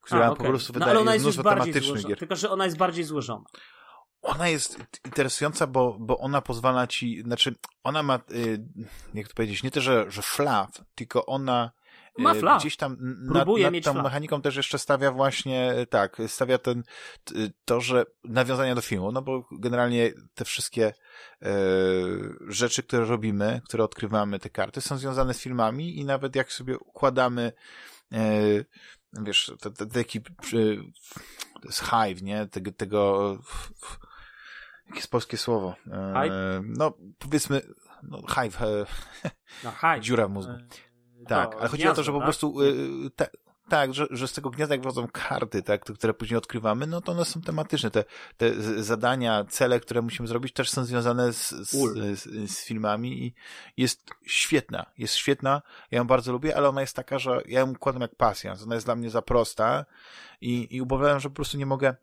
[0.00, 0.46] która A, po okej.
[0.46, 2.18] prostu no, wydaje ale ona mnóstwo tematycznych gier.
[2.18, 3.44] tylko że ona jest bardziej złożona.
[4.22, 8.64] Ona jest interesująca, bo, bo ona pozwala ci, znaczy, ona ma, y,
[9.14, 11.70] jak to powiedzieć, nie to, że, że flaw, tylko ona
[12.18, 12.60] y, Ma flaw.
[12.60, 14.04] gdzieś tam nad, Próbuje nad mieć tą flaw.
[14.04, 16.82] mechaniką też jeszcze stawia właśnie, y, tak, stawia ten,
[17.64, 20.92] to, że nawiązania do filmu, no bo generalnie te wszystkie
[21.42, 21.48] y,
[22.48, 26.78] rzeczy, które robimy, które odkrywamy, te karty, są związane z filmami i nawet jak sobie
[26.78, 27.52] układamy
[28.12, 28.66] y,
[29.12, 30.22] wiesz, te, te, taki y,
[31.62, 32.46] to jest hive, nie?
[32.46, 33.30] Tego, tego
[34.86, 35.74] jakie jest polskie słowo?
[35.86, 36.64] E, Hive?
[36.78, 37.60] No, powiedzmy,
[38.02, 38.86] no, hive, e,
[39.64, 40.00] No, haj.
[40.04, 40.52] dziura w mózgu.
[40.52, 40.58] E,
[41.28, 42.26] Tak, to ale chodzi o to, że po tak?
[42.26, 43.30] prostu y, te,
[43.68, 47.12] tak, że, że z tego gniazda jak wchodzą karty, tak, które później odkrywamy, no to
[47.12, 47.90] one są tematyczne.
[47.90, 48.04] Te,
[48.36, 51.70] te zadania, cele, które musimy zrobić też są związane z, z,
[52.18, 53.34] z, z filmami i
[53.76, 54.86] jest świetna.
[54.98, 58.16] Jest świetna, ja ją bardzo lubię, ale ona jest taka, że ja ją układam jak
[58.16, 58.62] pasjans.
[58.62, 59.84] Ona jest dla mnie za prosta
[60.40, 61.96] i, i obawiam, że po prostu nie mogę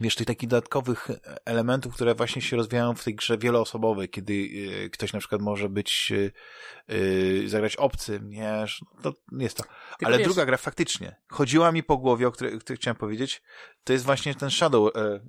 [0.00, 1.08] wiesz, tych takich dodatkowych
[1.44, 5.68] elementów, które właśnie się rozwijają w tej grze wieloosobowej, kiedy y, ktoś na przykład może
[5.68, 6.32] być, y,
[6.94, 8.64] y, zagrać obcym, nie,
[9.04, 9.62] no to jest to.
[9.62, 12.96] Tylko Ale wiesz, druga gra faktycznie chodziła mi po głowie, o której, o której chciałem
[12.96, 13.42] powiedzieć,
[13.84, 15.20] to jest właśnie ten Shadow, e, e,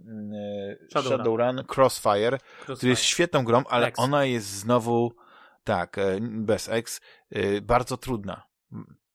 [0.89, 1.18] Shadowrun.
[1.18, 3.99] Shadowrun Crossfire, który jest świetną grą, ale X.
[3.99, 5.16] ona jest znowu,
[5.63, 7.01] tak, e, bez X,
[7.32, 8.43] e, bardzo trudna,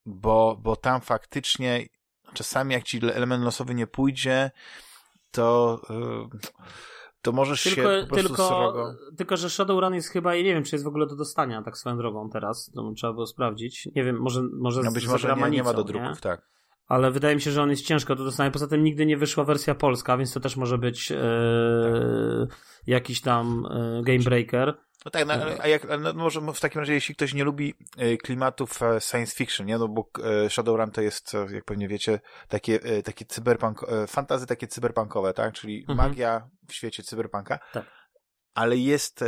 [0.07, 1.87] bo, bo tam faktycznie
[2.35, 4.51] czasami jak ci element losowy nie pójdzie,
[5.31, 6.29] to, e,
[7.23, 8.95] to możesz się Tylko, po prostu tylko, srogo...
[9.17, 11.79] tylko, że Shadowrun jest chyba, ja nie wiem, czy jest w ogóle do dostania, tak
[11.79, 13.89] swoją drogą teraz, to trzeba było sprawdzić.
[13.97, 16.51] Nie wiem, może, może No być może nie, nie ma do druków, tak.
[16.87, 18.51] Ale wydaje mi się, że on jest ciężko do dostania.
[18.51, 21.17] Poza tym nigdy nie wyszła wersja polska, więc to też może być e,
[22.87, 24.75] jakiś tam e, game breaker.
[25.05, 28.17] No tak, no, a jak, no, może w takim razie, jeśli ktoś nie lubi e,
[28.17, 33.03] klimatów e, science fiction, nie, no bo e, Shadowrun to jest, jak pewnie wiecie, takie,
[33.03, 35.97] takie cyberpunk, fantazy takie cyberpunkowe, tak, czyli Mhm.
[35.99, 37.59] magia w świecie cyberpunka.
[37.73, 37.85] Tak.
[38.55, 39.25] Ale jest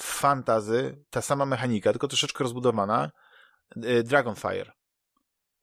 [0.00, 3.10] w fantazy ta sama mechanika, tylko troszeczkę rozbudowana,
[4.04, 4.72] Dragonfire.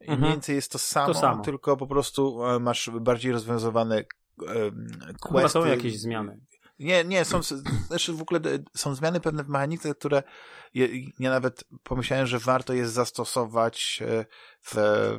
[0.01, 0.19] I Mhm.
[0.19, 1.43] mniej więcej jest to samo, To samo.
[1.43, 4.03] tylko po prostu masz bardziej rozwiązywane e,
[4.47, 5.49] Chyba questy.
[5.49, 6.39] są jakieś zmiany.
[6.79, 7.41] Nie, nie, są,
[7.87, 10.23] znaczy w ogóle e, są zmiany pewne w mechanice, które
[10.73, 10.87] je,
[11.19, 14.25] ja nawet pomyślałem, że warto jest zastosować e,
[14.61, 14.75] w,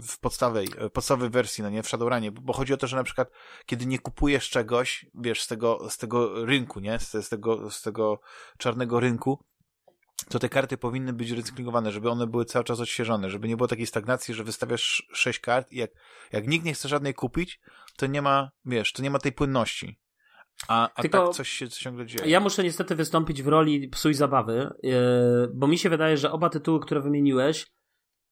[0.08, 2.96] w podstawej, e, podstawowej wersji, no nie, w Shadowrunie, bo, bo chodzi o to, że
[2.96, 3.30] na przykład,
[3.66, 7.82] kiedy nie kupujesz czegoś, wiesz, z tego, z tego rynku, nie, z, z tego, z
[7.82, 8.20] tego
[8.58, 9.44] czarnego rynku,
[10.28, 13.68] to te karty powinny być recyklingowane, żeby one były cały czas odświeżone, żeby nie było
[13.68, 15.90] takiej stagnacji, że wystawiasz sześć kart i jak,
[16.32, 17.60] jak nikt nie chce żadnej kupić,
[17.96, 19.98] to nie ma, wiesz, to nie ma tej płynności.
[20.68, 22.30] A, a Tylko- tak coś się ciągle dzieje.
[22.30, 24.92] Ja muszę niestety wystąpić w roli psuj zabawy, yy,
[25.54, 27.66] bo mi się wydaje, że oba tytuły, które wymieniłeś,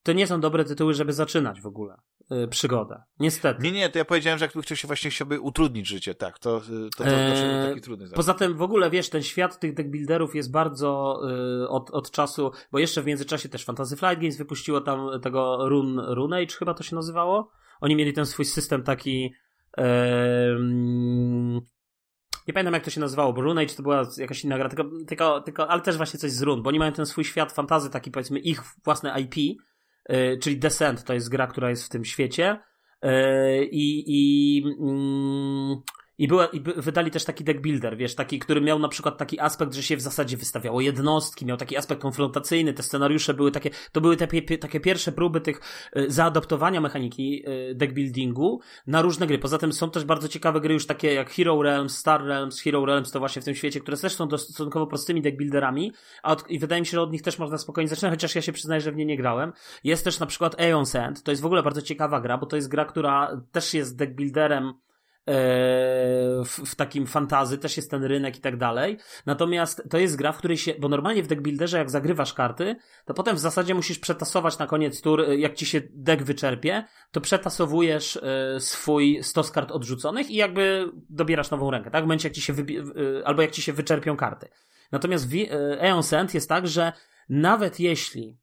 [0.02, 1.96] to nie są dobre tytuły, żeby zaczynać w ogóle
[2.30, 3.02] yy, przygodę.
[3.20, 3.62] Niestety.
[3.62, 6.60] Nie, nie, to ja powiedziałem, że jakby ktoś się właśnie chciałby utrudnić życie, tak, to,
[6.60, 6.66] to,
[6.96, 8.16] to Eee, dlaczego taki trudny zaraz.
[8.16, 11.20] Poza tym w ogóle wiesz, ten świat tych deckbuilderów jest bardzo
[11.64, 15.68] y, od, od czasu, bo jeszcze w międzyczasie też Fantasy Flight Games wypuściło tam tego
[15.68, 17.50] Rune, Rune Age chyba to się nazywało.
[17.80, 19.34] Oni mieli ten swój system taki
[22.48, 25.40] nie pamiętam jak to się nazywało, bo Age to była jakaś inna gra, tylko, tylko,
[25.40, 28.10] tylko, ale też właśnie coś z run, bo oni mają ten swój świat fantazy, taki
[28.10, 29.58] powiedzmy ich własne IP,
[30.10, 32.60] y, czyli Descent to jest gra, która jest w tym świecie
[33.04, 33.08] y,
[33.64, 35.76] i, i mm,
[36.18, 39.40] i, była, I wydali też taki deck builder, wiesz, taki, który miał na przykład taki
[39.40, 43.70] aspekt, że się w zasadzie wystawiało jednostki, miał taki aspekt konfrontacyjny, te scenariusze były takie,
[43.92, 45.60] to były te takie pierwsze próby tych
[45.96, 49.38] y, zaadoptowania mechaniki y, deck buildingu na różne gry.
[49.38, 52.86] Poza tym są też bardzo ciekawe gry już takie jak Hero Realms, Star Realms, Hero
[52.86, 55.92] Realms to właśnie w tym świecie, które też są stosunkowo prostymi deck builderami,
[56.22, 58.42] a od, i wydaje mi się, że od nich też można spokojnie zaczynać, chociaż ja
[58.42, 59.52] się przyznaję, że w nie nie grałem.
[59.84, 62.56] Jest też na przykład Aeon Sand, to jest w ogóle bardzo ciekawa gra, bo to
[62.56, 64.74] jest gra, która też jest deck builderem
[65.26, 68.98] w, w takim fantazy, też jest ten rynek i tak dalej.
[69.26, 73.14] Natomiast to jest gra, w której się, bo normalnie w deckbuilderze jak zagrywasz karty, to
[73.14, 77.20] potem w zasadzie musisz przetasować na koniec tur, y, jak ci się deck wyczerpie, to
[77.20, 82.02] przetasowujesz y, swój stos kart odrzuconych i jakby dobierasz nową rękę, tak?
[82.02, 82.54] W momencie jak ci się
[83.24, 84.48] albo jak ci się wyczerpią karty.
[84.92, 85.34] Natomiast w
[85.80, 86.92] Aeon Sand jest tak, że
[87.28, 88.38] nawet jeśli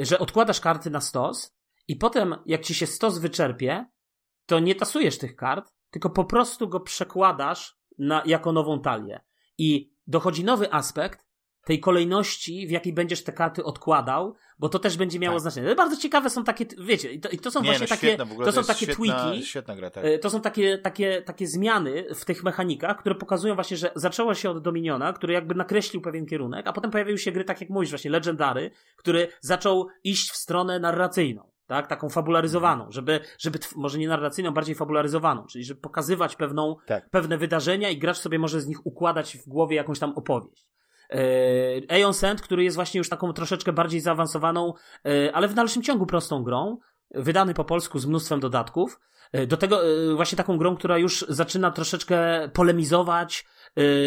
[0.00, 1.56] że odkładasz karty na stos
[1.88, 3.86] i potem jak ci się stos wyczerpie,
[4.46, 9.20] to nie tasujesz tych kart, tylko po prostu go przekładasz na, jako nową talię.
[9.58, 11.24] I dochodzi nowy aspekt
[11.64, 15.42] tej kolejności, w jakiej będziesz te karty odkładał, bo to też będzie miało Tak.
[15.42, 15.74] znaczenie.
[15.74, 18.24] Bardzo ciekawe są takie, wiecie, i to, i to są nie, właśnie no, takie, świetna,
[18.24, 20.04] w ogóle to są takie świetna, tweaki, Świetna gra, tak.
[20.04, 24.34] E, To są takie, takie, takie zmiany w tych mechanikach, które pokazują właśnie, że zaczęło
[24.34, 27.70] się od Dominiona, który jakby nakreślił pewien kierunek, a potem pojawiły się gry tak jak
[27.70, 31.53] mówisz właśnie Legendary, który zaczął iść w stronę narracyjną.
[31.66, 31.86] Tak?
[31.86, 37.10] Taką fabularyzowaną, żeby, żeby może nie narracyjną, bardziej fabularyzowaną, czyli żeby pokazywać pewną, Tak.
[37.10, 40.66] pewne wydarzenia i gracz sobie może z nich układać w głowie jakąś tam opowieść.
[41.10, 41.16] E,
[41.88, 44.72] Aeon Send, który jest właśnie już taką troszeczkę bardziej zaawansowaną,
[45.06, 46.78] e, ale w dalszym ciągu prostą grą,
[47.14, 49.00] wydany po polsku z mnóstwem dodatków.
[49.32, 49.80] E, Do tego
[50.16, 53.46] właśnie taką grą, która już zaczyna troszeczkę polemizować,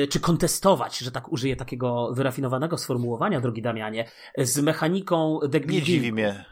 [0.09, 6.13] czy kontestować, że tak użyję takiego wyrafinowanego sformułowania, drogi Damianie, z mechaniką deck Nie dziwi
[6.13, 6.45] mnie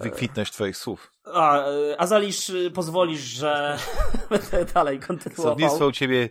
[0.00, 1.12] wykwitność twoich słów.
[1.24, 1.64] A,
[1.98, 3.78] a Zalisz, e, pozwolisz, że
[4.30, 5.44] będę dalej kontynuował.
[5.44, 6.28] Słownictwo u ciebie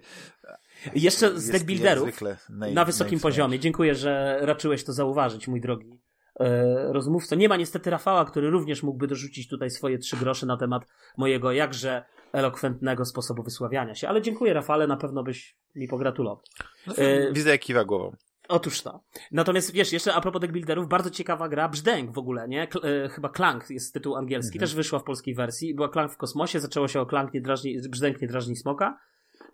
[0.96, 3.60] Jeszcze z deckbuilderów naj- na wysokim poziomie.
[3.60, 6.00] Dziękuję, że raczyłeś to zauważyć, mój drogi
[6.40, 7.36] e, rozmówco.
[7.36, 10.84] Nie ma niestety Rafała, który również mógłby dorzucić tutaj swoje trzy grosze na temat
[11.18, 12.06] mojego jakże
[12.36, 14.10] elokwentnego sposobu wysławiania się.
[14.10, 16.42] Ale dziękuję, Rafale, na pewno byś mi pogratulował.
[16.88, 18.16] No, E, Widzę jak kiwa głową.
[18.50, 19.04] Otóż to.
[19.32, 22.68] Natomiast wiesz, jeszcze a propos deckbuilderów, bardzo ciekawa gra, Brzdęk w ogóle, nie?
[22.84, 24.60] E, chyba Clank jest tytuł angielski, Mhm.
[24.60, 25.76] też wyszła w polskiej wersji.
[25.76, 29.00] Była Clank w kosmosie, zaczęło się o Clank nie drażni, Brzdęk nie drażni smoka.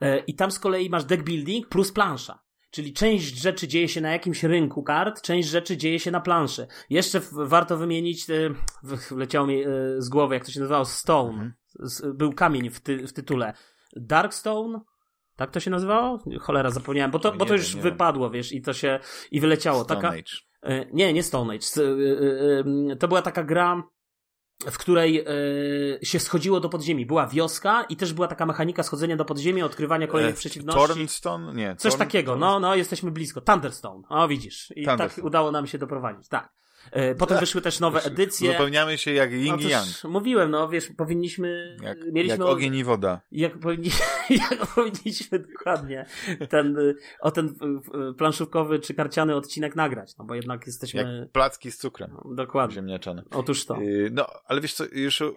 [0.02, 2.40] E, I tam z kolei masz deck building plus plansza.
[2.72, 6.68] Czyli część rzeczy dzieje się na jakimś rynku kart, część rzeczy dzieje się na planszy.
[6.90, 8.26] Jeszcze warto wymienić,
[9.12, 9.68] leciało mi e,
[9.98, 11.30] z głowy, jak to się nazywało, Stone.
[11.32, 11.54] Mhm.
[12.14, 13.54] Był kamień w, ty, w tytule.
[13.96, 14.80] Darkstone?
[15.36, 16.20] Tak to się nazywało?
[16.40, 19.00] Cholera, zapomniałem, bo to, Nie bo to już nie wypadło, wiesz, i to się,
[19.32, 19.84] i wyleciało.
[19.84, 20.24] Stone Taka, Age.
[20.64, 21.68] E, Nie, nie Stone Age.
[21.78, 23.84] E, e, To była taka gra,
[24.66, 25.26] w której
[26.04, 27.06] się schodziło do podziemi.
[27.06, 30.88] Była wioska i też była taka mechanika schodzenia do podziemi, odkrywania kolejnych E, przeciwności.
[30.88, 31.54] Thornstone?
[31.54, 31.76] Nie.
[31.76, 33.42] Coś takiego, no, no, jesteśmy blisko.
[33.42, 34.04] Thunderstone.
[34.10, 34.74] O, widzisz.
[34.76, 36.50] I tak udało nam się doprowadzić, tak.
[36.92, 38.50] E, Potem wyszły też nowe edycje.
[38.50, 39.88] Uzupełniamy się jak yin Otóż yang.
[40.04, 41.78] Mówiłem, no wiesz, powinniśmy.
[41.84, 43.22] Jak, mieliśmy jak ogień i woda.
[43.32, 43.90] jak, powinni,
[44.50, 46.06] jak powinniśmy dokładnie
[46.50, 51.20] ten, y, o ten y, y, planszówkowy czy karciany odcinek nagrać, no bo jednak jesteśmy.
[51.22, 52.76] Jak placki z cukrem No, dokładnie.
[52.76, 53.24] ziemniaczane.
[53.32, 53.82] Otóż to.
[53.82, 55.32] Y, No, ale wiesz co, już y,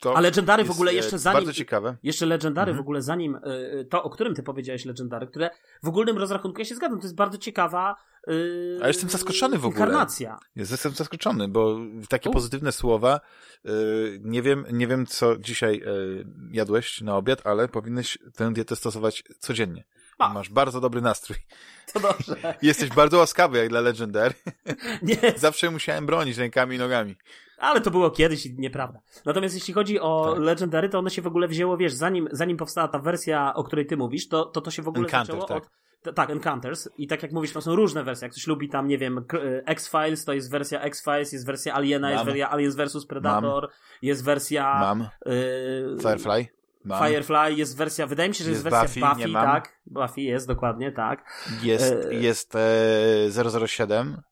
[0.00, 1.34] to A Legendary w ogóle e, jeszcze zanim.
[1.36, 1.96] Bardzo ciekawe.
[2.02, 2.76] Jeszcze Legendary Mhm.
[2.76, 5.50] w ogóle zanim y, to, o którym ty powiedziałeś Legendary, które
[5.82, 7.96] w ogólnym rozrachunku ja się zgadzam, to jest bardzo ciekawa.
[8.28, 9.80] Y, A jestem zaskoczony w ogóle.
[9.80, 10.38] Inkarnacja.
[10.56, 11.78] Jestem zaskoczony, bo
[12.08, 12.32] takie U.
[12.32, 13.20] pozytywne słowa,
[13.66, 18.76] y, nie wiem, nie wiem co dzisiaj y, jadłeś na obiad, ale powinieneś tę dietę
[18.76, 19.84] stosować codziennie.
[20.18, 21.38] Masz bardzo dobry nastrój.
[21.92, 22.36] To dobrze.
[22.62, 24.34] Jesteś bardzo łaskawy jak dla Legendary.
[25.02, 27.16] Nie, Zawsze musiałem bronić rękami i nogami.
[27.58, 29.00] ale to było kiedyś i nieprawda.
[29.24, 30.42] Natomiast jeśli chodzi o Tak.
[30.42, 33.86] Legendary, to ono się w ogóle wzięło, wiesz, zanim, zanim powstała ta wersja, o której
[33.86, 35.70] ty mówisz, to to, to się w ogóle Encounters, zaczęło tak.
[36.06, 36.14] od...
[36.14, 36.88] Tak, Encounters.
[36.98, 38.26] I tak jak mówisz, to są różne wersje.
[38.26, 42.10] Jak ktoś lubi tam, nie wiem, y, X-Files, to jest wersja X-Files, jest wersja Aliena,
[42.10, 42.26] jest Mam.
[42.26, 43.70] wersja Aliens vs Predator,
[44.02, 44.78] jest wersja...
[44.80, 46.46] Mam y, Firefly.
[46.84, 47.06] Mam.
[47.08, 49.80] Firefly, jest wersja, wydaje mi się, że jest, Jest wersja Buffy, Buffy, tak?
[49.86, 51.24] Buffy jest, dokładnie, tak.
[51.62, 54.22] Jest, E, jest e, 007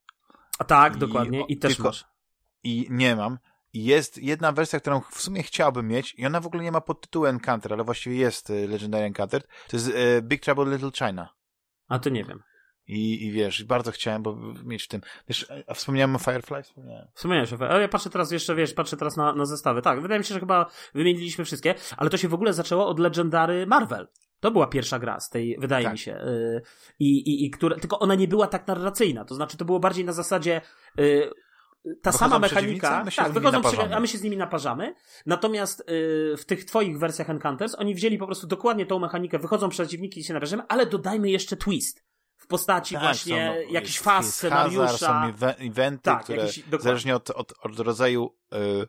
[0.58, 1.42] A tak, I dokładnie.
[1.42, 2.04] o- I też tylko- masz.
[2.64, 3.38] i nie mam.
[3.74, 6.80] I Jest jedna wersja, którą w sumie chciałbym mieć i ona w ogóle nie ma
[6.80, 9.42] podtytułu Encounter, ale właściwie jest e, Legendary Encounter.
[9.68, 11.28] To jest e, Big Trouble Little China.
[11.88, 12.42] A to nie wiem.
[12.88, 15.00] I, I wiesz, bardzo chciałem bo mieć w tym.
[15.28, 16.62] Wiesz, a wspomniałem o Firefly?
[16.62, 17.08] Wspomniałem.
[17.14, 19.82] Wspomniałeś o Ale ja patrzę teraz jeszcze, wiesz, patrzę teraz na, na zestawy.
[19.82, 22.98] Tak, wydaje mi się, że chyba wymieniliśmy wszystkie, ale to się w ogóle zaczęło od
[22.98, 24.08] Legendary Marvel.
[24.40, 25.92] To była pierwsza gra z tej, wydaje Tak.
[25.92, 26.16] mi się.
[26.16, 26.62] y,
[26.98, 29.24] I, i, i które, tylko ona nie była tak narracyjna.
[29.24, 30.60] To znaczy, to było bardziej na zasadzie.
[30.98, 31.30] y,
[32.02, 33.60] ta Wychodzą sama mechanika, tak, wychodzą
[33.94, 34.94] a my się z nimi naparzamy.
[35.26, 35.84] Natomiast y,
[36.36, 40.24] w tych twoich wersjach Encounters oni wzięli po prostu dokładnie tą mechanikę, wychodzą przeciwniki i
[40.24, 42.11] się naparzamy, ale dodajmy jeszcze twist.
[42.42, 44.86] W postaci właśnie Tak, są, no, jakichś faz scenariusza.
[44.86, 48.86] Hazard, są eventy, Tak, które jakiś- zależnie od, od, od rodzaju y, y,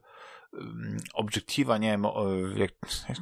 [1.13, 2.25] obiektywa, nie wiem, o,
[2.55, 2.71] jak,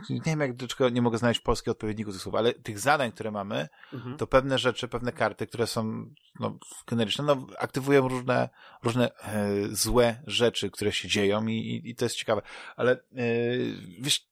[0.09, 3.11] nie wiem jak do czego nie mogę znaleźć polskiego odpowiedniku tych słów, ale tych zadań,
[3.11, 4.17] które mamy, Mhm.
[4.17, 6.05] to pewne rzeczy, pewne karty, które są
[6.39, 8.49] no, generyczne, no, aktywują różne,
[8.83, 12.41] różne e, złe rzeczy, które się dzieją i, i, i to jest ciekawe.
[12.75, 12.97] Ale e,
[13.99, 14.31] wiesz,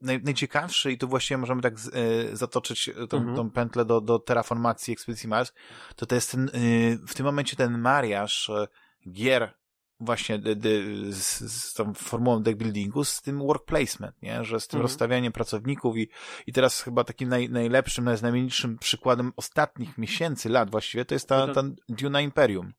[0.00, 3.36] naj, najciekawszy i tu właściwie możemy tak z, e, zatoczyć tą, Mhm.
[3.36, 5.52] tą pętlę do, do terraformacji Ekspedycji Mars,
[5.96, 6.50] to to jest ten, e,
[7.06, 8.68] w tym momencie ten mariaż e,
[9.10, 9.54] gier
[10.00, 10.70] właśnie de, de,
[11.12, 14.44] z, z tą formułą deck buildingu, z tym work placement, nie?
[14.44, 14.82] że z tym Mhm.
[14.82, 16.08] rozstawianiem pracowników i,
[16.46, 21.46] i teraz chyba takim naj, najlepszym, najznamienitszym przykładem ostatnich miesięcy, lat właściwie, to jest ta,
[21.46, 22.72] To- ta Duna Imperium.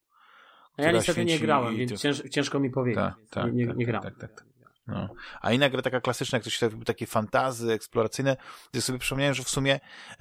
[0.78, 3.00] A ja niestety nie grałem, więc cięż, ciężko mi powiedzieć.
[3.04, 4.16] Tak, więc tak, nie, nie, tak, nie tak, grałem.
[4.16, 4.46] tak, tak,
[4.92, 5.10] No.
[5.42, 8.38] A inna gra taka klasyczna, jak to się takie fantazy eksploracyjne,
[8.72, 9.80] to sobie przypomniałem, że w sumie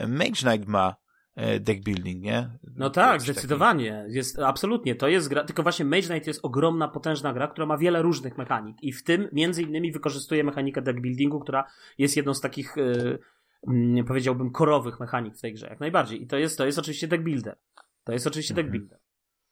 [0.09, 0.97] Mage Knight ma
[1.37, 2.51] e, deck building, nie?
[2.77, 4.05] No tak, Jakiś taki- zdecydowanie.
[4.09, 7.79] Jest, absolutnie, to jest gra, tylko właśnie Mage Knight jest ogromna, potężna gra, która ma
[7.79, 11.65] wiele różnych mechanik i w tym między innymi wykorzystuje mechanikę deck buildingu, która
[11.99, 12.75] jest jedną z takich,
[13.67, 16.23] yy, powiedziałbym, korowych mechanik w tej grze, jak najbardziej.
[16.23, 17.57] I to jest, to jest oczywiście deck builder.
[18.05, 18.81] To jest oczywiście deck Mhm.
[18.83, 18.99] builder.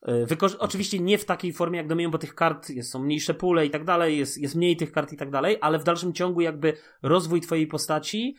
[0.07, 3.67] Wyko- oczywiście nie w takiej formie jak Dominion, bo tych kart jest, są mniejsze pule
[3.67, 6.41] i tak dalej, jest, jest mniej tych kart i tak dalej, ale w dalszym ciągu
[6.41, 8.37] jakby rozwój twojej postaci,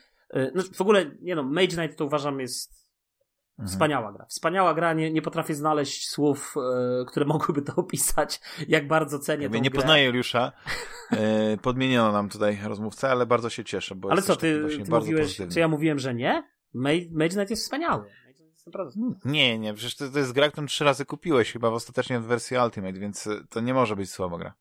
[0.56, 2.78] no w ogóle, nie no, Mage Knight to uważam jest
[3.60, 3.68] Mhm.
[3.70, 4.26] Wspaniała gra.
[4.26, 6.56] Wspaniała gra, nie, nie potrafię znaleźć słów,
[7.02, 9.80] e, które mogłyby to opisać, jak bardzo cenię ja tą nie grę.
[9.82, 10.52] poznaję Juliusza,
[11.12, 15.42] e, podmieniono nam tutaj rozmówcę, ale bardzo się cieszę, bo Ale co, ty, ty mówiłeś,
[15.54, 16.44] czy ja mówiłem, że nie?
[16.74, 18.10] Mage Knight jest wspaniały.
[19.26, 22.58] Nie, nie, przecież to, to jest gra, którą trzy razy kupiłeś chyba ostatecznie w wersji
[22.58, 24.54] Ultimate, więc to nie może być słaba gra.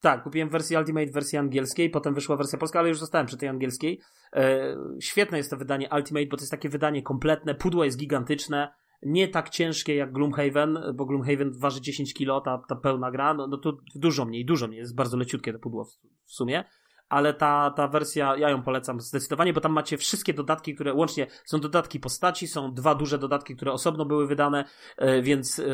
[0.00, 3.36] Tak, kupiłem wersję Ultimate w wersji angielskiej, potem wyszła wersja polska, ale już zostałem przy
[3.36, 4.00] tej angielskiej.
[4.32, 8.72] E, świetne jest to wydanie Ultimate, bo to jest takie wydanie kompletne, pudło jest gigantyczne,
[9.02, 13.46] nie tak ciężkie jak Gloomhaven, bo Gloomhaven waży 10 kg, ta, ta pełna gra, no,
[13.46, 15.90] no to dużo mniej, dużo mniej, jest bardzo leciutkie to pudło w,
[16.24, 16.64] w sumie
[17.08, 21.26] ale ta, ta wersja, ja ją polecam zdecydowanie, bo tam macie wszystkie dodatki, które łącznie
[21.44, 24.64] są dodatki postaci, są dwa duże dodatki, które osobno były wydane,
[24.96, 25.64] e, więc, e,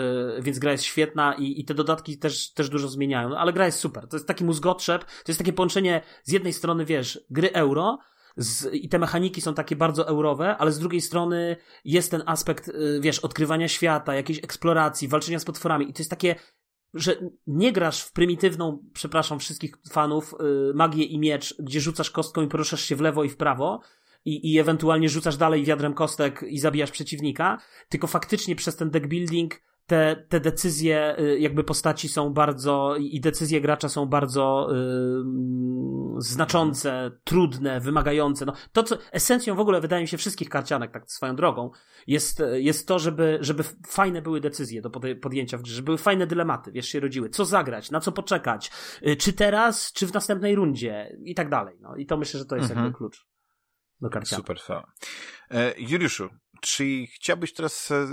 [0.43, 3.67] więc gra jest świetna i, i te dodatki też, też dużo zmieniają, no, ale gra
[3.67, 4.09] jest super.
[4.09, 7.99] To jest taki mózgotrzep, to jest takie połączenie z jednej strony, wiesz, gry euro,
[8.37, 12.69] z, i te mechaniki są takie bardzo eurowe, ale z drugiej strony jest ten aspekt,
[12.69, 16.35] e, wiesz, odkrywania świata, jakiejś eksploracji, walczenia z potworami i to jest takie
[16.95, 17.17] że
[17.47, 22.49] nie grasz w prymitywną, przepraszam wszystkich fanów, yy, magię i miecz, gdzie rzucasz kostką i
[22.49, 23.81] poruszasz się w lewo i w prawo
[24.25, 27.59] i, i ewentualnie rzucasz dalej wiadrem kostek i zabijasz przeciwnika,
[27.89, 33.21] tylko faktycznie przez ten deck building te, te decyzje y, jakby postaci są bardzo i
[33.21, 38.47] decyzje gracza są bardzo yy, znaczące, trudne, wymagające.
[38.47, 41.71] No, to, co esencją w ogóle wydaje mi się wszystkich karcianek, tak swoją drogą,
[42.07, 44.91] jest, jest to, żeby, żeby fajne były decyzje do
[45.23, 47.29] podjęcia w grze, żeby były fajne dylematy, wiesz, się rodziły.
[47.29, 48.71] Co zagrać, na co poczekać,
[49.03, 51.77] yy, czy teraz, czy w następnej rundzie i tak dalej.
[51.81, 52.85] No, I to myślę, że to jest mhm.
[52.85, 53.27] jakby klucz
[54.01, 54.47] do karcianek.
[54.47, 54.85] Super, fajnie.
[55.51, 56.29] E, Juliuszu,
[56.61, 58.07] czy chciałbyś teraz e,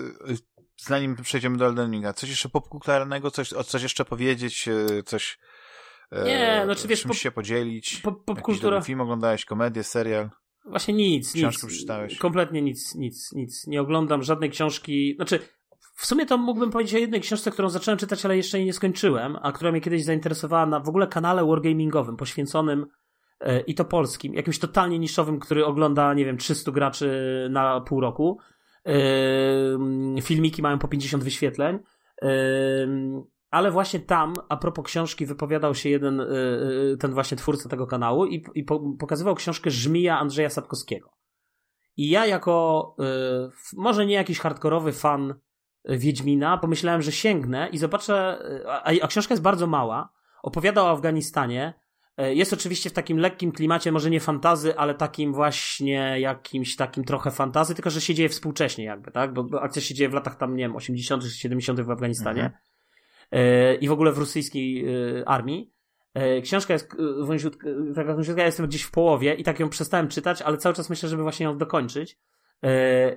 [0.85, 5.39] zanim przejdziemy do Elden Ringa, coś jeszcze popkulturalnego, coś, o coś jeszcze powiedzieć, e, coś
[6.11, 8.01] e, nie, no czy wiesz, pop, się podzielić?
[8.03, 8.81] Pop, popkultura...
[8.81, 10.29] film oglądałeś, komedię, serial?
[10.65, 11.73] Właśnie nic, Książkę nic.
[11.73, 12.17] przeczytałeś?
[12.17, 13.67] Kompletnie nic, nic, nic.
[13.67, 15.39] Nie oglądam żadnej książki, znaczy
[15.95, 18.73] w sumie to mógłbym powiedzieć o jednej książce, którą zacząłem czytać, ale jeszcze jej nie
[18.73, 22.85] skończyłem, a która mnie kiedyś zainteresowała na w ogóle kanale wargamingowym, poświęconym
[23.39, 28.01] e, i to polskim, jakimś totalnie niszowym, który ogląda, nie wiem, 300 graczy na pół
[28.01, 28.39] roku
[30.21, 31.79] filmiki mają po 50 wyświetleń.
[33.49, 36.23] Ale właśnie tam, a propos książki, wypowiadał się jeden, y,
[36.93, 38.65] y, ten właśnie twórca tego kanału i, i
[38.99, 41.11] pokazywał książkę Żmija Andrzeja Sapkowskiego.
[41.97, 42.95] I ja jako,
[43.77, 45.35] może nie jakiś hardkorowy fan
[45.85, 50.09] Wiedźmina, pomyślałem, że sięgnę i zobaczę, a, a książka jest bardzo mała,
[50.43, 51.80] opowiada o Afganistanie,
[52.29, 57.31] jest oczywiście w takim lekkim klimacie, może nie fantazy, ale takim właśnie jakimś takim trochę
[57.31, 59.33] fantazy, tylko że się dzieje współcześnie jakby, tak?
[59.33, 62.41] Bo, bo akcja się dzieje w latach tam, nie wiem, 80 czy 70 w Afganistanie
[62.41, 62.61] mhm.
[63.31, 65.71] E, i w ogóle w rosyjskiej e, armii.
[66.43, 66.89] Książka jest
[67.19, 70.75] wąziutka, taka wąziutka, ja jestem gdzieś w połowie i tak ją przestałem czytać, ale cały
[70.75, 72.17] czas myślę, żeby właśnie ją dokończyć.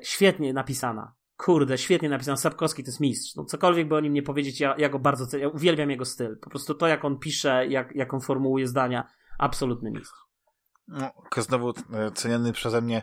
[0.03, 1.13] Świetnie napisana.
[1.37, 2.37] Kurde, świetnie napisany.
[2.37, 3.35] Sapkowski to jest mistrz.
[3.37, 5.43] No, cokolwiek by o nim nie powiedzieć, ja, ja go bardzo cenię.
[5.43, 6.39] Ja uwielbiam jego styl.
[6.39, 9.09] Po prostu to, jak on pisze, jak, jak on formułuje zdania,
[9.39, 10.25] absolutny mistrz.
[10.89, 13.03] No, znowu e, ceniony przeze mnie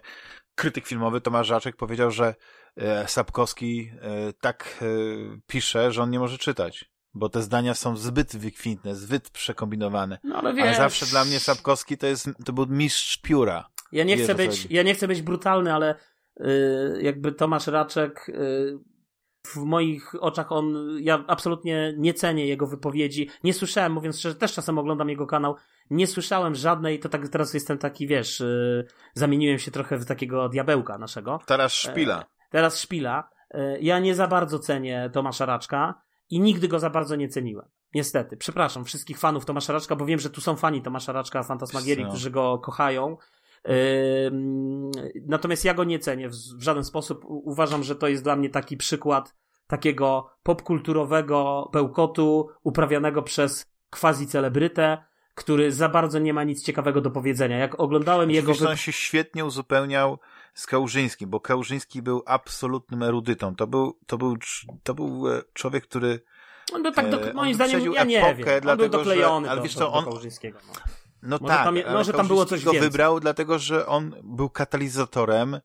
[0.56, 2.36] krytyk filmowy Tomasz Żaczek powiedział, że
[2.78, 4.84] e, Sapkowski e, tak
[5.48, 6.92] pisze, że on nie może czytać.
[7.14, 10.20] Bo te zdania są zbyt wykwintne, zbyt przekombinowane.
[10.24, 10.66] No, ale, wiesz...
[10.66, 13.70] ale zawsze dla mnie Sapkowski to jest, to był mistrz pióra.
[13.92, 15.96] Ja nie chcę być, ja nie chcę być brutalny, ale
[17.02, 18.80] jakby Tomasz Raczek y,
[19.48, 23.30] w moich oczach on, ja absolutnie nie cenię jego wypowiedzi.
[23.44, 25.56] Nie słyszałem, mówiąc szczerze, też czasem oglądam jego kanał,
[25.90, 30.50] nie słyszałem żadnej, to tak teraz jestem taki, wiesz, yy, zamieniłem się trochę w takiego
[30.50, 31.40] diabełka naszego.
[31.46, 32.18] Teraz szpila.
[32.18, 33.30] Yy, teraz szpila.
[33.80, 37.66] Ja nie za bardzo cenię Tomasza Raczka i nigdy go za bardzo nie ceniłem.
[37.94, 38.38] Niestety.
[38.38, 42.32] Przepraszam wszystkich fanów Tomasza Raczka, bo wiem, że tu są fani Tomasza Raczka, Fantasmagierii, którzy
[42.32, 43.18] go kochają
[45.28, 47.26] Natomiast ja go nie cenię w żaden sposób.
[47.26, 49.36] Uważam, że to jest dla mnie taki przykład
[49.68, 54.98] takiego popkulturowego bełkotu uprawianego przez quasi-celebrytę,
[55.36, 57.58] który za bardzo nie ma nic ciekawego do powiedzenia.
[57.58, 58.54] Jak oglądałem jego...
[58.70, 60.20] on się świetnie uzupełniał
[60.54, 63.56] z Kałużyńskim, bo Kałużyński był absolutnym erudytą.
[63.56, 64.38] To był, to był,
[64.84, 66.20] to był e, człowiek, który
[66.74, 68.48] on był tak, do, e, moim zdaniem, ja nie wiem.
[68.56, 70.60] On dlatego, był doklejony że, ale do, wiesz co, on, do Kałużyńskiego.
[70.68, 70.74] No.
[71.22, 72.90] No może tak, tam, może tam było coś go więcej.
[72.90, 75.60] wybrał, dlatego że on był katalizatorem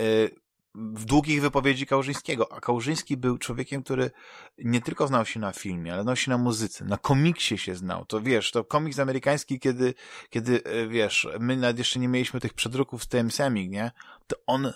[0.00, 0.30] y,
[0.74, 4.10] w długich wypowiedzi Kałużyńskiego, a Kałużyński był człowiekiem, który
[4.58, 8.04] nie tylko znał się na filmie, ale znał się na muzyce, na komiksie się znał.
[8.04, 9.94] To wiesz, to komiks amerykański, kiedy,
[10.30, 13.90] kiedy y, wiesz, my nawet jeszcze nie mieliśmy tych przedruków z TM Semik, nie?
[14.26, 14.72] To on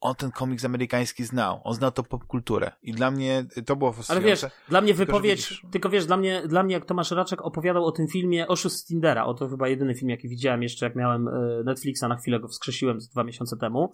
[0.00, 2.72] on ten komiks amerykański znał, on znał to popkulturę.
[2.82, 6.16] I dla mnie to było Ale wiesz, dla mnie Tylko, wypowiedź, widzisz- tylko wiesz, dla
[6.16, 9.48] mnie, dla mnie jak Tomasz Raczek opowiadał o tym filmie Oszust z Tindera, o to
[9.48, 13.08] chyba jedyny film, jaki widziałem jeszcze, jak miałem e, Netflixa, na chwilę go wskrzesiłem z
[13.08, 13.90] dwa miesiące temu.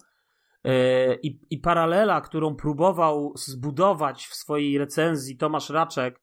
[0.63, 6.21] E, I, I paralela, którą próbował zbudować w swojej recenzji Tomasz Raczek,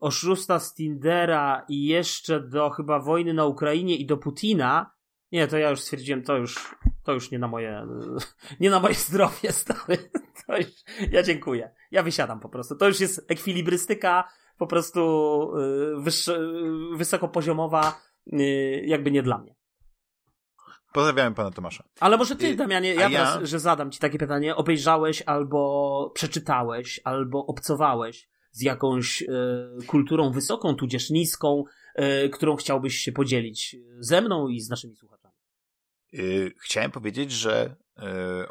[0.00, 4.90] oszusta z Tindera i jeszcze do chyba wojny na Ukrainie i do Putina,
[5.32, 6.74] nie, to ja już stwierdziłem, to już,
[7.04, 7.86] to już nie na moje,
[8.60, 10.10] nie na moje zdrowie, stary.
[10.46, 10.66] To już,
[11.10, 11.70] ja dziękuję.
[11.90, 12.76] Ja wysiadam po prostu.
[12.76, 14.28] To już jest ekwilibrystyka
[14.58, 15.00] po prostu
[15.56, 18.00] y, wyższe, y, wysokopoziomowa,
[18.32, 19.54] y, jakby nie dla mnie.
[20.92, 21.84] Pozdrawiam pana Tomasza.
[22.00, 27.00] Ale może ty, Damianie, ja ja- teraz, że zadam ci takie pytanie, obejrzałeś albo przeczytałeś,
[27.04, 29.26] albo obcowałeś z jakąś y,
[29.86, 31.64] kulturą wysoką, tudzież niską,
[32.24, 35.17] y, którą chciałbyś się podzielić ze mną i z naszymi słuchaczami.
[36.12, 38.04] Yy, chciałem powiedzieć, że yy,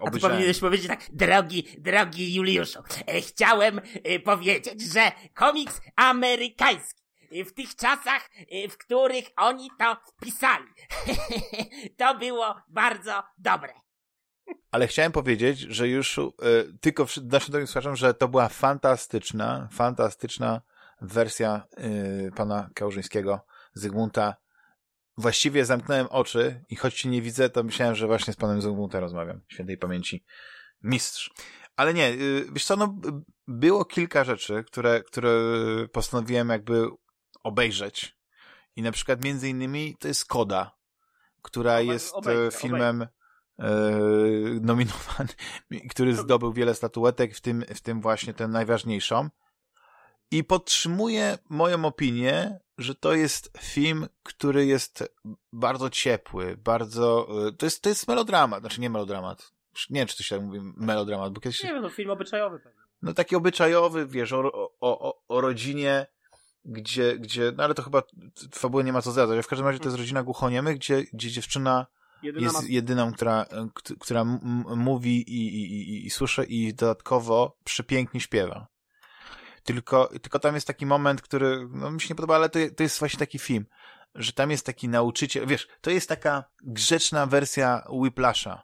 [0.08, 7.02] A ty powinieneś powiedzieć tak, drogi, drogi Juliuszu, e, chciałem e, powiedzieć, że komiks amerykański
[7.32, 8.30] e, w tych czasach,
[8.70, 10.68] w których oni to pisali,
[12.00, 13.74] to było bardzo dobre.
[14.72, 16.24] Ale chciałem powiedzieć, że już y,
[16.82, 20.62] tylko naszym drogim słuchaczom, że to była fantastyczna, fantastyczna
[21.02, 21.68] wersja
[22.28, 24.36] y, pana Kałużyńskiego, Zygmunta.
[25.18, 29.02] Właściwie zamknąłem oczy i choć cię nie widzę, to myślałem, że właśnie z panem Zygmuntem
[29.02, 29.42] rozmawiam.
[29.48, 30.26] Świętej pamięci.
[30.84, 31.32] Mistrz.
[31.76, 32.96] Ale nie, y, wiesz co, no,
[33.48, 35.32] było kilka rzeczy, które, które
[35.92, 36.88] postanowiłem jakby
[37.44, 38.18] obejrzeć.
[38.76, 40.78] I na przykład między innymi to jest Koda,
[41.42, 43.70] która Obej- jest e, filmem e,
[44.62, 45.30] nominowany,
[45.92, 49.30] który zdobył wiele statuetek, w tym, w tym właśnie tę najważniejszą.
[50.32, 55.04] I podtrzymuję moją opinię, że to jest film, który jest
[55.54, 57.28] bardzo ciepły, bardzo.
[57.48, 59.52] e, To jest, to jest melodramat, znaczy nie melodramat.
[59.90, 61.64] Nie wiem, czy to się tak mówi melodramat, bo kiedyś.
[61.64, 62.80] Nie wiem, no film obyczajowy pewnie.
[63.02, 66.08] No taki obyczajowy, wiesz, o, o, o, o rodzinie,
[66.66, 67.52] gdzie, gdzie.
[67.58, 68.04] No ale to chyba
[68.52, 69.46] fabuły nie ma co zdradzać.
[69.46, 71.88] W każdym razie to jest rodzina głuchoniemych, gdzie, gdzie dziewczyna
[72.24, 72.68] Jedyna jest ma...
[72.70, 74.24] jedyną, która, kt- która
[74.76, 78.68] mówi i, i, i, i słyszy i dodatkowo przepięknie śpiewa.
[79.68, 82.84] Tylko, tylko tam jest taki moment, który no, mi się nie podoba, ale to, to
[82.84, 83.66] jest właśnie taki film,
[84.16, 88.64] że tam jest taki nauczyciel, wiesz, to jest taka grzeczna wersja Whiplasha.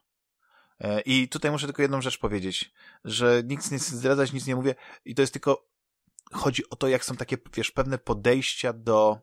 [0.80, 2.73] E, I tutaj muszę tylko jedną rzecz powiedzieć,
[3.05, 4.75] że nic nie zdradzać, nic nie mówię
[5.05, 5.67] i to jest tylko,
[6.31, 9.19] chodzi o to, jak są takie, wiesz, pewne podejścia do,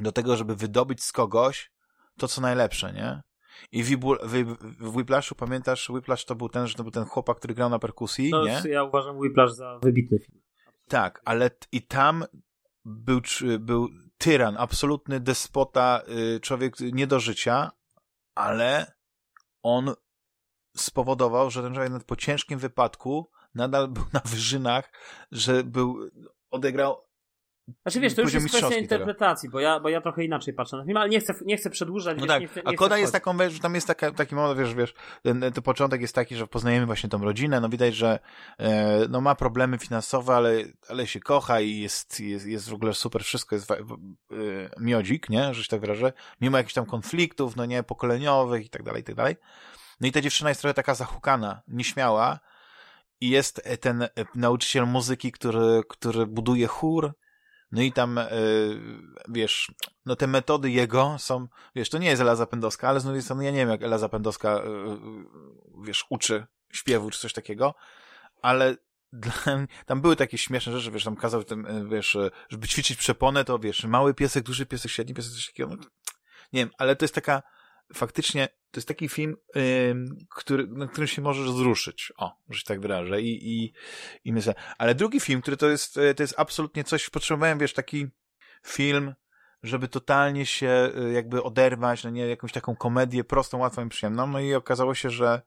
[0.00, 1.72] do tego, żeby wydobyć z kogoś
[2.16, 3.22] to, co najlepsze, nie?
[3.72, 3.88] I w,
[4.22, 7.78] w, Whiplashu, pamiętasz, Whiplash to był ten, że to był ten chłopak, który grał na
[7.78, 8.62] perkusji, To nie?
[8.70, 10.47] ja uważam Whiplash za wybitny film.
[10.88, 12.24] Tak, ale i tam
[12.84, 13.20] był,
[13.58, 13.88] był
[14.18, 16.02] tyran, absolutny despota,
[16.36, 17.70] y, człowiek nie do życia,
[18.34, 18.92] ale
[19.62, 19.94] on
[20.76, 24.92] spowodował, że ten człowiek nawet po ciężkim wypadku nadal był na wyżynach,
[25.32, 26.10] że był,
[26.50, 27.07] odegrał
[27.82, 29.02] Znaczy wiesz, to już jest kwestia mistrzowski tego.
[29.02, 31.70] interpretacji, bo ja, bo ja trochę inaczej patrzę na film, ale nie chcę, nie chcę
[31.70, 32.16] przedłużać.
[32.16, 33.86] No wiesz, tak, nie chcę, a nie Koda chcę jest taką, wiesz, że tam jest
[33.86, 37.60] taka, taki moment, wiesz, wiesz, ten, ten początek jest taki, że poznajemy właśnie tą rodzinę,
[37.60, 38.18] no widać, że
[38.58, 40.52] e, no ma problemy finansowe, ale,
[40.88, 43.76] ale się kocha i jest, jest, jest w ogóle super, wszystko jest e,
[44.80, 48.82] miodzik, nie, że się tak wyrażę, mimo jakichś tam konfliktów, no nie, pokoleniowych i tak
[48.82, 49.36] dalej, i tak dalej.
[50.00, 52.40] No i ta dziewczyna jest trochę taka zahukana, nieśmiała
[53.20, 57.12] i jest e, ten e, nauczyciel muzyki, który, który buduje chór,
[57.72, 58.30] no i tam, e,
[59.28, 59.72] wiesz,
[60.06, 63.44] no te metody jego są, wiesz, to nie jest Ela Zapędowska, ale z drugiej strony
[63.44, 64.98] ja nie wiem, jak Ela Zapędowska, e, e,
[65.84, 67.74] wiesz, uczy śpiewu czy coś takiego,
[68.42, 68.76] ale
[69.86, 72.18] tam były takie śmieszne rzeczy, wiesz, tam kazał tym, wiesz,
[72.48, 75.76] żeby ćwiczyć przeponę, to wiesz, mały piesek, duży piesek, średni piesek, coś takiego, no,
[76.52, 77.42] nie wiem, ale to jest taka,
[77.94, 79.36] faktycznie, to jest taki film,
[80.30, 83.72] który, na którym się możesz wzruszyć, o, że się tak wyrażę i, i,
[84.24, 87.72] i myślę, ale drugi film, który to jest, e, to jest absolutnie coś, potrzebowałem, wiesz,
[87.72, 88.06] taki
[88.66, 89.14] film,
[89.62, 94.26] żeby totalnie się y, jakby oderwać, no nie, jakąś taką komedię prostą, łatwą i przyjemną.
[94.26, 95.42] No i okazało się, że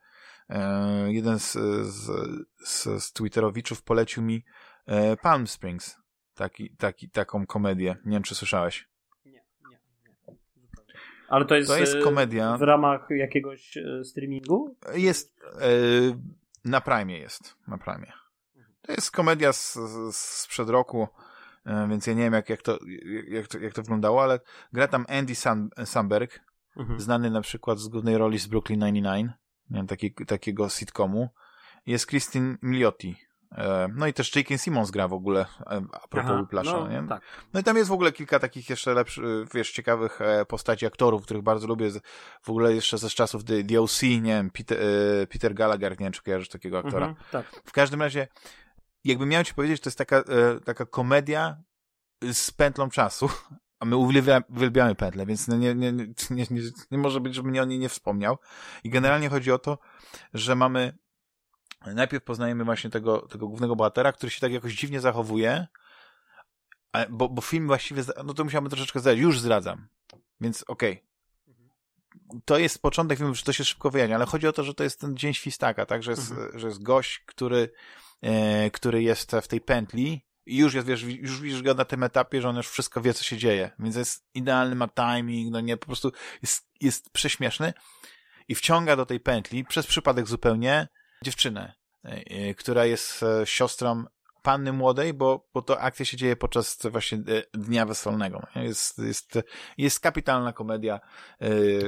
[0.49, 1.51] e, jeden z,
[1.87, 2.11] z,
[2.65, 4.45] z, z Twitterowiczów polecił mi
[5.21, 5.97] Palm Springs.
[6.33, 7.97] Taki, taki, taką komedię.
[8.05, 8.87] Nie wiem, czy słyszałeś.
[9.25, 9.79] Nie, nie, nie.
[10.55, 10.93] Zupełnie.
[11.31, 12.57] Ale to jest, To jest e, komedia.
[12.57, 14.75] w ramach jakiegoś e, streamingu?
[14.93, 15.67] Jest, e,
[16.65, 18.11] na Prime jest, na Prime.
[18.81, 19.77] To jest komedia z,
[20.15, 21.07] sprzed roku,
[21.89, 22.79] więc ja nie wiem, jak, jak, to,
[23.27, 24.39] jak, to, jak to wyglądało, ale
[24.73, 26.39] gra tam Andy Sam, Samberg,
[26.77, 26.99] Mhm.
[26.99, 29.31] znany na przykład z głównej roli z Brooklyn 99,
[29.69, 31.29] nie wiem, taki, takiego sitcomu.
[31.85, 33.15] Jest Christine Milioti,
[33.95, 34.57] no i też J.K.
[34.57, 37.07] Simmons gra w ogóle, e, a propos Whiplasha, no, nie?
[37.07, 37.21] Tak.
[37.53, 39.23] No i tam jest w ogóle kilka takich jeszcze lepszych,
[39.53, 41.89] wiesz, ciekawych e, postaci aktorów, których bardzo lubię,
[42.41, 44.77] w ogóle jeszcze ze czasów The, The OC, nie wiem, Peter,
[45.29, 47.07] Peter Gallagher, nie wiem, czy kojarzysz takiego aktora.
[47.07, 47.61] Mhm, tak.
[47.65, 48.27] W każdym razie,
[49.03, 50.23] jakbym miał ci powiedzieć, to jest taka,
[50.65, 51.57] taka komedia
[52.33, 53.29] z pętlą czasu,
[53.79, 53.95] a my
[54.49, 56.45] uwielbiamy pętlę, więc no nie, nie, nie, nie,
[56.91, 58.37] nie może być, żebym o niej nie wspomniał.
[58.83, 59.77] I generalnie chodzi o to,
[60.33, 60.97] że mamy
[61.85, 65.67] najpierw poznajemy właśnie tego, tego głównego bohatera, który się tak jakoś dziwnie zachowuje,
[67.09, 69.87] bo, bo film właściwie, no to musiałbym troszeczkę zdać, już zdradzam,
[70.41, 70.91] więc okej.
[70.91, 72.41] Okay.
[72.45, 74.83] To jest początek filmu, że to się szybko wyjaśnia, ale chodzi o to, że to
[74.83, 76.59] jest ten dzień świstaka, tak, że jest, mhm.
[76.59, 77.71] że jest gość, który,
[78.21, 82.03] e, który jest w tej pętli i już jest, wiesz, już widzisz go na tym
[82.03, 85.61] etapie, że on już wszystko wie, co się dzieje, więc jest idealny, ma timing, no
[85.61, 87.73] nie, po prostu jest, jest prześmieszny
[88.47, 90.87] i wciąga do tej pętli, przez przypadek zupełnie,
[91.23, 91.73] dziewczynę,
[92.03, 94.03] e, która jest e, siostrą
[94.41, 97.21] panny młodej, bo, bo to akcja się dzieje podczas właśnie e,
[97.53, 98.47] dnia weselnego.
[98.55, 99.39] Jest, jest,
[99.77, 100.99] jest kapitalna komedia.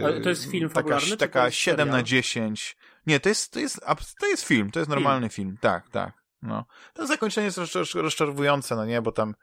[0.03, 1.17] Ale to jest film fabularny?
[1.17, 1.97] Taka, taka 7 serial?
[1.97, 2.77] na 10.
[3.07, 3.79] Nie, to jest, to jest,
[4.19, 5.47] to jest film, to jest normalny film.
[5.47, 5.57] film.
[5.61, 6.23] Tak, tak.
[6.41, 6.65] No.
[6.93, 7.57] To zakończenie jest
[7.95, 9.35] rozczarowujące, no nie, bo tam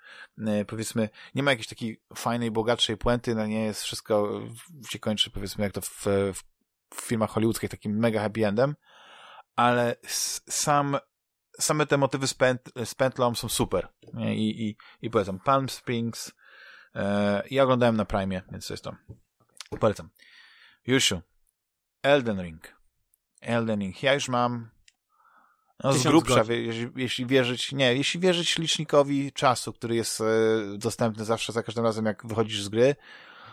[0.67, 4.41] powiedzmy nie ma jakiejś takiej fajnej, bogatszej puenty, no nie, jest wszystko
[4.89, 6.07] się kończy powiedzmy jak to w,
[6.95, 8.75] w filmach hollywoodzkich takim mega happy endem,
[9.61, 9.97] ale
[10.49, 10.99] sam,
[11.59, 13.89] same te motywy z, pęt, z pętlą są super.
[14.19, 15.41] I, i, i polecam.
[15.41, 16.33] Palm Springs.
[16.95, 18.97] E, ja oglądałem na Prime, więc to jest to.
[19.81, 20.11] Polecam.
[20.87, 21.21] Juszu.
[22.03, 22.77] Elden Ring.
[23.41, 24.03] Elden Ring.
[24.03, 24.71] Ja już mam
[25.85, 30.25] no, z grubsza, jeśli, jeśli wierzyć, nie, jeśli wierzyć licznikowi czasu, który jest e,
[30.79, 32.97] dostępny zawsze za każdym razem, jak wychodzisz z gry,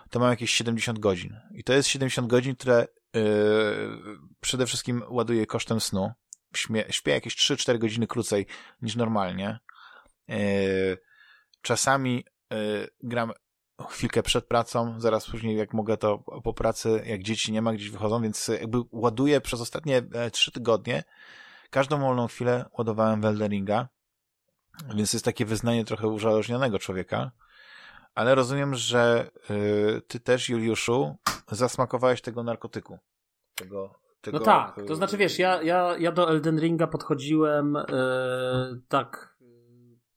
[0.09, 1.39] to mam jakieś 70 godzin.
[1.51, 6.11] I to jest 70 godzin, które Yy, przede wszystkim ładuję kosztem snu.
[6.55, 8.45] Śmie, śpię jakieś 3-4 godziny krócej
[8.81, 9.59] niż normalnie.
[10.27, 10.37] Yy,
[11.61, 13.31] czasami yy, gram
[13.89, 17.89] chwilkę przed pracą, zaraz później jak mogę to po pracy, jak dzieci nie ma, gdzieś
[17.89, 20.01] wychodzą, więc jakby ładuję przez ostatnie
[20.31, 21.03] 3 e, tygodnie.
[21.69, 23.87] Każdą wolną chwilę ładowałem Welderinga,
[24.95, 27.31] więc jest takie wyznanie trochę uzależnionego człowieka.
[28.17, 31.15] Ale rozumiem, że y, ty też, Juliuszu,
[31.51, 32.97] zasmakowałeś tego narkotyku.
[33.55, 37.83] Tego, tego, no tak, to znaczy wiesz, ja, ja, ja do Elden Ringa podchodziłem y,
[38.87, 39.37] tak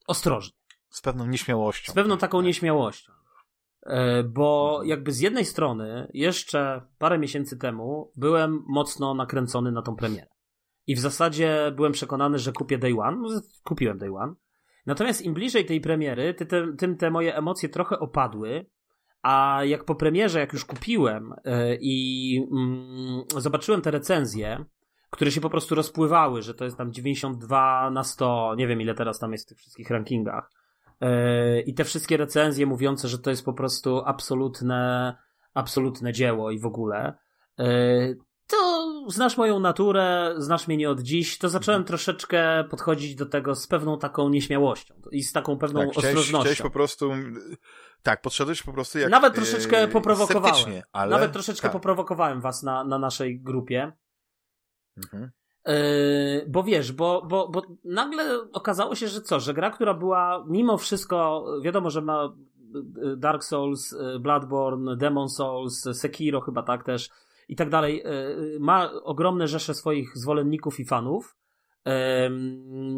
[0.07, 0.59] ostrożnie.
[0.91, 1.93] Z pewną nieśmiałością.
[1.93, 3.13] Z pewną taką nieśmiałością.
[3.13, 3.91] Y,
[4.25, 4.89] bo mhm.
[4.89, 10.29] jakby z jednej strony jeszcze parę miesięcy temu byłem mocno nakręcony na tą premierę.
[10.87, 13.17] I w zasadzie byłem przekonany, że kupię Day One.
[13.17, 14.35] No, kupiłem Day One.
[14.87, 16.35] Natomiast im bliżej tej premiery,
[16.79, 18.67] tym te moje emocje trochę opadły.
[19.23, 22.35] A jak po premierze, jak już kupiłem yy, i
[23.35, 24.65] yy, zobaczyłem te recenzje,
[25.11, 28.95] które się po prostu rozpływały, że to jest tam 92 na 100, nie wiem ile
[28.95, 30.51] teraz tam jest w tych wszystkich rankingach.
[31.01, 35.17] Yy, I te wszystkie recenzje mówiące, że to jest po prostu absolutne,
[35.55, 37.15] absolutne dzieło i w ogóle.
[38.51, 43.55] To znasz moją naturę, znasz mnie nie od dziś, to zacząłem troszeczkę podchodzić do tego
[43.55, 46.23] z pewną taką nieśmiałością i z taką pewną tak, ostrożnością.
[46.23, 47.11] Chciałeś, chciałeś po prostu,
[48.03, 50.83] tak, podszedłeś po prostu jak Nawet troszeczkę e, poprowokowałem.
[50.93, 51.11] Ale...
[51.11, 51.73] Nawet troszeczkę tak.
[51.73, 53.93] poprowokowałem was na, na naszej grupie.
[54.97, 55.31] Mhm.
[55.67, 60.45] Yy, bo wiesz, bo, bo, bo nagle okazało się, że co, że gra, która była
[60.49, 62.35] mimo wszystko, wiadomo, że ma
[63.17, 67.11] Dark Souls, Bloodborne, Demon Souls, Sekiro chyba tak też,
[67.51, 68.13] i tak dalej, e,
[68.61, 71.37] ma ogromne rzesze swoich zwolenników i fanów,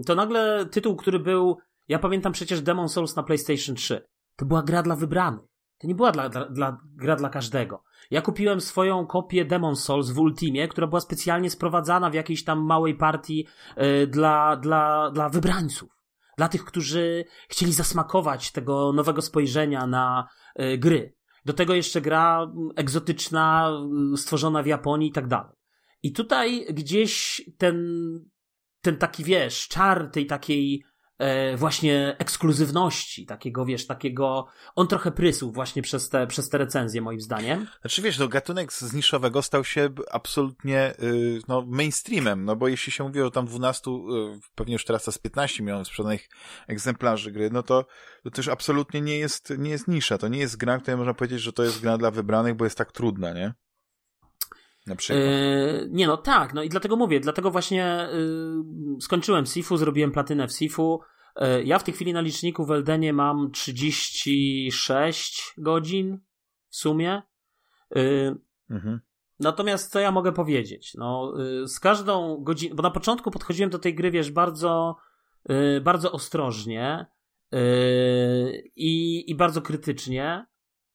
[0.07, 1.59] to nagle tytuł, który był,
[1.89, 4.07] ja pamiętam przecież Demon Souls na PlayStation 3.
[4.37, 5.53] To była gra dla wybranych.
[5.79, 7.83] To nie była dla, dla, dla, gra dla każdego.
[8.11, 12.61] Ja kupiłem swoją kopię Demon Souls w Ultimie, która była specjalnie sprowadzana w jakiejś tam
[12.67, 13.47] małej partii
[13.79, 15.91] y, dla, dla, dla wybrańców.
[16.39, 20.29] Dla tych, którzy chcieli zasmakować tego nowego spojrzenia na
[20.61, 21.15] y, gry.
[21.45, 23.73] Do tego jeszcze gra egzotyczna,
[24.17, 25.53] stworzona w Japonii i tak dalej.
[26.03, 27.77] I tutaj gdzieś ten,
[28.81, 30.85] ten taki, wiesz, czar tej takiej
[31.57, 37.21] właśnie ekskluzywności, takiego, wiesz, takiego, on trochę prysł właśnie przez te, przez te recenzje, moim
[37.21, 37.67] zdaniem.
[37.81, 42.93] Znaczy, wiesz, no, gatunek z niszowego stał się absolutnie, y, no, mainstreamem, no, bo jeśli
[42.93, 43.95] się mówi o tam 12, y,
[44.55, 46.29] pewnie już teraz z 15 milionów sprzedanych
[46.67, 47.87] egzemplarzy gry, no to,
[48.25, 51.41] to też absolutnie nie jest, nie jest nisza, to nie jest gra, której można powiedzieć,
[51.41, 53.55] że to jest gra dla wybranych, bo jest tak trudna, nie?
[54.87, 55.25] Na przykład.
[55.25, 60.49] Yy, nie no, tak, no i dlatego mówię, dlatego właśnie yy, skończyłem Sifu, zrobiłem platynę
[60.49, 61.01] w Sifu.
[61.41, 66.21] Yy, ja w tej chwili na liczniku w Eldenie mam 36 godzin
[66.69, 67.23] w sumie.
[67.95, 68.37] Yy,
[68.71, 69.01] mhm.
[69.41, 70.95] Natomiast co ja mogę powiedzieć?
[70.95, 74.97] No, yy, z każdą godziną, bo na początku podchodziłem do tej gry, wiesz, bardzo
[75.49, 77.07] yy, bardzo ostrożnie
[78.77, 80.47] i, i bardzo krytycznie,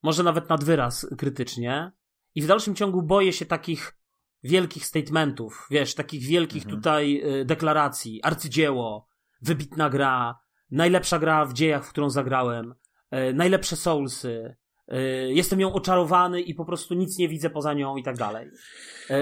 [0.03, 1.91] może nawet nad wyraz krytycznie
[2.37, 3.97] i w dalszym ciągu boję się takich
[4.43, 6.75] wielkich statementów, wiesz, takich wielkich mhm.
[6.75, 9.07] tutaj y, deklaracji, arcydzieło,
[9.41, 10.39] wybitna gra,
[10.71, 12.73] najlepsza gra w dziejach, w którą zagrałem,
[13.13, 14.55] y, najlepsze Soulsy,
[14.93, 14.95] y,
[15.33, 18.49] jestem ją oczarowany i po prostu nic nie widzę poza nią i tak dalej.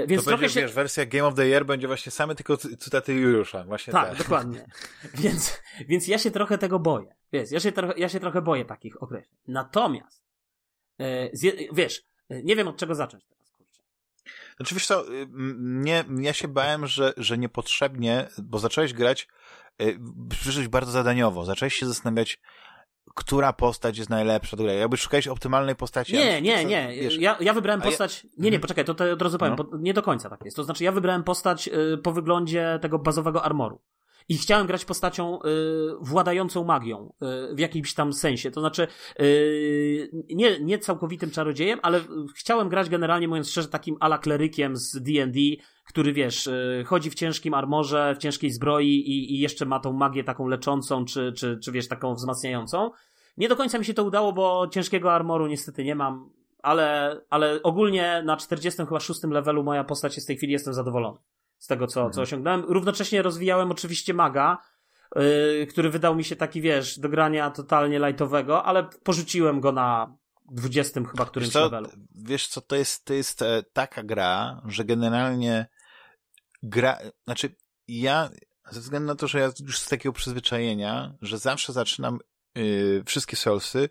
[0.08, 0.62] Więc to będzie, się...
[0.62, 4.10] wiesz, wersja Game of the Year będzie właśnie same tylko cytaty Juliusza, właśnie tak.
[4.10, 4.66] Tak, dokładnie.
[5.24, 7.16] więc, więc ja się trochę tego boję.
[7.34, 9.38] Wiesz, ja się, trochę, ja się trochę boję takich określeń.
[9.48, 10.24] Natomiast,
[11.74, 13.24] wiesz, nie wiem od czego zacząć
[14.58, 15.06] znaczy wiesz co,
[15.60, 19.28] nie, ja się bałem, że, że niepotrzebnie, bo zacząłeś grać,
[19.82, 20.00] y,
[20.30, 22.40] przyszedłeś bardzo zadaniowo, zacząłeś się zastanawiać,
[23.16, 24.74] która postać jest najlepsza do gry.
[24.74, 26.14] Jakby szukałeś optymalnej postaci.
[26.14, 26.88] Nie, nie, co, nie.
[27.02, 28.24] Wiesz, ja, ja wybrałem postać.
[28.24, 28.30] Ja...
[28.38, 28.62] Nie, nie, mhm.
[28.62, 29.78] poczekaj, to, to od razu powiem, no.
[29.80, 30.58] nie do końca tak jest.
[30.58, 33.82] To znaczy, ja wybrałem postać y, po wyglądzie tego bazowego armoru.
[34.30, 35.48] I chciałem grać postacią y,
[36.02, 37.14] władającą magią
[37.52, 38.52] y, w jakimś tam sensie.
[38.52, 38.88] To znaczy,
[39.20, 42.02] y, nie, nie całkowitym czarodziejem, ale
[42.36, 45.40] chciałem grać generalnie, mówiąc szczerze, takim ala klerykiem z DD,
[45.86, 49.94] który wiesz, y, chodzi w ciężkim armorze, w ciężkiej zbroi i, i jeszcze ma tą
[49.94, 52.92] magię taką leczącą, czy, czy, czy wiesz, taką wzmacniającą.
[53.38, 56.30] Nie do końca mi się to udało, bo ciężkiego armoru niestety nie mam,
[56.64, 61.18] ale, ale ogólnie na 46 levelu moja postać jest w tej chwili, jestem zadowolony
[61.58, 62.24] z tego, co, co mhm.
[62.24, 62.64] osiągnąłem.
[62.68, 64.58] Równocześnie rozwijałem oczywiście maga,
[65.16, 70.18] yy, który wydał mi się taki, wiesz, do grania totalnie lightowego, ale porzuciłem go na
[70.52, 71.90] 20 chyba którymś wiesz co, levelu.
[72.16, 75.68] Wiesz co, to jest, to jest e, taka gra, że generalnie
[76.64, 77.56] gra, znaczy
[77.88, 78.30] ja
[78.72, 82.20] ze względu na to, że ja już z takiego przyzwyczajenia, że zawsze zaczynam
[82.56, 83.90] yy, wszystkie Soulsy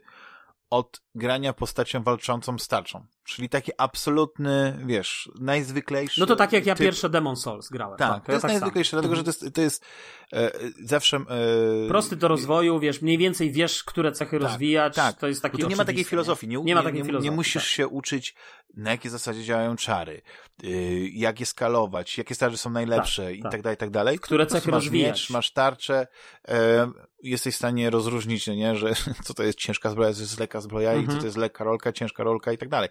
[0.71, 3.07] od grania postacią walczącą z tarczą.
[3.25, 6.21] Czyli taki absolutny, wiesz, najzwyklejszy.
[6.21, 6.87] No to tak jak ja typ...
[6.87, 7.99] pierwsze Demon Souls grałem.
[7.99, 9.01] Tak, tak to jest tak najzwyklejsze, sam.
[9.01, 9.85] dlatego że to jest, to jest
[10.33, 10.51] e,
[10.83, 11.17] zawsze.
[11.17, 14.95] E, Prosty do rozwoju, wiesz, mniej więcej wiesz, które cechy tak, rozwijać.
[14.95, 15.17] Tak.
[15.17, 15.59] To jest taki.
[15.59, 16.49] Tu nie ma takiej filozofii.
[16.49, 17.31] Nie, nie ma takiej nie, filozofii.
[17.31, 17.73] Nie musisz tak.
[17.73, 18.35] się uczyć,
[18.77, 20.23] na jakiej zasadzie działają czary,
[20.65, 23.53] y, jak je skalować, jakie stary są najlepsze tak, i tak.
[23.53, 24.19] tak dalej, i tak dalej.
[24.19, 25.21] Które cechy masz rozwijać.
[25.21, 26.07] Miecz, masz tarczę,
[26.49, 26.91] e,
[27.23, 28.95] jesteś w stanie rozróżnić, nie, że
[29.25, 31.05] co to jest ciężka zbroja, co jest lekka zbroja mhm.
[31.05, 31.21] i co mhm.
[31.21, 32.89] to jest lekka rolka, ciężka rolka i tak dalej.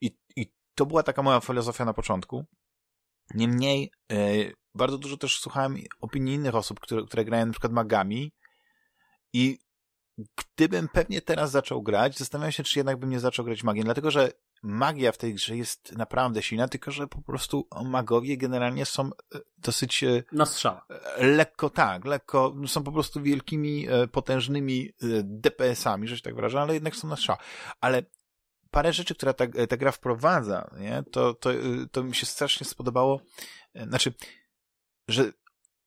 [0.00, 2.44] I, I to była taka moja filozofia na początku.
[3.34, 4.16] Niemniej, e,
[4.74, 8.32] bardzo dużo też słuchałem opinii innych osób, które, które grają na przykład magami
[9.32, 9.58] i
[10.36, 14.10] gdybym pewnie teraz zaczął grać, zastanawiam się, czy jednak bym nie zaczął grać magiem, dlatego
[14.10, 14.32] że
[14.62, 19.38] magia w tej grze jest naprawdę silna, tylko że po prostu magowie generalnie są e,
[19.58, 20.04] dosyć...
[20.04, 20.76] E, na strzał.
[21.18, 24.90] Lekko, tak, lekko, są po prostu wielkimi, potężnymi
[25.22, 27.36] DPS-ami, że się tak wyrażę, ale jednak są na strzał.
[27.80, 28.02] Ale
[28.70, 31.02] parę rzeczy, która ta, ta gra wprowadza, nie?
[31.12, 31.50] To, to,
[31.92, 33.20] to mi się strasznie spodobało.
[33.74, 34.14] Znaczy,
[35.08, 35.32] że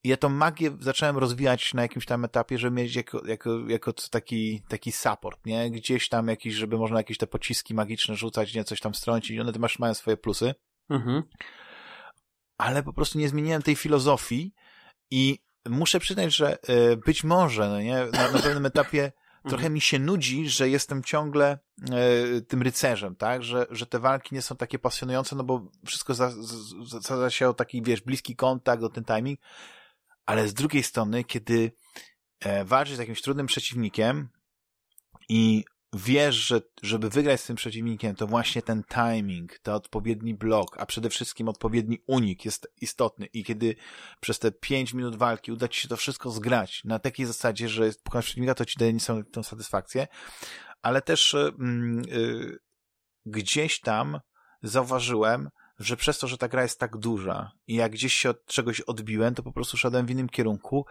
[0.03, 4.61] ja tą magię zacząłem rozwijać na jakimś tam etapie, żeby mieć jako, jako, jako taki,
[4.67, 5.71] taki support, nie?
[5.71, 8.63] Gdzieś tam jakiś, żeby można jakieś te pociski magiczne rzucać, nie?
[8.63, 10.55] Coś tam strącić, one masz, mają swoje plusy.
[10.89, 11.23] Mhm.
[12.57, 14.53] Ale po prostu nie zmieniłem tej filozofii
[15.11, 15.39] i
[15.69, 18.05] muszę przyznać, że y, być może, no nie?
[18.05, 19.11] Na, na pewnym etapie
[19.49, 21.59] trochę mi się nudzi, że jestem ciągle
[21.91, 23.43] e, tym rycerzem, tak?
[23.43, 26.13] Że, że te walki nie są takie pasjonujące, no bo wszystko
[26.85, 29.39] zasadza się o taki, wiesz, bliski kontakt, o ten timing,
[30.25, 31.71] ale z drugiej strony, kiedy
[32.39, 34.29] e, walczysz z jakimś trudnym przeciwnikiem
[35.29, 35.63] i
[35.93, 40.85] wiesz, że żeby wygrać z tym przeciwnikiem, to właśnie ten timing, to odpowiedni blok, a
[40.85, 43.25] przede wszystkim odpowiedni unik jest istotny.
[43.25, 43.75] I kiedy
[44.19, 47.91] przez te pięć minut walki uda ci się to wszystko zgrać na takiej zasadzie, że
[48.03, 50.07] pokonasz przeciwnika, to ci daje niesamowitą satysfakcję,
[50.81, 51.35] ale też
[52.07, 52.59] yy,
[53.25, 54.19] gdzieś tam
[54.63, 55.49] zauważyłem,
[55.79, 58.81] że przez to, że ta gra jest tak duża i jak gdzieś się od czegoś
[58.81, 60.85] odbiłem, to po prostu szedłem w innym kierunku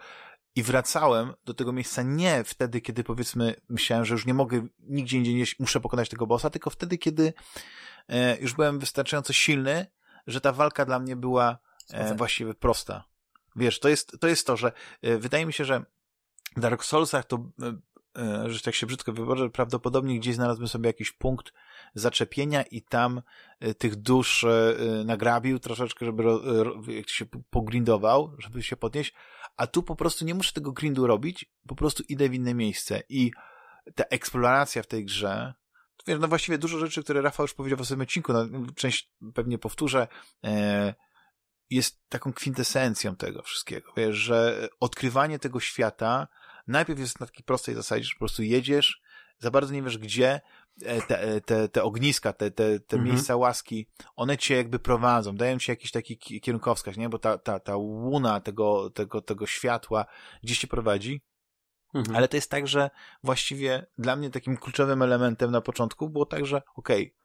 [0.55, 5.17] i wracałem do tego miejsca nie wtedy, kiedy powiedzmy myślałem, że już nie mogę nigdzie
[5.17, 7.33] indziej, nie muszę pokonać tego bossa, tylko wtedy, kiedy
[8.07, 9.87] e, już byłem wystarczająco silny,
[10.27, 11.57] że ta walka dla mnie była
[11.89, 13.03] e, właściwie prosta.
[13.55, 14.71] Wiesz, to jest, to jest to, że
[15.01, 15.85] e, wydaje mi się, że
[16.57, 17.73] w Dark Soulsach to, e,
[18.45, 21.53] że tak się brzydko wyborzę, prawdopodobnie gdzieś znalazłem sobie jakiś punkt
[21.93, 23.21] zaczepienia i tam
[23.59, 24.75] e, tych dusz e,
[25.05, 26.23] nagrabił troszeczkę, żeby
[26.87, 29.13] jak się pogrindował, żeby się podnieść,
[29.57, 33.03] a tu po prostu nie muszę tego grindu robić, po prostu idę w inne miejsce.
[33.09, 33.31] I
[33.95, 35.53] ta eksploracja w tej grze,
[36.07, 38.45] wiesz, no właściwie dużo rzeczy, które Rafał już powiedział w swoim odcinku, no,
[38.75, 40.07] część pewnie powtórzę,
[40.43, 40.93] e,
[41.69, 46.27] jest taką kwintesencją tego wszystkiego, wiesz, że odkrywanie tego świata
[46.67, 49.01] najpierw jest na takiej prostej zasadzie, że po prostu jedziesz,
[49.39, 50.41] za bardzo nie wiesz gdzie,
[50.81, 53.11] e, te, e, te, te ogniska, te, te, te mhm.
[53.11, 57.09] miejsca łaski, one cię jakby prowadzą, dają ci jakiś taki kierunkowskaz, nie?
[57.09, 60.05] Bo ta, ta, ta łuna tego, tego, tego światła
[60.43, 61.21] gdzieś cię prowadzi.
[61.93, 62.17] Mhm.
[62.17, 62.89] Ale to jest tak, że
[63.23, 67.15] właściwie dla mnie takim kluczowym elementem na początku było tak, że okej,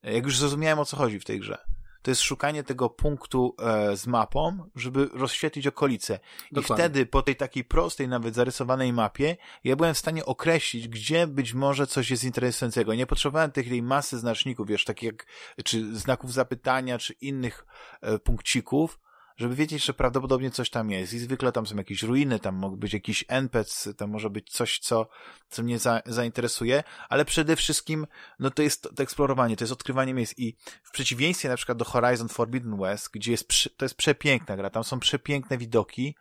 [0.00, 1.58] okay, jak już zrozumiałem o co chodzi w tej grze,
[2.06, 6.20] to jest szukanie tego punktu e, z mapą, żeby rozświetlić okolice.
[6.52, 6.84] Dokładnie.
[6.84, 11.26] I wtedy po tej takiej prostej, nawet zarysowanej mapie, ja byłem w stanie określić, gdzie
[11.26, 12.94] być może coś jest interesującego.
[12.94, 15.26] Nie potrzebowałem tej masy znaczników, wiesz, takich jak,
[15.64, 17.66] czy znaków zapytania, czy innych
[18.00, 19.00] e, punkcików,
[19.36, 21.12] żeby wiedzieć, że prawdopodobnie coś tam jest.
[21.12, 24.78] I zwykle tam są jakieś ruiny, tam mógł być jakiś NPC, tam może być coś,
[24.78, 25.08] co,
[25.48, 28.06] co mnie za, zainteresuje, ale przede wszystkim,
[28.38, 31.84] no to jest to eksplorowanie, to jest odkrywanie miejsc i w przeciwieństwie na przykład do
[31.84, 36.16] Horizon Forbidden West, gdzie jest, to jest przepiękna gra, tam są przepiękne widoki,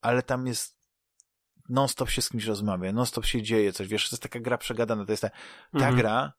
[0.00, 0.80] ale tam jest
[1.68, 5.04] non-stop się z kimś rozmawia, non-stop się dzieje coś, wiesz, to jest taka gra przegadana,
[5.04, 5.36] to jest ta, ta
[5.72, 5.96] mhm.
[5.96, 6.32] gra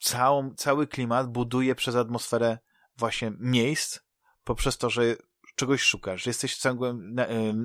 [0.00, 2.58] całą, cały klimat buduje przez atmosferę
[2.96, 3.98] właśnie miejsc,
[4.44, 5.16] poprzez to, że
[5.54, 7.16] czegoś szukasz, jesteś w ciągłym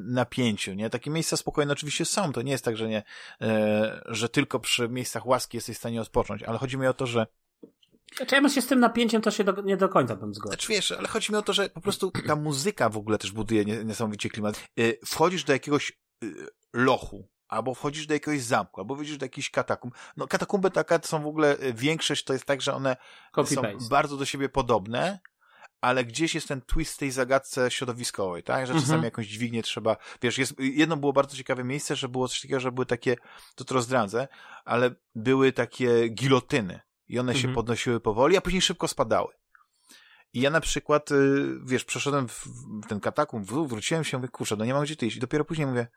[0.05, 0.89] napięciu, nie?
[0.89, 3.03] Takie miejsca spokojne oczywiście są, to nie jest tak, że nie,
[3.41, 7.07] e, że tylko przy miejscach łaski jesteś w stanie odpocząć, ale chodzi mi o to,
[7.07, 7.27] że
[8.15, 10.51] znaczy ja się z tym napięciem to się do, nie do końca bym zgodził.
[10.51, 13.31] Znaczy wiesz, ale chodzi mi o to, że po prostu ta muzyka w ogóle też
[13.31, 14.55] buduje niesamowicie klimat.
[14.55, 15.91] E, wchodzisz do jakiegoś
[16.23, 16.27] e,
[16.73, 19.95] lochu, albo wchodzisz do jakiegoś zamku, albo wchodzisz do jakichś katakumb.
[20.17, 22.97] No katakumby taka są w ogóle, większość to jest tak, że one
[23.45, 25.19] są bardzo do siebie podobne,
[25.81, 28.67] ale gdzieś jest ten twist w tej zagadce środowiskowej, tak?
[28.67, 29.03] Że czasami mhm.
[29.03, 32.71] jakąś dźwignię trzeba, wiesz, jest, jedno było bardzo ciekawe miejsce, że było coś takiego, że
[32.71, 33.15] były takie,
[33.55, 34.27] to to rozdradzę,
[34.65, 37.47] ale były takie gilotyny i one mhm.
[37.49, 39.33] się podnosiły powoli, a później szybko spadały.
[40.33, 42.47] I ja na przykład, y, wiesz, przeszedłem w
[42.87, 45.17] ten katakum, wróciłem się, mówię, kurczę, no nie mam gdzie ty iść.
[45.17, 45.87] I dopiero później mówię,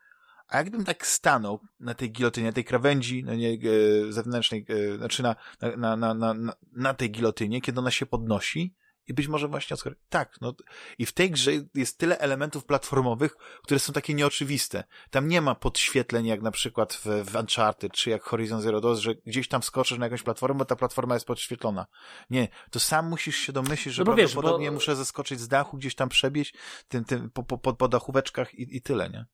[0.47, 4.97] a jakbym tak stanął na tej gilotynie, na tej krawędzi no nie, e, zewnętrznej, e,
[4.97, 5.35] znaczy na,
[5.77, 8.75] na, na, na, na tej gilotynie, kiedy ona się podnosi,
[9.07, 9.97] i być może właśnie odskryć.
[10.09, 10.53] Tak, no
[10.97, 14.83] i w tej grze jest tyle elementów platformowych, które są takie nieoczywiste.
[15.09, 18.95] Tam nie ma podświetleń jak na przykład w, w Uncharted, czy jak Horizon Zero Dawn,
[18.95, 21.85] że gdzieś tam skoczysz na jakąś platformę, bo ta platforma jest podświetlona.
[22.29, 24.75] Nie, to sam musisz się domyślić, że no prawdopodobnie wiesz, bo...
[24.75, 26.53] muszę zeskoczyć z dachu, gdzieś tam przebieć
[26.87, 29.25] tym, tym, po, po, po, dachóweczkach i, i tyle, nie?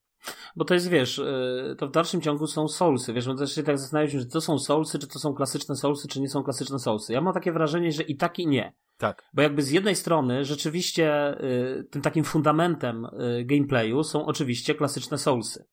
[0.56, 3.64] Bo to jest, wiesz, y, to w dalszym ciągu są soulsy, wiesz, no też się
[3.64, 6.80] tak zastanawialiśmy, czy to są soulsy, czy to są klasyczne soulsy, czy nie są klasyczne
[6.80, 7.14] soulsy.
[7.14, 8.74] Ja mam takie wrażenie, że i tak i nie.
[8.98, 9.24] Tak.
[9.34, 15.18] Bo jakby z jednej strony rzeczywiście y, tym takim fundamentem y, gameplayu są oczywiście klasyczne
[15.18, 15.66] soulsy.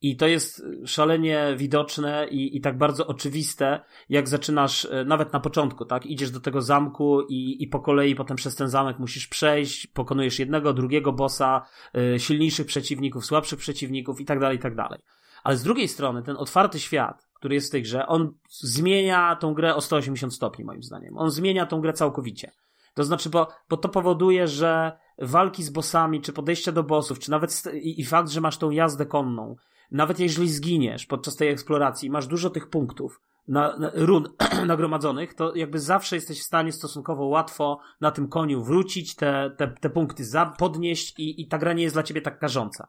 [0.00, 5.40] I to jest szalenie widoczne i, i tak bardzo oczywiste, jak zaczynasz e, nawet na
[5.40, 6.06] początku, tak?
[6.06, 10.38] Idziesz do tego zamku i, i po kolei potem przez ten zamek musisz przejść, pokonujesz
[10.38, 11.66] jednego, drugiego bossa,
[12.14, 15.00] y, silniejszych przeciwników, słabszych przeciwników i tak dalej, i tak dalej.
[15.44, 19.54] Ale z drugiej strony ten otwarty świat, który jest w tej grze, on zmienia tą
[19.54, 21.18] grę o 180 stopni moim zdaniem.
[21.18, 22.50] On zmienia tą grę całkowicie.
[22.98, 27.30] To znaczy, bo, bo to powoduje, że walki z bossami, czy podejścia do bossów, czy
[27.30, 29.56] nawet i, i fakt, że masz tą jazdę konną,
[29.90, 34.28] nawet jeżeli zginiesz podczas tej eksploracji, masz dużo tych punktów, na, na, run
[34.66, 39.68] nagromadzonych, to jakby zawsze jesteś w stanie stosunkowo łatwo na tym koniu wrócić, te, te,
[39.80, 42.88] te punkty za, podnieść i, i ta gra nie jest dla ciebie tak karząca.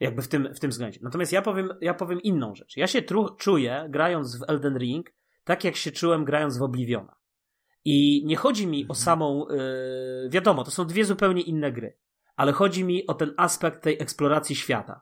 [0.00, 1.00] Jakby w tym, w tym względzie.
[1.02, 2.76] Natomiast ja powiem, ja powiem inną rzecz.
[2.76, 5.10] Ja się tru, czuję, grając w Elden Ring,
[5.44, 7.19] tak jak się czułem grając w Obliviona.
[7.84, 8.96] I nie chodzi mi o mhm.
[8.96, 11.96] samą, yy, wiadomo, to są dwie zupełnie inne gry,
[12.36, 15.00] ale chodzi mi o ten aspekt tej eksploracji świata.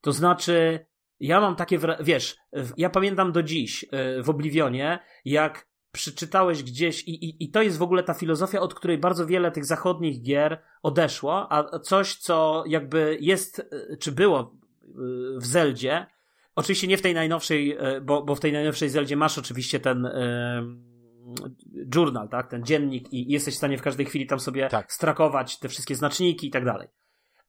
[0.00, 0.86] To znaczy,
[1.20, 2.36] ja mam takie, wiesz,
[2.76, 7.78] ja pamiętam do dziś e, w Oblivionie, jak przeczytałeś gdzieś i, i, i to jest
[7.78, 12.64] w ogóle ta filozofia, od której bardzo wiele tych zachodnich gier odeszło, a coś, co
[12.66, 14.54] jakby jest, e, czy było
[15.36, 16.06] w Zeldzie,
[16.54, 20.08] oczywiście nie w tej najnowszej, bo, bo w tej najnowszej Zeldzie masz oczywiście ten
[21.94, 24.92] journal, tak, ten dziennik i jesteś w stanie w każdej chwili tam sobie tak.
[24.92, 26.88] strakować te wszystkie znaczniki i tak dalej.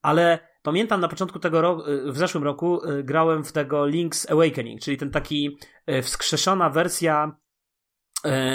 [0.02, 4.82] Ale pamiętam na początku tego roku, w zeszłym roku y, grałem w tego Link's Awakening,
[4.82, 5.58] czyli ten taki
[5.90, 7.38] y, wskrzeszona wersja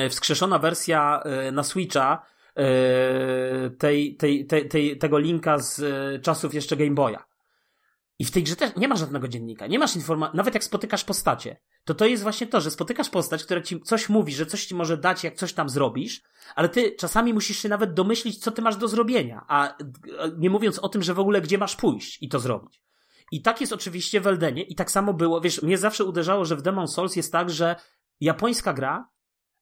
[0.07, 2.27] y, wskrzeszona wersja na Switcha
[3.79, 5.83] tej, tej, tej, tej, tego linka z
[6.23, 7.19] czasów jeszcze Game Boya.
[8.19, 11.05] I w tej grze też nie ma żadnego dziennika, nie masz informacji, nawet jak spotykasz
[11.05, 14.67] postacie, to to jest właśnie to, że spotykasz postać, która ci coś mówi, że coś
[14.67, 16.23] ci może dać, jak coś tam zrobisz,
[16.55, 19.77] ale ty czasami musisz się nawet domyślić, co ty masz do zrobienia, a
[20.39, 22.83] nie mówiąc o tym, że w ogóle gdzie masz pójść i to zrobić.
[23.33, 26.57] I tak jest oczywiście w Eldenie i tak samo było, wiesz, mnie zawsze uderzało, że
[26.57, 27.77] w Demon Souls jest tak, że
[28.21, 29.09] japońska gra,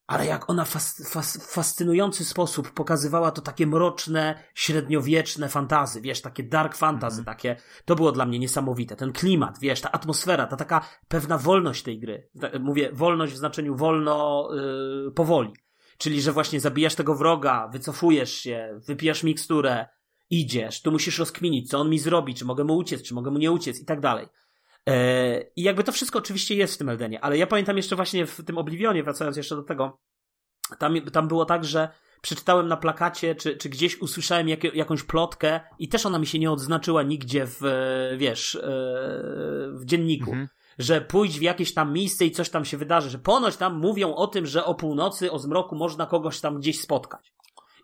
[0.06, 6.22] ale jak ona fas, fas, w fascynujący sposób pokazywała to takie mroczne, średniowieczne fantazy, wiesz,
[6.22, 7.24] takie dark fantasy, mm.
[7.24, 8.96] takie, to było dla mnie niesamowite.
[8.96, 12.28] Ten klimat, wiesz, ta atmosfera, ta taka pewna wolność tej gry.
[12.60, 15.52] Mówię, wolność w znaczeniu wolno, yy, powoli.
[15.98, 19.86] Czyli, że właśnie zabijasz tego wroga, wycofujesz się, wypijasz miksturę,
[20.30, 23.38] idziesz, tu musisz rozkminić, co on mi zrobi, czy mogę mu uciec, czy mogę mu
[23.38, 24.26] nie uciec i tak dalej.
[24.88, 28.26] E, I jakby to wszystko oczywiście jest w tym Eldenie, ale ja pamiętam jeszcze właśnie
[28.26, 29.98] w tym Oblivionie, wracając jeszcze do tego,
[30.78, 31.88] tam, tam było tak, że
[32.22, 36.38] przeczytałem na plakacie, czy, czy gdzieś usłyszałem jak, jakąś plotkę i też ona mi się
[36.38, 37.60] nie odznaczyła nigdzie w,
[38.16, 38.60] wiesz, e,
[39.72, 40.30] w dzienniku.
[40.30, 40.48] Mhm.
[40.78, 44.14] Że pójdź w jakieś tam miejsce i coś tam się wydarzy, że ponoć tam mówią
[44.14, 47.32] o tym, że o północy, o zmroku można kogoś tam gdzieś spotkać.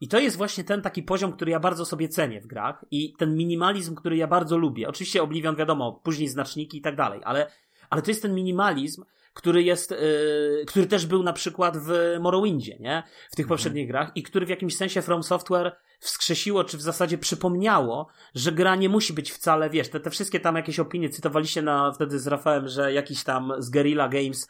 [0.01, 3.15] I to jest właśnie ten taki poziom, który ja bardzo sobie cenię w grach i
[3.19, 4.89] ten minimalizm, który ja bardzo lubię.
[4.89, 7.51] Oczywiście Oblivion, wiadomo, później znaczniki i tak dalej, ale,
[7.91, 9.05] ale to jest ten minimalizm,
[9.35, 13.03] który jest, yy, który też był na przykład w Morrowindzie, nie?
[13.31, 13.49] W tych mhm.
[13.49, 18.53] poprzednich grach i który w jakimś sensie From Software wskrzesiło, czy w zasadzie przypomniało, że
[18.53, 22.19] gra nie musi być wcale, wiesz, te, te wszystkie tam jakieś opinie, cytowaliście na, wtedy
[22.19, 24.49] z Rafałem, że jakiś tam z Guerrilla Games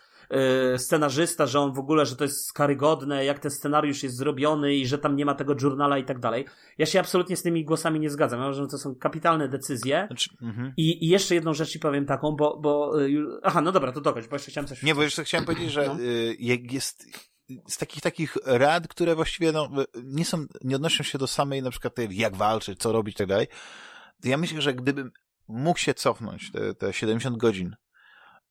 [0.75, 4.75] Y, scenarzysta, że on w ogóle, że to jest karygodne, jak ten scenariusz jest zrobiony
[4.75, 6.45] i że tam nie ma tego journala i tak dalej.
[6.79, 8.41] Ja się absolutnie z tymi głosami nie zgadzam.
[8.41, 10.05] Ja uważam, że to są kapitalne decyzje.
[10.07, 10.73] Znaczy, mhm.
[10.77, 14.01] I, I, jeszcze jedną rzecz ci powiem taką, bo, bo y, aha, no dobra, to
[14.01, 14.83] dokończ, bo jeszcze chciałem coś...
[14.83, 16.01] Nie, bo jeszcze chciałem powiedzieć, że no.
[16.01, 16.37] Y,
[16.71, 17.07] jest
[17.69, 19.71] z takich takich rad, które właściwie no,
[20.05, 23.19] nie są, nie odnoszą się do samej na przykład tej, jak walczyć, co robić i
[23.19, 23.47] tak dalej.
[24.25, 25.11] Ja myślę, że gdybym
[25.49, 27.77] mógł się cofnąć te, te 70 godzin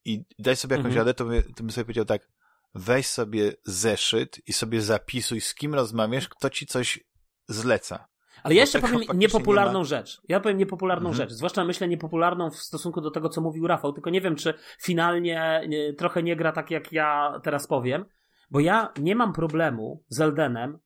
[0.08, 1.08] i daj sobie jakąś mhm.
[1.08, 2.30] radę, to, by, to bym sobie powiedział tak,
[2.76, 7.00] weź sobie zeszyt i sobie zapisuj, z kim rozmawiasz, kto ci coś
[7.48, 8.08] zleca.
[8.44, 10.22] Ale ja jeszcze powiem niepopularną nie rzecz.
[10.28, 11.16] Ja powiem niepopularną mhm.
[11.16, 11.38] rzecz.
[11.38, 15.62] Zwłaszcza myślę niepopularną w stosunku do tego, co mówił Rafał, tylko nie wiem, czy finalnie
[15.68, 18.06] nie, trochę nie gra tak, jak ja teraz powiem,
[18.52, 20.80] bo ja nie mam problemu z Eldenem,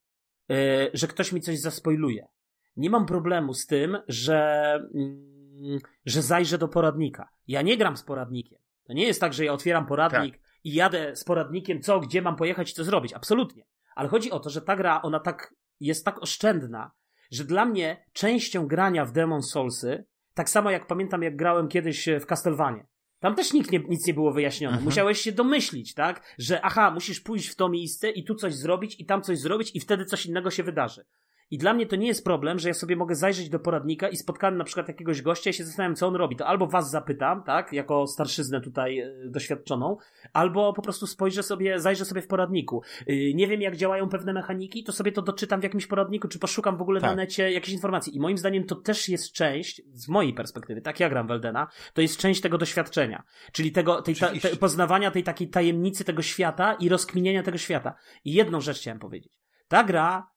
[0.49, 0.57] yy,
[0.93, 2.27] że ktoś mi coś zaspoiluje.
[2.75, 7.29] Nie mam problemu z tym, że, yy, że zajrzę do poradnika.
[7.47, 8.60] Ja nie gram z poradnikiem.
[8.91, 10.43] To nie jest tak, że ja otwieram poradnik tak.
[10.63, 13.13] i jadę z poradnikiem, co, gdzie mam pojechać i co zrobić.
[13.13, 13.63] Absolutnie.
[13.95, 16.91] Ale chodzi o to, że ta gra, ona tak, jest tak oszczędna,
[17.31, 22.09] że dla mnie częścią grania w Demon Soulsy, tak samo jak pamiętam, jak grałem kiedyś
[22.21, 22.87] w Castlevanie.
[23.19, 24.73] Tam też nikt nie, nic nie było wyjaśnione.
[24.73, 24.85] Mhm.
[24.85, 26.35] Musiałeś się domyślić, tak?
[26.37, 29.75] Że aha, musisz pójść w to miejsce i tu coś zrobić i tam coś zrobić
[29.75, 31.05] i wtedy coś innego się wydarzy.
[31.51, 34.17] I dla mnie to nie jest problem, że ja sobie mogę zajrzeć do poradnika i
[34.17, 36.35] spotkałem na przykład jakiegoś gościa i się zastanawiam, co on robi.
[36.35, 39.97] To albo was zapytam, tak, jako starszyznę tutaj e, doświadczoną,
[40.33, 42.81] albo po prostu spojrzę sobie, zajrzę sobie w poradniku.
[43.07, 46.39] Yy, nie wiem, jak działają pewne mechaniki, to sobie to doczytam w jakimś poradniku, czy
[46.39, 47.09] poszukam w ogóle tak.
[47.09, 48.15] na necie jakichś informacji.
[48.15, 52.01] I moim zdaniem to też jest część, z mojej perspektywy, tak ja gram Weldena, to
[52.01, 53.23] jest część tego doświadczenia.
[53.51, 57.95] Czyli tego, tej ta, te, poznawania tej takiej tajemnicy tego świata i rozkminienia tego świata.
[58.25, 59.33] I jedną rzecz chciałem powiedzieć.
[59.67, 60.30] Ta gra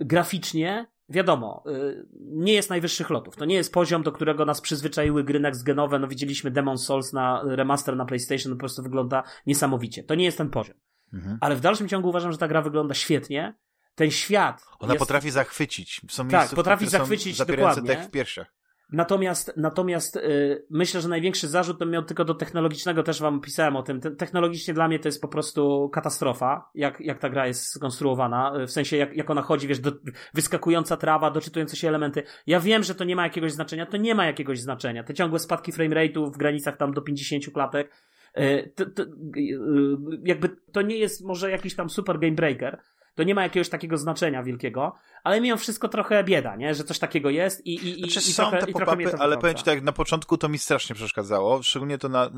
[0.00, 3.36] graficznie, wiadomo, y, nie jest najwyższych lotów.
[3.36, 5.98] To nie jest poziom, do którego nas przyzwyczaiły gry next genowe.
[5.98, 10.04] No widzieliśmy Demon Souls na remaster na PlayStation, po prostu wygląda niesamowicie.
[10.04, 10.76] To nie jest ten poziom.
[11.12, 11.38] Mhm.
[11.40, 13.54] Ale w dalszym ciągu uważam, że ta gra wygląda świetnie.
[13.94, 14.64] Ten świat.
[14.78, 14.98] Ona jest...
[14.98, 16.00] potrafi zachwycić.
[16.10, 17.96] Są tak, potrafi zachwycić dokładnie.
[17.96, 18.55] w piersiach.
[18.92, 23.76] Natomiast, natomiast yy, myślę, że największy zarzut to miał tylko do technologicznego, też wam pisałem
[23.76, 24.00] o tym.
[24.00, 28.70] technologicznie dla mnie to jest po prostu katastrofa, jak, jak ta gra jest skonstruowana, w
[28.70, 29.92] sensie jak, jak ona chodzi, wiesz, do,
[30.34, 32.22] wyskakująca trawa, doczytujące się elementy.
[32.46, 35.04] Ja wiem, że to nie ma jakiegoś znaczenia, to nie ma jakiegoś znaczenia.
[35.04, 37.92] Te ciągłe spadki framerate'u w granicach tam do 50 klatek,
[38.36, 39.02] yy, to, to,
[39.36, 42.80] yy, jakby to nie jest może jakiś tam super game breaker,
[43.16, 44.94] to nie ma jakiegoś takiego znaczenia wielkiego,
[45.24, 46.74] ale mimo wszystko trochę bieda, nie?
[46.74, 49.64] Że coś takiego jest i, i, znaczy, i, są trochę, te pop-upy, ale powiem ci
[49.64, 52.30] tak, na początku to mi strasznie przeszkadzało, szczególnie to na,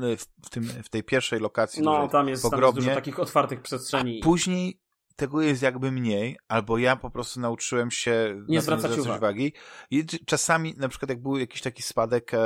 [0.45, 1.83] w, tym, w tej pierwszej lokacji.
[1.83, 4.19] No, tam jest, tam jest dużo takich otwartych przestrzeni.
[4.21, 4.79] A później
[5.19, 9.17] tego jest jakby mniej, albo ja po prostu nauczyłem się nie zwracać uwagi.
[9.17, 9.53] uwagi.
[9.91, 12.39] I czasami, na przykład jak był jakiś taki spadek e,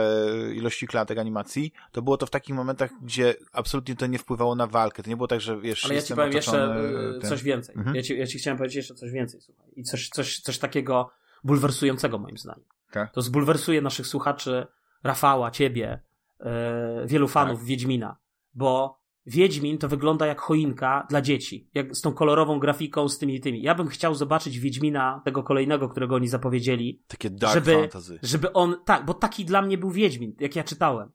[0.53, 4.67] ilości klatek animacji, to było to w takich momentach, gdzie absolutnie to nie wpływało na
[4.67, 5.03] walkę.
[5.03, 7.29] To nie było tak, że wiesz, Ale ja ci powiem jeszcze e, ten...
[7.29, 7.75] coś więcej.
[7.75, 7.95] Mhm.
[7.95, 9.65] Ja, ci, ja ci chciałem powiedzieć jeszcze coś więcej, słuchaj.
[9.75, 11.11] I coś, coś, coś takiego
[11.43, 12.65] bulwersującego moim zdaniem.
[12.91, 13.13] Tak?
[13.13, 14.67] To zbulwersuje naszych słuchaczy,
[15.03, 15.99] Rafała, ciebie,
[16.39, 17.67] e, wielu fanów tak.
[17.67, 18.17] Wiedźmina,
[18.53, 23.39] bo Wiedźmin to wygląda jak choinka dla dzieci, jak z tą kolorową grafiką, z tymi
[23.39, 23.61] tymi.
[23.61, 27.03] Ja bym chciał zobaczyć Wiedźmina, tego kolejnego, którego oni zapowiedzieli.
[27.07, 28.19] Takie dark żeby, fantasy.
[28.23, 31.11] Żeby on, tak, bo taki dla mnie był Wiedźmin, jak ja czytałem.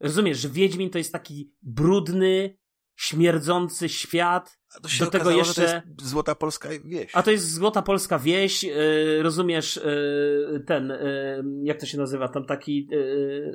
[0.00, 2.56] Rozumiesz, że Wiedźmin to jest taki brudny,
[2.96, 4.58] śmierdzący świat.
[4.82, 5.82] do tego okazało, jeszcze.
[5.82, 7.10] to jest złota polska wieś.
[7.14, 12.28] A to jest złota polska wieś, yy, rozumiesz, yy, ten, yy, jak to się nazywa,
[12.28, 12.88] tam taki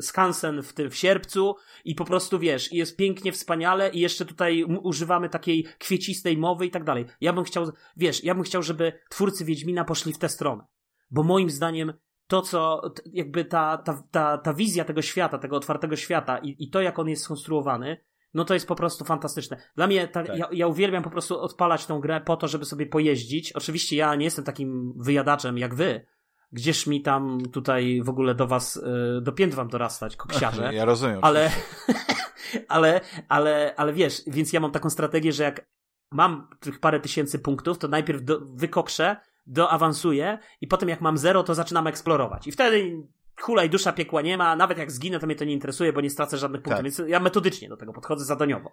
[0.02, 1.56] skansen w tym w sierpcu
[1.86, 6.66] i po prostu wiesz, i jest pięknie, wspaniale i jeszcze tutaj używamy takiej kwiecistej mowy
[6.66, 7.06] i tak dalej.
[7.22, 10.64] Ja bym chciał, wiesz, ja bym chciał, żeby twórcy Wiedźmina poszli w tę stronę.
[11.12, 11.94] Bo moim zdaniem
[12.28, 12.82] to, co
[13.14, 17.00] jakby ta, ta, ta, ta wizja tego świata, tego otwartego świata i, i to, jak
[17.00, 17.98] on jest skonstruowany,
[18.34, 19.58] no to jest po prostu fantastyczne.
[19.76, 20.38] Dla mnie, ta, tak.
[20.38, 23.54] ja, ja uwielbiam po prostu odpalać tą grę po to, żeby sobie pojeździć.
[23.54, 26.06] Oczywiście ja nie jestem takim wyjadaczem jak wy,
[26.52, 30.74] gdzież mi tam tutaj w ogóle do was, y, do pięt wam dorastać, koksiarze.
[30.74, 31.20] Ja rozumiem.
[31.22, 31.52] Ale,
[32.68, 35.66] ale, ale, ale wiesz, więc ja mam taką strategię, że jak
[36.12, 41.44] mam tych parę tysięcy punktów, to najpierw do, wykokrzę, doawansuję i potem jak mam zero,
[41.44, 42.48] to zaczynam eksplorować.
[42.48, 43.08] I wtedy
[43.42, 46.02] hula i dusza piekła nie ma, nawet jak zginę, to mnie to nie interesuje, bo
[46.02, 46.84] nie stracę żadnych punktów, tak.
[46.84, 48.72] więc ja metodycznie do tego podchodzę zadaniowo.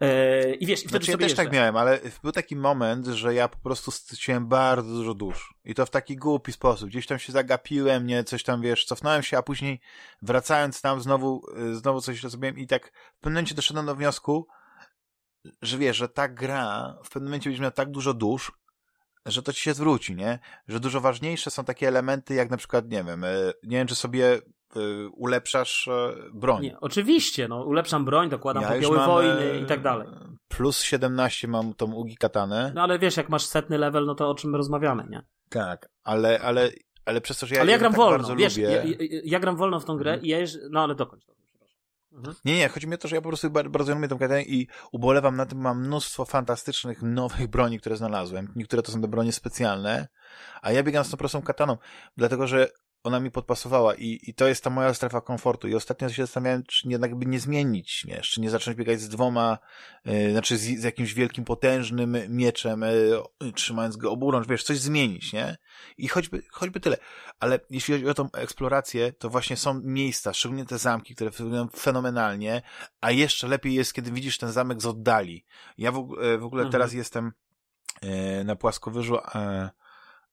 [0.00, 3.34] Yy, I wiesz, i wtedy znaczy, ja też tak miałem, ale był taki moment, że
[3.34, 5.54] ja po prostu straciłem bardzo dużo dusz.
[5.64, 6.88] I to w taki głupi sposób.
[6.88, 9.80] Gdzieś tam się zagapiłem, nie, coś tam, wiesz, cofnąłem się, a później
[10.22, 14.46] wracając tam znowu, y, znowu coś zrobiłem i tak w pewnym momencie doszedłem do wniosku,
[15.62, 18.52] że wiesz, że ta gra w pewnym momencie będzie miała tak dużo dusz,
[19.26, 20.38] że to ci się zwróci, nie?
[20.68, 23.28] Że dużo ważniejsze są takie elementy, jak na przykład, nie wiem, e,
[23.62, 26.62] nie wiem, czy sobie e, ulepszasz e, broń.
[26.62, 30.08] Nie, oczywiście, no, ulepszam broń, dokładam ja popioły mam, wojny i tak dalej.
[30.48, 32.72] Plus 17 mam tą Ugi Katanę.
[32.74, 35.22] No ale wiesz, jak masz setny level, no to o czym my rozmawiamy, nie?
[35.48, 36.70] Tak, ale, ale,
[37.04, 38.68] ale przez to, że ja, ale ja gram tak wolno, wiesz, lubię...
[38.68, 40.26] ja, ja, ja, gram wolno w tą grę mhm.
[40.26, 41.33] i ja już, no ale dokończ to.
[42.14, 42.34] Mhm.
[42.44, 44.68] Nie, nie, chodzi mi o to, że ja po prostu bardzo lubię tą katanę i
[44.92, 48.52] ubolewam na tym, mam mnóstwo fantastycznych, nowych broni, które znalazłem.
[48.56, 50.08] Niektóre to są te bronie specjalne,
[50.62, 51.76] a ja biegam z tą prostą kataną,
[52.16, 52.68] dlatego że
[53.04, 55.68] ona mi podpasowała i, i to jest ta moja strefa komfortu.
[55.68, 58.20] I ostatnio się zastanawiałem, czy jednak by nie zmienić, nie?
[58.20, 59.58] czy nie zacząć biegać z dwoma,
[60.04, 62.84] yy, znaczy z, z, jakimś wielkim, potężnym mieczem,
[63.40, 65.56] yy, trzymając go oburącz, wiesz, coś zmienić, nie?
[65.98, 66.96] I choćby, choćby tyle.
[67.40, 71.68] Ale jeśli chodzi o tą eksplorację, to właśnie są miejsca, szczególnie te zamki, które wyglądają
[71.68, 72.62] fenomenalnie,
[73.00, 75.44] a jeszcze lepiej jest, kiedy widzisz ten zamek z oddali.
[75.78, 76.08] Ja w,
[76.38, 76.70] w ogóle mhm.
[76.72, 77.32] teraz jestem
[78.02, 79.18] yy, na płaskowyżu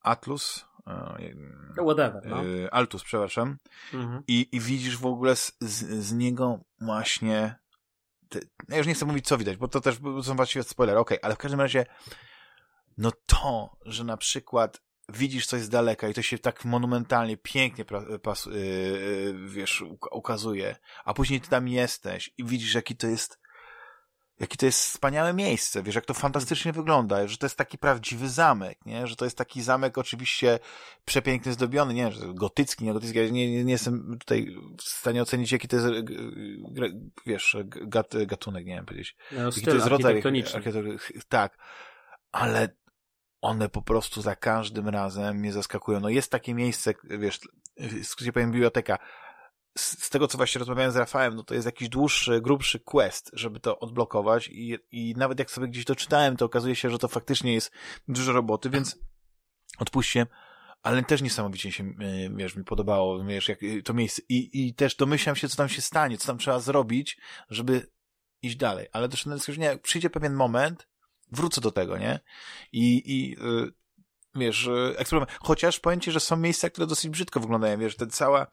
[0.01, 0.65] Atlus,
[1.77, 2.43] Whatever, no.
[2.45, 3.57] E, Altus, przepraszam.
[3.93, 4.23] Mhm.
[4.27, 7.55] I, I widzisz w ogóle z, z, z niego właśnie
[8.29, 8.39] te,
[8.69, 11.25] ja już nie chcę mówić, co widać, bo to też są właściwie spoilery, okej, okay,
[11.25, 11.85] ale w każdym razie
[12.97, 17.85] no to, że na przykład widzisz coś z daleka i to się tak monumentalnie, pięknie
[18.21, 20.75] pas, yy, wiesz, ukazuje,
[21.05, 23.40] a później ty tam jesteś i widzisz, jaki to jest
[24.41, 28.29] jakie to jest wspaniałe miejsce, wiesz, jak to fantastycznie wygląda, że to jest taki prawdziwy
[28.29, 30.59] zamek, nie, że to jest taki zamek oczywiście
[31.05, 35.21] przepięknie zdobiony, nie, że gotycki, nie gotycki, ja nie, nie, nie jestem tutaj w stanie
[35.21, 35.87] ocenić, jaki to jest,
[37.25, 40.21] wiesz, gat, gatunek, nie wiem powiedzieć, no, jaki to jest rodzaj
[41.29, 41.57] tak,
[42.31, 42.69] ale
[43.41, 45.99] one po prostu za każdym razem mnie zaskakują.
[45.99, 47.39] No jest takie miejsce, wiesz,
[47.77, 48.97] w skrócie powiem biblioteka,
[49.77, 53.31] z, z, tego, co właśnie rozmawiałem z Rafałem, no to jest jakiś dłuższy, grubszy quest,
[53.33, 56.97] żeby to odblokować i, i nawet jak sobie gdzieś to czytałem, to okazuje się, że
[56.97, 57.71] to faktycznie jest
[58.07, 58.99] dużo roboty, więc
[59.77, 60.27] odpuśćcie,
[60.83, 64.73] ale też niesamowicie się, e, wiesz, mi podobało, wiesz, jak e, to miejsce i, i
[64.73, 67.17] też domyślam się, co tam się stanie, co tam trzeba zrobić,
[67.49, 67.87] żeby
[68.41, 69.25] iść dalej, ale też
[69.57, 70.87] nie, przyjdzie pewien moment,
[71.31, 72.19] wrócę do tego, nie?
[72.71, 73.71] I, i y,
[74.35, 75.31] wiesz, eksperyment.
[75.41, 78.47] Chociaż powiem ci, że są miejsca, które dosyć brzydko wyglądają, wiesz, ta cała,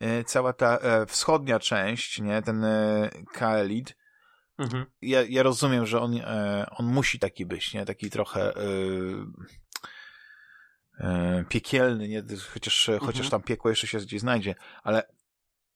[0.00, 3.96] e, cała ta e, wschodnia część, nie, ten e, Kaelid,
[4.58, 4.86] mhm.
[5.02, 6.20] ja, ja rozumiem, że on,
[6.70, 8.52] on musi taki być, nie, taki trochę
[11.48, 13.06] piekielny, nie, chociaż, mhm.
[13.06, 15.02] chociaż tam piekło jeszcze się gdzieś znajdzie, ale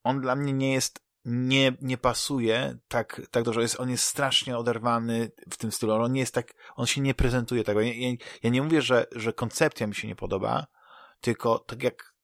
[0.04, 3.62] on dla mnie nie jest nie, nie pasuje tak, tak dobrze.
[3.62, 5.92] Jest, on jest strasznie oderwany w tym stylu.
[5.92, 7.80] On nie jest tak, on się nie prezentuje tego.
[7.80, 10.66] Ja, ja, ja nie mówię, że, że koncepcja mi się nie podoba,
[11.20, 12.14] tylko tak jak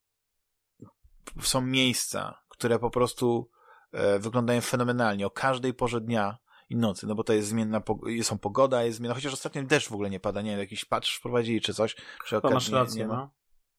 [1.41, 3.49] są miejsca, które po prostu
[3.91, 6.37] e, wyglądają fenomenalnie o każdej porze dnia
[6.69, 7.81] i nocy, no bo to jest zmienna,
[8.21, 11.17] są pogoda, jest zmienna, chociaż ostatnio deszcz w ogóle nie pada, nie wiem, jakiś patrz
[11.17, 11.95] wprowadzili czy coś.
[12.23, 13.15] Przy okazji masz rację, nie, nie ma.
[13.15, 13.31] No.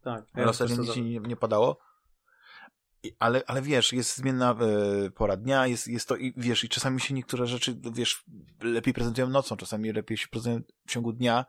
[0.03, 0.25] Tak.
[0.35, 1.86] Ja ostatnio nic nie, nie padało
[3.19, 4.57] ale, ale wiesz, jest zmienna
[5.07, 8.25] e, pora dnia, jest, jest to i wiesz, i czasami się niektóre rzeczy, wiesz,
[8.61, 11.45] lepiej prezentują nocą, czasami lepiej się prezentują w ciągu dnia,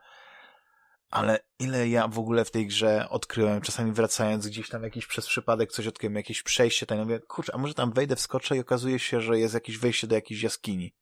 [1.10, 5.26] ale ile ja w ogóle w tej grze odkryłem, czasami wracając gdzieś tam jakiś przez
[5.26, 8.98] przypadek coś odkryłem, jakieś przejście, tam mówię, kurczę, a może tam wejdę, wskoczę i okazuje
[8.98, 10.94] się, że jest jakieś wejście do jakiejś jaskini.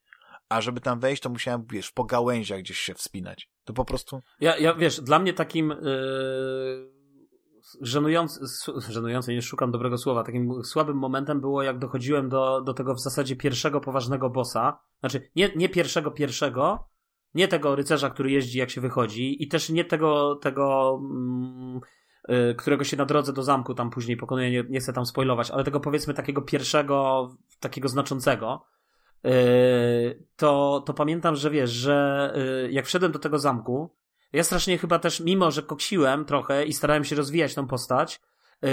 [0.48, 3.50] A żeby tam wejść, to musiałem, wiesz, po gałęziach gdzieś się wspinać.
[3.64, 4.22] To po prostu...
[4.40, 5.68] Ja, ja wiesz, dla mnie takim...
[5.68, 6.95] Yy
[7.80, 8.40] żenujący,
[8.88, 13.00] żenujący, nie szukam dobrego słowa, takim słabym momentem było, jak dochodziłem do, do tego w
[13.00, 14.78] zasadzie pierwszego poważnego bossa.
[15.00, 16.88] Znaczy, nie, nie pierwszego pierwszego,
[17.34, 21.80] nie tego rycerza, który jeździ jak się wychodzi i też nie tego, tego mm,
[22.30, 25.50] y, którego się na drodze do zamku tam później pokonuje, nie, nie chcę tam spoilować,
[25.50, 27.28] ale tego powiedzmy takiego pierwszego,
[27.60, 28.64] takiego znaczącego,
[29.26, 32.32] y, to, to pamiętam, że wiesz, że
[32.66, 33.96] y, jak wszedłem do tego zamku,
[34.32, 38.20] ja strasznie chyba też, mimo że koksiłem trochę i starałem się rozwijać tą postać,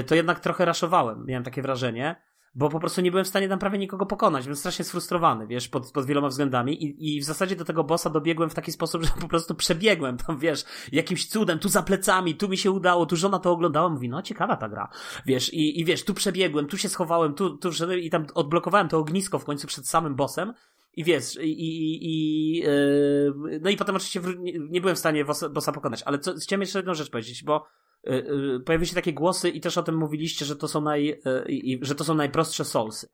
[0.08, 2.16] to jednak trochę raszowałem, miałem takie wrażenie
[2.56, 4.44] bo po prostu nie byłem w stanie tam prawie nikogo pokonać.
[4.44, 8.10] Byłem strasznie sfrustrowany, wiesz, pod, pod wieloma względami i, i w zasadzie do tego bossa
[8.10, 12.36] dobiegłem w taki sposób, że po prostu przebiegłem tam, wiesz, jakimś cudem, tu za plecami,
[12.36, 14.90] tu mi się udało, tu żona to oglądała, mówi, no ciekawa ta gra,
[15.26, 17.70] wiesz, i, i wiesz, tu przebiegłem, tu się schowałem, tu, tu
[18.00, 20.54] i tam odblokowałem to ognisko w końcu przed samym bossem
[20.94, 25.26] i wiesz, i, i, i yy, no i potem oczywiście nie, nie, byłem w stanie
[25.52, 27.66] bossa, pokonać, ale co, chciałem jeszcze jedną rzecz powiedzieć, bo
[28.08, 28.14] Y,
[28.56, 31.80] y, pojawiły się takie głosy i też o tym mówiliście, że to są, naj, y,
[31.82, 33.10] że to są najprostsze Soulsy.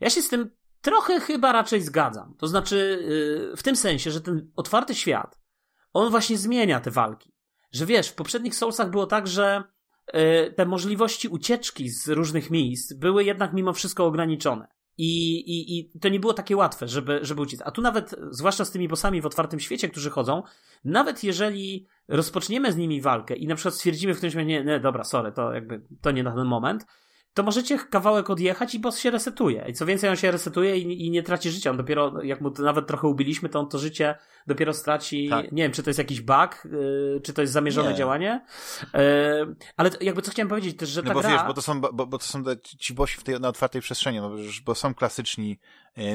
[0.00, 0.50] Ja się z tym
[0.80, 2.34] trochę chyba raczej zgadzam.
[2.38, 3.04] To znaczy,
[3.56, 5.38] w tym sensie, że ten otwarty świat,
[5.92, 7.32] on właśnie zmienia te walki.
[7.72, 9.62] Że wiesz, w poprzednich Soulsach było tak, że
[10.56, 14.68] te możliwości ucieczki z różnych miejsc były jednak mimo wszystko ograniczone.
[14.98, 17.60] I, i, I to nie było takie łatwe, żeby, żeby uciec.
[17.64, 20.42] A tu nawet, zwłaszcza z tymi bossami w otwartym świecie, którzy chodzą,
[20.84, 24.80] nawet jeżeli rozpoczniemy z nimi walkę i na przykład stwierdzimy w którymś momencie, nie, nie,
[24.80, 26.86] dobra, sorry, to jakby, to nie na ten moment,
[27.38, 29.64] to możecie kawałek odjechać i boss się resetuje.
[29.68, 31.70] I co więcej, on się resetuje i, i nie traci życia.
[31.70, 34.14] On dopiero, jak mu nawet trochę ubiliśmy, to on to życie
[34.46, 35.28] dopiero straci.
[35.28, 35.52] Tak.
[35.52, 37.96] Nie wiem, czy to jest jakiś bug, yy, czy to jest zamierzone nie.
[37.96, 38.44] działanie.
[38.94, 39.00] Yy,
[39.76, 41.30] ale jakby co chciałem powiedzieć też, że ta no bo gra...
[41.30, 42.42] wiesz, bo to są, bo, bo to są
[42.78, 44.30] ci bosi w tej, na otwartej przestrzeni, no,
[44.64, 45.58] bo są klasyczni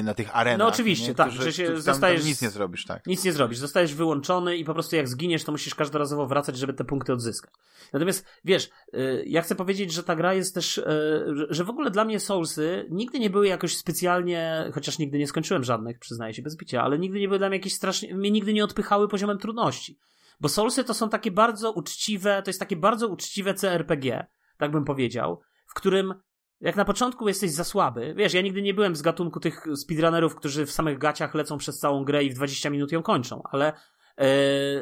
[0.02, 0.58] na tych arenach.
[0.58, 1.14] No oczywiście, nie?
[1.14, 2.20] tak, Którzy, że się tam, zostajesz...
[2.20, 3.06] Tam nic nie zrobisz, tak.
[3.06, 3.58] Nic nie zrobisz.
[3.58, 7.54] Zostajesz wyłączony i po prostu jak zginiesz, to musisz każdorazowo wracać, żeby te punkty odzyskać.
[7.92, 11.90] Natomiast, wiesz, yy, ja chcę powiedzieć, że ta gra jest też, yy, że w ogóle
[11.90, 16.42] dla mnie Soulsy nigdy nie były jakoś specjalnie, chociaż nigdy nie skończyłem żadnych, przyznaję się
[16.42, 19.38] bez bicia, ale nigdy nie były dla mnie jakieś strasznie, mnie nigdy nie odpychały poziomem
[19.38, 19.98] trudności.
[20.40, 24.26] Bo Soulsy to są takie bardzo uczciwe, to jest takie bardzo uczciwe CRPG,
[24.58, 26.14] tak bym powiedział, w którym
[26.60, 30.34] jak na początku jesteś za słaby, wiesz, ja nigdy nie byłem z gatunku tych speedrunnerów,
[30.34, 33.72] którzy w samych gaciach lecą przez całą grę i w 20 minut ją kończą, ale
[34.18, 34.26] e,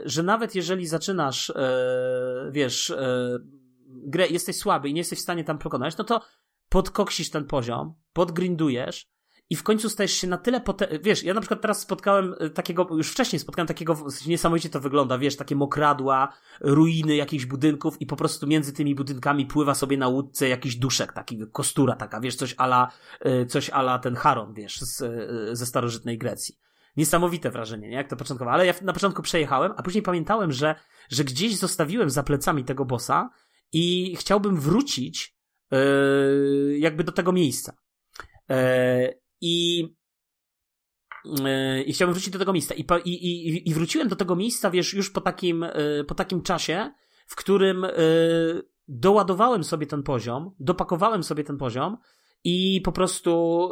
[0.04, 3.38] że nawet jeżeli zaczynasz, e, wiesz, e,
[3.88, 6.20] grę, jesteś słaby i nie jesteś w stanie tam pokonać, no to
[6.68, 9.06] podkoksisz ten poziom, podgrindujesz
[9.50, 10.88] i w końcu stajesz się na tyle pote...
[11.02, 15.18] Wiesz, ja na przykład teraz spotkałem e, takiego, już wcześniej spotkałem takiego, niesamowicie to wygląda,
[15.18, 20.08] wiesz, takie mokradła, ruiny jakichś budynków i po prostu między tymi budynkami pływa sobie na
[20.08, 24.80] łódce jakiś duszek, taki kostura taka, wiesz, coś ala, e, coś ala ten Charon, wiesz,
[24.80, 26.58] z, e, ze starożytnej Grecji.
[26.96, 27.96] Niesamowite wrażenie, nie?
[27.96, 28.50] Jak to początkowo.
[28.50, 30.74] Ale ja na początku przejechałem, a później pamiętałem, że,
[31.10, 33.30] że gdzieś zostawiłem za plecami tego bossa
[33.72, 35.36] i chciałbym wrócić
[35.70, 37.76] yy, jakby do tego miejsca.
[39.42, 39.82] I
[41.24, 42.74] yy, i chciałbym wrócić do tego miejsca.
[42.74, 45.66] I, i, i, wróciłem do tego miejsca, wiesz, już po takim,
[46.08, 46.92] po takim czasie,
[47.26, 47.86] w którym
[48.88, 51.96] doładowałem sobie ten poziom, dopakowałem sobie ten poziom
[52.44, 53.70] i po prostu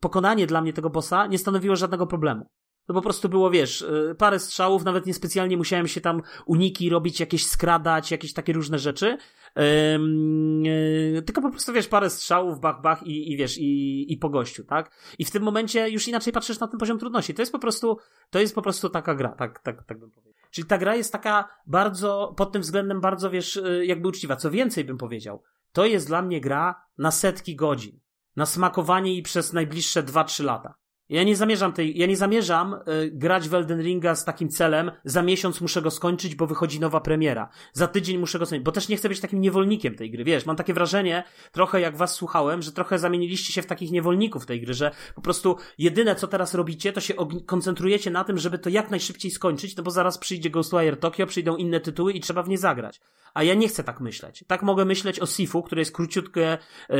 [0.00, 2.50] pokonanie dla mnie tego bossa nie stanowiło żadnego problemu.
[2.90, 7.20] To po prostu było, wiesz, y, parę strzałów, nawet niespecjalnie musiałem się tam uniki robić,
[7.20, 9.16] jakieś skradać, jakieś takie różne rzeczy.
[9.56, 14.28] Yy, tylko po prostu, wiesz, parę strzałów, bach, bach i, i wiesz, i, i po
[14.28, 14.90] gościu, tak?
[15.18, 17.34] I w tym momencie już inaczej patrzysz na ten poziom trudności.
[17.34, 17.98] To jest po prostu,
[18.30, 20.44] to jest po prostu taka gra, tak, tak, tak bym powiedział.
[20.50, 24.36] Czyli ta gra jest taka bardzo, pod tym względem bardzo, wiesz, y, jakby uczciwa.
[24.36, 25.42] Co więcej bym powiedział,
[25.72, 28.00] to jest dla mnie gra na setki godzin.
[28.36, 30.74] Na smakowanie i przez najbliższe 2-3 lata.
[31.10, 34.90] Ja nie zamierzam tej, ja nie zamierzam y, grać w Elden Ringa z takim celem,
[35.04, 37.48] za miesiąc muszę go skończyć, bo wychodzi nowa premiera.
[37.72, 40.24] Za tydzień muszę go skończyć, bo też nie chcę być takim niewolnikiem tej gry.
[40.24, 44.46] Wiesz, mam takie wrażenie, trochę jak was słuchałem, że trochę zamieniliście się w takich niewolników
[44.46, 47.14] tej gry, że po prostu jedyne co teraz robicie, to się
[47.46, 51.56] koncentrujecie na tym, żeby to jak najszybciej skończyć, no bo zaraz przyjdzie Ghostwire Tokyo, przyjdą
[51.56, 53.00] inne tytuły i trzeba w nie zagrać.
[53.34, 54.44] A ja nie chcę tak myśleć.
[54.46, 56.58] Tak mogę myśleć o Sifu, które jest króciutkie,
[56.88, 56.98] e,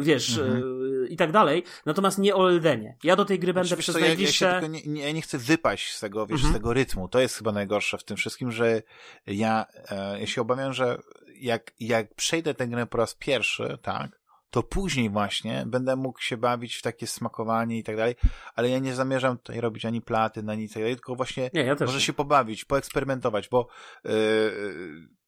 [0.00, 0.62] wiesz, mhm.
[1.04, 2.96] e, i tak dalej, natomiast nie o Eldenie.
[3.04, 4.44] Ja do tej gry będę przez najbliższe...
[4.44, 6.54] Ja, ja, nie, nie, ja nie chcę wypaść z tego, wiesz, mhm.
[6.54, 7.08] z tego rytmu.
[7.08, 8.82] To jest chyba najgorsze w tym wszystkim, że
[9.26, 10.98] ja, e, ja się obawiam, że
[11.36, 16.36] jak, jak przejdę tę grę po raz pierwszy, tak, to później właśnie będę mógł się
[16.36, 18.14] bawić w takie smakowanie i tak dalej,
[18.54, 21.64] ale ja nie zamierzam tutaj robić ani platy, ani nic tak dalej, tylko właśnie nie,
[21.64, 22.00] ja może nie.
[22.00, 23.68] się pobawić, poeksperymentować, bo
[24.04, 24.12] yy,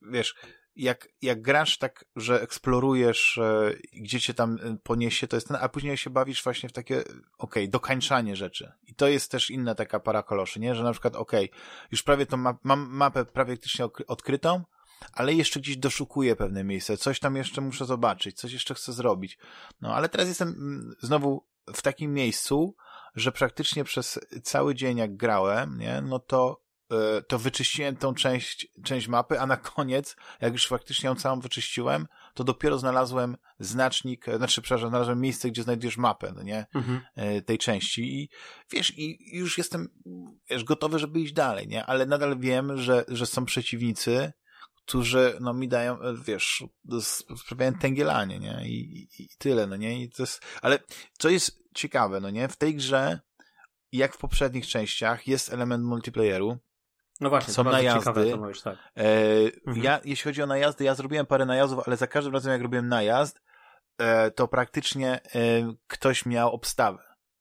[0.02, 0.34] wiesz,
[0.76, 5.56] jak, jak grasz tak, że eksplorujesz, e, gdzie cię tam e, poniesie, to jest ten,
[5.60, 8.72] a później się bawisz właśnie w takie, okej, okay, dokańczanie rzeczy.
[8.86, 10.74] I to jest też inna taka para koloszy, nie?
[10.74, 11.60] Że na przykład, okej, okay,
[11.92, 14.64] już prawie tą ma mam mapę praktycznie odkrytą,
[15.12, 19.38] ale jeszcze gdzieś doszukuję pewne miejsce, coś tam jeszcze muszę zobaczyć, coś jeszcze chcę zrobić.
[19.80, 22.76] No, ale teraz jestem mm, znowu w takim miejscu,
[23.14, 26.65] że praktycznie przez cały dzień jak grałem, nie, no to
[27.28, 32.06] to wyczyściłem tą część, część mapy, a na koniec, jak już faktycznie ją całą wyczyściłem,
[32.34, 37.00] to dopiero znalazłem znacznik, e, znaczy, przepraszam, znalazłem miejsce, gdzie znajdujesz mapę, no nie, Mhm.
[37.14, 38.20] e, tej części.
[38.20, 38.28] I
[38.70, 39.88] wiesz, i już jestem,
[40.50, 44.32] wiesz, gotowy, żeby iść dalej, nie, ale nadal wiem, że, że są przeciwnicy,
[44.74, 46.64] którzy, no, mi dają, e, wiesz,
[47.36, 50.78] sprawiają tęgielanie, nie, I, i, i tyle, no nie, i to jest, ale
[51.18, 53.20] co jest ciekawe, no nie, w tej grze,
[53.92, 56.58] jak w poprzednich częściach, jest element multiplayeru,
[57.20, 58.00] No właśnie, Są to najazdy.
[58.00, 58.76] ciekawe to mówisz, tak.
[58.96, 59.04] E,
[59.66, 59.84] Mhm.
[59.84, 62.88] Ja, jeśli chodzi o najazdy, ja zrobiłem parę najazdów, ale za każdym razem, jak robiłem
[62.88, 63.42] najazd,
[63.98, 65.38] e, to praktycznie e,
[65.86, 66.98] ktoś miał obstawę.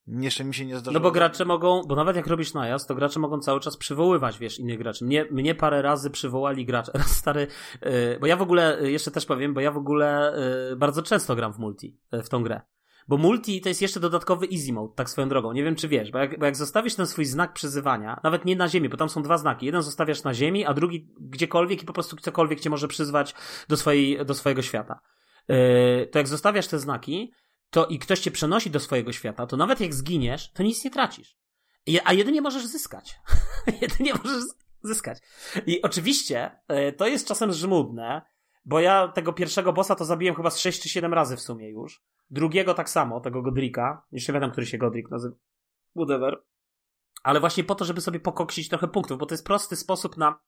[0.07, 0.93] Jeszcze mi się nie zdarzyło.
[0.93, 4.39] No bo gracze mogą, bo nawet jak robisz najazd, to gracze mogą cały czas przywoływać,
[4.39, 5.05] wiesz, innych graczy.
[5.05, 6.91] Mnie, mnie parę razy przywołali gracze.
[6.97, 7.47] Raz stary,
[7.81, 10.33] yy, bo ja w ogóle, yy, jeszcze też powiem, bo ja w ogóle
[10.69, 12.61] yy, bardzo często gram w multi, w tą grę.
[13.07, 15.53] Bo multi to jest jeszcze dodatkowy easy mode, tak swoją drogą.
[15.53, 18.55] Nie wiem, czy wiesz, bo jak, bo jak zostawisz ten swój znak przyzywania, nawet nie
[18.55, 19.65] na ziemi, bo tam są dwa znaki.
[19.65, 23.35] Jeden zostawiasz na ziemi, a drugi gdziekolwiek i po prostu cokolwiek cię może przyzwać
[23.69, 24.99] do, swojej, do swojego świata.
[25.47, 27.31] Yy, to jak zostawiasz te znaki,
[27.69, 30.91] to i ktoś cię przenosi do swojego świata, to nawet jak zginiesz, to nic nie
[30.91, 31.37] tracisz.
[32.03, 33.15] A jedynie możesz zyskać.
[33.81, 34.43] jedynie możesz
[34.83, 35.17] zyskać.
[35.65, 38.21] I oczywiście e, to jest czasem żmudne,
[38.65, 41.69] bo ja tego pierwszego bossa to zabiłem chyba z 6 czy 7 razy w sumie
[41.69, 42.03] już.
[42.29, 44.05] Drugiego tak samo, tego Godrika.
[44.11, 45.35] Jeszcze nie wiem, który się Godrik nazywa.
[45.95, 46.43] Whatever.
[47.23, 50.39] Ale właśnie po to, żeby sobie pokoksić trochę punktów, bo to jest prosty sposób na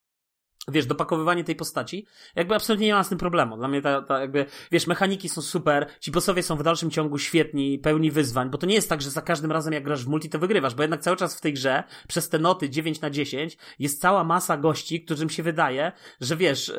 [0.72, 3.58] wiesz, dopakowywanie tej postaci, jakby absolutnie nie ma z tym problemu.
[3.58, 7.18] Dla mnie ta, ta jakby, wiesz, mechaniki są super, ci bossowie są w dalszym ciągu
[7.18, 10.08] świetni, pełni wyzwań, bo to nie jest tak, że za każdym razem jak grasz w
[10.08, 13.10] multi, to wygrywasz, bo jednak cały czas w tej grze, przez te noty 9 na
[13.10, 15.92] 10, jest cała masa gości, którym się wydaje,
[16.22, 16.76] że wiesz, yy,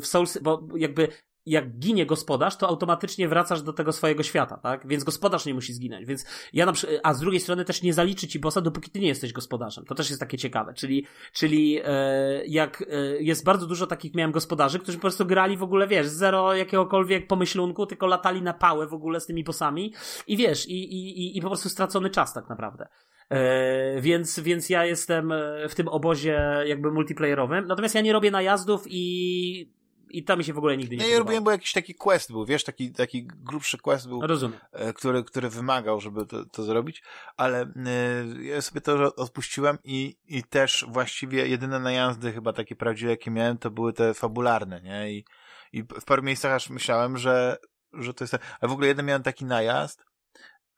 [0.00, 1.08] w Souls, bo jakby
[1.50, 4.86] jak ginie gospodarz, to automatycznie wracasz do tego swojego świata, tak?
[4.86, 6.06] Więc gospodarz nie musi zginąć.
[6.06, 9.00] Więc ja na przykład, a z drugiej strony też nie zaliczy ci bossa, dopóki ty
[9.00, 9.84] nie jesteś gospodarzem.
[9.84, 10.74] To też jest takie ciekawe.
[10.74, 12.86] Czyli, czyli e, jak e,
[13.22, 17.26] jest bardzo dużo takich miałem gospodarzy, którzy po prostu grali w ogóle, wiesz, zero jakiegokolwiek
[17.26, 19.94] pomyślunku, tylko latali na pałę w ogóle z tymi bossami
[20.26, 22.88] i wiesz, i, i, i, i po prostu stracony czas tak naprawdę.
[23.30, 27.66] E, więc, więc ja jestem e, w tym obozie jakby multiplayerowym.
[27.66, 29.79] Natomiast ja nie robię najazdów i,
[30.10, 31.24] i to mi się w ogóle nigdy nie Ja je podobało.
[31.26, 34.58] robiłem, bo jakiś taki quest był, wiesz, taki, taki grubszy quest był, Rozumiem.
[34.72, 37.02] e, który, który wymagał, żeby to, to zrobić,
[37.36, 43.10] ale e, ja sobie to odpuściłem i, i też właściwie jedyne najazdy chyba takie prawdziwe,
[43.10, 45.12] jakie miałem, to były te fabularne, nie?
[45.12, 45.24] I,
[45.72, 47.56] i w paru miejscach aż myślałem, że,
[47.92, 48.34] że to jest...
[48.34, 50.04] Ale w ogóle jeden miałem taki najazd,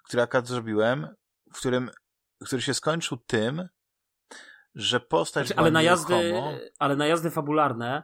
[0.04, 1.08] który akurat zrobiłem,
[1.54, 1.90] w którym,
[2.44, 3.68] który się skończył tym,
[4.74, 6.32] że postać Znaczy, ale najazdy,
[6.78, 8.02] ale najazdy fabularne,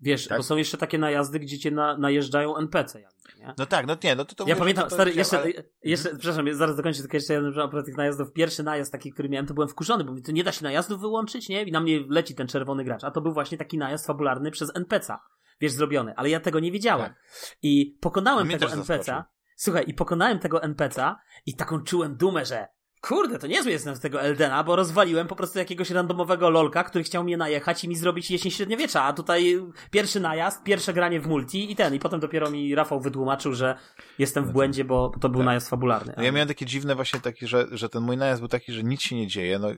[0.00, 0.38] wiesz, Tak?
[0.38, 3.54] bo są jeszcze takie najazdy, gdzie cię na, najeżdżają NPC jakby, nie?
[3.58, 5.52] No tak, no nie, no to to ja mówię, pamiętam, to, stary, jeszcze, ale-
[5.82, 6.18] jeszcze Mhm.
[6.20, 8.32] przepraszam, ja zaraz dokończę tylko jeszcze jeden, propos tych najazdów.
[8.32, 11.00] Pierwszy najazd taki, który miałem, to byłem wkurzony, bo mówię, to nie da się najazdów
[11.00, 11.62] wyłączyć, nie?
[11.62, 13.04] I na mnie leci ten czerwony gracz.
[13.04, 15.20] A to był właśnie taki najazd fabularny przez NPC-a,
[15.60, 16.14] wiesz, zrobiony.
[16.16, 17.06] Ale ja tego nie wiedziałem.
[17.06, 17.22] Tak.
[17.62, 19.24] I pokonałem Mnie tego NPC-a.
[19.56, 21.16] Słuchaj, i pokonałem tego NPC-a
[21.46, 22.66] i taką czułem dumę, że
[23.00, 27.04] kurde, to niezły jestem z tego Eldena, bo rozwaliłem po prostu jakiegoś randomowego lolka, który
[27.04, 29.60] chciał mnie najechać i mi zrobić jesień średniowiecza, a tutaj
[29.90, 33.78] pierwszy najazd, pierwsze granie w multi i ten, i potem dopiero mi Rafał wytłumaczył, że
[34.18, 35.46] jestem w błędzie, bo to był Tak.
[35.46, 36.14] najazd fabularny.
[36.16, 38.82] No ja miałem takie dziwne właśnie takie, że, że ten mój najazd był taki, że
[38.82, 39.58] nic się nie dzieje.
[39.58, 39.68] No,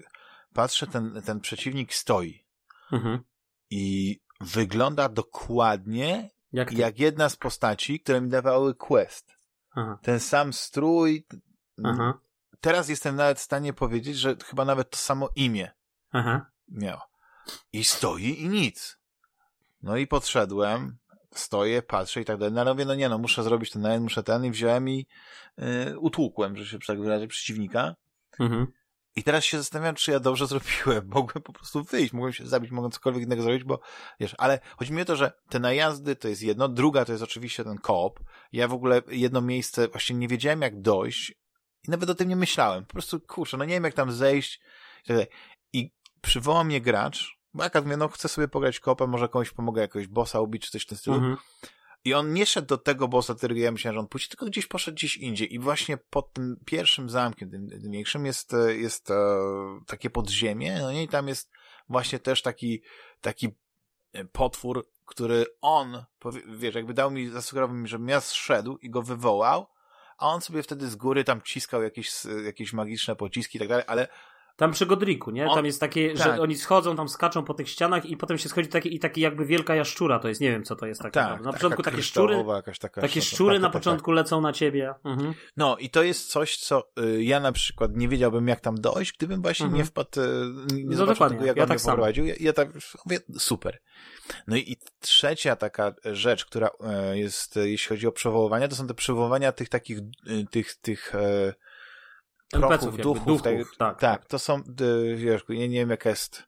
[0.55, 2.45] patrzę, ten, ten przeciwnik stoi
[2.93, 3.19] Mhm.
[3.71, 9.33] i wygląda dokładnie Jak jak jedna z postaci, które mi dawały quest.
[9.75, 9.99] Aha.
[10.03, 11.27] Ten sam strój.
[11.85, 12.19] Aha.
[12.63, 15.71] Teraz jestem nawet w stanie powiedzieć, że chyba nawet to samo imię
[16.13, 16.47] Aha.
[16.69, 16.99] miał.
[17.73, 18.99] I stoi i nic.
[19.83, 20.99] No i podszedłem,
[21.35, 22.55] stoję, patrzę i tak dalej.
[22.55, 25.07] No ale mówię, no nie no, muszę zrobić ten najazd, muszę ten i wziąłem i
[25.59, 27.95] y, utłukłem, że się w takim razie przeciwnika.
[28.41, 28.67] Mhm.
[29.17, 31.09] I teraz się zastanawiam, czy ja dobrze zrobiłem.
[31.15, 33.81] Mogłem po prostu wyjść, mogłem się zabić, mogłem cokolwiek innego zrobić, bo
[34.21, 37.25] wiesz, ale chodzi mi o to, że te najazdy to jest jedno, druga to jest
[37.25, 38.21] oczywiście ten koop.
[38.53, 41.42] Ja w ogóle jedno miejsce właśnie nie wiedziałem jak dojść
[41.89, 42.85] i nawet o tym nie myślałem.
[42.85, 44.61] Po prostu, kurczę, no nie wiem jak tam zejść
[45.05, 45.23] i tak
[46.21, 50.07] przywołał mnie gracz, bo jak mówię, no chcę sobie pograć koopem, może komuś pomogę jakiegoś
[50.07, 51.17] bossa ubić, czy coś w tym stylu.
[51.17, 51.37] Mhm.
[52.05, 54.67] I on nie szedł do tego bossa, którego ja myślałem, że on pójdzie, tylko gdzieś
[54.67, 55.55] poszedł gdzieś indziej.
[55.55, 59.15] I właśnie pod tym pierwszym zamkiem, tym, tym większym, jest, jest e,
[59.87, 61.03] takie podziemie, no nie?
[61.03, 61.51] I tam jest
[61.89, 62.83] właśnie też taki,
[63.21, 63.49] taki
[64.13, 66.05] e, potwór, który on,
[66.47, 69.67] wiesz, jakby dał mi, zasugerował mi, żebym ja zszedł i go wywołał,
[70.23, 72.13] a on sobie wtedy z góry tam ciskał jakieś,
[72.45, 74.09] jakieś magiczne pociski i tak dalej, ale
[74.57, 75.47] Tam przy Godriku, nie?
[75.49, 76.19] On- Tam jest takie, tak.
[76.37, 79.21] że oni schodzą, tam skaczą po tych ścianach i potem się schodzi taki, i taki
[79.21, 81.47] jakby wielka jaszczura to jest, nie wiem co to jest tak, Tak, naprawdę.
[81.47, 82.45] Na początku takie szczury,
[82.95, 84.95] takie szczury na tak, początku lecą na ciebie.
[85.05, 85.35] Mhm.
[85.57, 89.13] No i to jest coś, co y, ja na przykład nie wiedziałbym, jak tam dojść,
[89.17, 89.79] gdybym właśnie Mhm.
[89.83, 90.25] nie wpadł, y,
[90.73, 91.93] nie No zobaczył tego, jak ja on tak mnie samo.
[91.93, 92.25] poprowadził.
[92.27, 92.69] Ja, ja tak
[93.07, 93.79] mówię, super.
[94.47, 98.77] No i, i trzecia taka rzecz, która e, jest, e, jeśli chodzi o przywoływania, to
[98.77, 101.13] są te przywoływania tych takich, y, tych, tych
[102.55, 103.27] e, jakby, duchów.
[103.27, 104.63] duchów, tak, tak, tak, to są,
[105.17, 106.43] wiesz, nie, nie wiem jaka jest,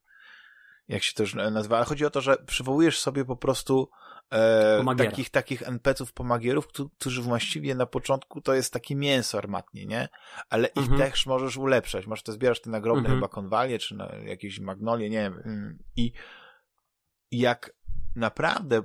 [0.88, 3.90] jak się to już nazywa, ale chodzi o to, że przywołujesz sobie po prostu
[4.32, 9.86] e, takich, takich NPC-ów, pomagierów, któ- którzy właściwie na początku to jest takie mięso armatnie,
[9.86, 10.08] nie?
[10.48, 10.98] Ale ich Mhm.
[10.98, 12.06] też możesz ulepszać.
[12.06, 13.16] Możesz to zbierasz te nagrobne Mhm.
[13.18, 15.42] chyba konwalie, czy na jakieś magnolie, nie wiem.
[15.44, 15.78] Mm.
[15.96, 16.12] I
[17.30, 17.70] jak
[18.16, 18.82] naprawdę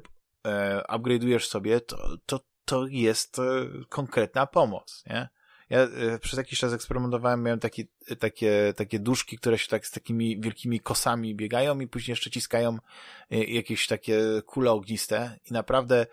[0.48, 3.44] e, upgrade'ujesz sobie, to, to, to jest e,
[3.90, 5.30] konkretna pomoc, nie?
[5.70, 7.84] Ja e, przez jakiś czas eksperymentowałem, miałem takie,
[8.20, 12.78] takie, takie duszki, które się tak z takimi wielkimi kosami biegają i później jeszcze ciskają
[13.32, 15.40] e, jakieś takie kule ogniste.
[15.52, 16.06] I naprawdę e,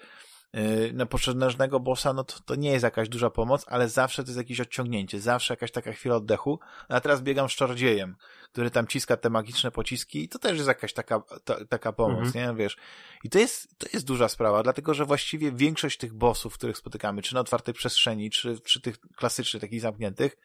[0.92, 4.38] na potężnego bossa, no to, to nie jest jakaś duża pomoc, ale zawsze to jest
[4.38, 6.58] jakieś odciągnięcie, zawsze jakaś taka chwila oddechu.
[6.88, 8.16] A teraz biegam z czarodziejem,
[8.52, 12.34] który tam ciska te magiczne pociski i to też jest jakaś taka, ta, taka pomoc,
[12.34, 12.76] nie, wiesz.
[13.24, 17.22] I to jest, to jest duża sprawa, dlatego że właściwie większość tych bossów, których spotykamy,
[17.22, 20.36] czy na otwartej przestrzeni, czy, czy tych klasycznych, takich zamkniętych,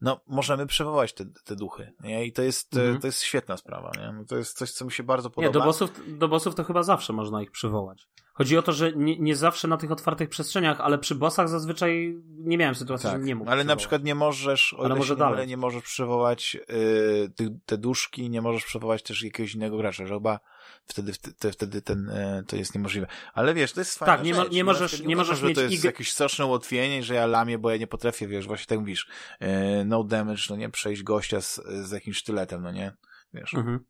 [0.00, 2.26] no możemy przywołać te, te duchy, nie?
[2.26, 3.00] I to jest, Mhm.
[3.00, 4.12] to jest świetna sprawa, nie?
[4.12, 5.52] No To jest coś, co mi się bardzo Nie, podoba.
[5.52, 8.08] do bossów, do bossów to chyba zawsze można ich przywołać.
[8.36, 12.16] Chodzi o to, że nie, nie zawsze na tych otwartych przestrzeniach, ale przy bossach zazwyczaj
[12.28, 13.78] nie miałem sytuacji, Tak, że nie mógł ale na przywołać.
[13.78, 15.46] przykład nie możesz, o Ale może nie dalej.
[15.48, 20.14] nie możesz przywołać y, tych, te duszki, nie możesz przywołać też jakiegoś innego gracza, że
[20.14, 20.40] chyba
[20.86, 23.06] wtedy, wtedy, wtedy ten, y, to jest niemożliwe.
[23.34, 24.50] Ale wiesz, to jest fajna Tak, nie rzecz.
[24.50, 27.02] nie Ja możesz- na nie uważam, możesz że to mieć jest ig- jakieś straszne ułatwienie,
[27.02, 29.08] że ja lamię, bo ja nie potrafię, wiesz, właśnie tak mówisz,
[29.42, 29.46] y,
[29.84, 32.92] no damage, no nie, przejść gościa z, z jakimś sztyletem, no nie,
[33.34, 33.54] wiesz.
[33.54, 33.80] Mhm.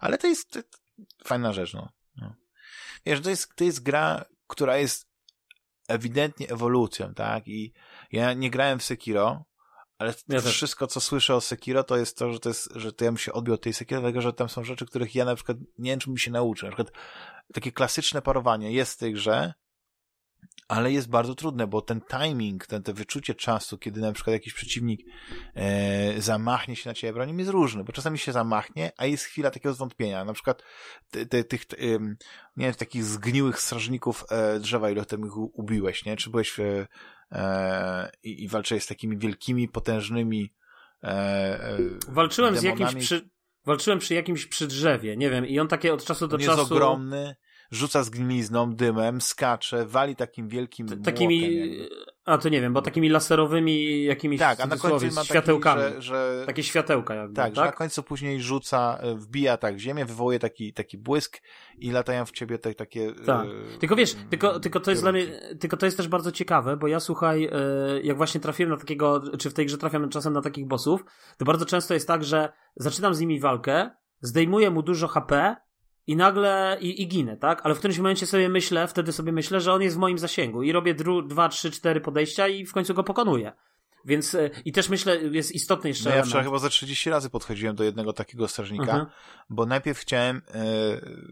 [0.00, 0.60] Ale to jest, to
[1.24, 1.88] fajna rzecz, no.
[2.16, 2.34] no.
[3.08, 5.08] Wiesz, to jest, to jest gra, która jest
[5.88, 7.48] ewidentnie ewolucją, tak?
[7.48, 7.72] I
[8.12, 9.44] ja nie grałem w Sekiro,
[9.98, 13.04] ale Ja wszystko, co słyszę o Sekiro, to jest to, że to jest, że to
[13.04, 15.34] ja bym się odbił od tej Sekiro, dlatego, że tam są rzeczy, których ja na
[15.34, 16.66] przykład nie wiem, czy mi się nauczę.
[16.66, 16.96] Na przykład
[17.52, 19.54] takie klasyczne parowanie jest w tej grze,
[20.68, 24.54] ale jest bardzo trudne, bo ten timing, ten, to wyczucie czasu, kiedy na przykład jakiś
[24.54, 25.00] przeciwnik
[25.54, 29.50] e, zamachnie się na ciebie bronią, jest różny, bo czasami się zamachnie, a jest chwila
[29.50, 30.24] takiego zwątpienia.
[30.24, 30.62] Na przykład
[31.10, 31.64] te, te, tych,
[32.56, 36.16] nie wiem, takich zgniłych strażników e, drzewa, ile tam ich ubiłeś, nie?
[36.16, 36.86] Czy byłeś e,
[37.32, 40.54] e, i, walczyłeś z takimi wielkimi, potężnymi
[41.04, 41.78] e, e,
[42.08, 43.00] Walczyłem z jakimś demonami?
[43.00, 43.30] przy...
[43.66, 46.56] Walczyłem przy jakimś przy drzewie, nie wiem, i on takie od czasu do On jest
[46.56, 46.74] czasu...
[46.74, 47.36] ogromny,
[47.70, 51.68] rzuca zgnilizną, dymem, skacze, wali takim wielkim t- Takimi,
[52.24, 55.82] a to nie wiem, bo takimi laserowymi jakimiś Tak, a na końcu ma taki, światełkami.
[55.82, 57.54] że, że Takie światełka jakby, tak, tak?
[57.56, 61.38] że na końcu później rzuca, e, wbija tak w ziemię, wywołuje taki, taki błysk
[61.78, 63.12] i latają w ciebie te, takie...
[63.26, 63.46] Tak.
[63.46, 65.26] e, Tylko wiesz, tylko, tylko to jest dla mnie,
[65.60, 67.50] tylko to jest też bardzo ciekawe, bo ja słuchaj, e,
[68.02, 71.04] jak właśnie trafiłem na takiego, czy w tej grze trafiam czasem na takich bossów,
[71.36, 73.90] to bardzo często jest tak, że zaczynam z nimi walkę,
[74.20, 75.56] zdejmuję mu dużo HP
[76.08, 77.60] i nagle, i, i ginę, tak?
[77.64, 80.62] Ale w którymś momencie sobie myślę, wtedy sobie myślę, że on jest w moim zasięgu
[80.62, 83.52] i robię dru, dwa, trzy, cztery podejścia i w końcu go pokonuję.
[84.04, 87.30] Więc e, i też myślę, jest istotny jeszcze No ja wczoraj chyba ze 30 razy
[87.30, 89.06] podchodziłem do jednego takiego strażnika, Mhm.
[89.50, 90.62] bo najpierw chciałem, e,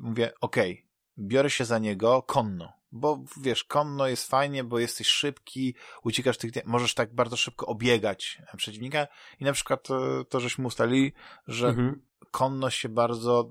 [0.01, 0.87] mówię, okej,
[1.19, 6.67] biorę się za niego konno, bo wiesz, konno jest fajnie, bo jesteś szybki, uciekasz tych,
[6.67, 9.07] możesz tak bardzo szybko obiegać przeciwnika
[9.41, 11.13] i na przykład e, to, żeśmy ustalili,
[11.47, 12.03] że Mhm.
[12.31, 13.51] konno się bardzo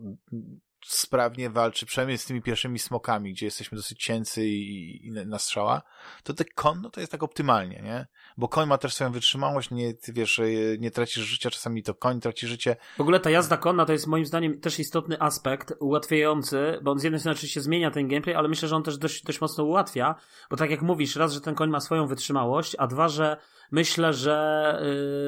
[0.87, 5.81] sprawnie walczy, przynajmniej z tymi pierwszymi smokami, gdzie jesteśmy dosyć cięcy i, i na strzała,
[6.23, 8.07] to te konno to jest tak optymalnie, nie?
[8.37, 10.41] Bo koń ma też swoją wytrzymałość, nie, ty wiesz,
[10.79, 12.75] nie tracisz życia, czasami to koń traci życie.
[12.97, 16.99] W ogóle ta jazda konna to jest moim zdaniem też istotny aspekt, ułatwiający, bo on
[16.99, 19.63] z jednej strony oczywiście zmienia ten gameplay, ale myślę, że on też dość, dość mocno
[19.63, 20.15] ułatwia,
[20.49, 23.37] bo tak jak mówisz, raz, że ten koń ma swoją wytrzymałość, a dwa, że
[23.71, 24.79] myślę, że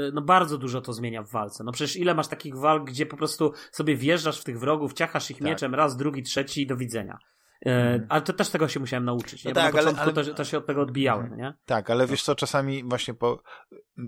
[0.05, 1.63] yy, no bardzo dużo to zmienia w walce.
[1.63, 5.31] No przecież ile masz takich walk, gdzie po prostu sobie wjeżdżasz w tych wrogów, ciachasz
[5.31, 5.45] ich Tak.
[5.47, 7.17] mieczem, raz, drugi, trzeci i do widzenia.
[7.65, 8.05] Yy, Mhm.
[8.09, 9.43] Ale to też tego się musiałem nauczyć.
[9.43, 9.53] No nie?
[9.55, 11.53] Bo tak, na ale- początku ale- To, to się od tego odbijałem, nie?
[11.65, 13.41] Tak, ale wiesz co, czasami właśnie po,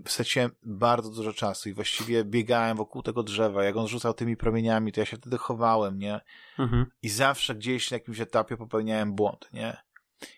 [0.07, 4.91] straciłem bardzo dużo czasu i właściwie biegałem wokół tego drzewa, jak on rzucał tymi promieniami,
[4.91, 6.19] to ja się wtedy chowałem, nie?
[6.59, 6.85] Mhm.
[7.01, 9.77] I zawsze gdzieś na jakimś etapie popełniałem błąd, nie?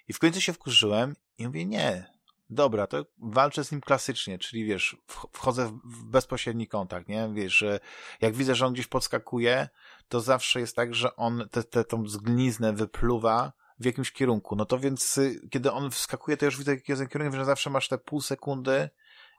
[0.08, 2.11] I w końcu się wkurzyłem i mówię, nie,
[2.52, 7.30] dobra, to walczę z nim klasycznie, czyli wiesz, wch- wchodzę w- bezpośredni kontakt, nie?
[7.34, 7.80] Wiesz, że
[8.22, 9.70] jak widzę, że on gdzieś podskakuje,
[10.10, 14.56] to zawsze jest tak, że on tę te, tą zgliznę wypluwa w jakimś kierunku.
[14.56, 17.70] No to więc, y, kiedy on wskakuje, to już widzę, jaki jest kierunek, że zawsze
[17.70, 18.90] masz te pół sekundy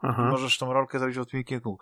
[0.02, 0.22] i Aha.
[0.30, 1.78] możesz tą rolkę zrobić w odpowiednim kierunku.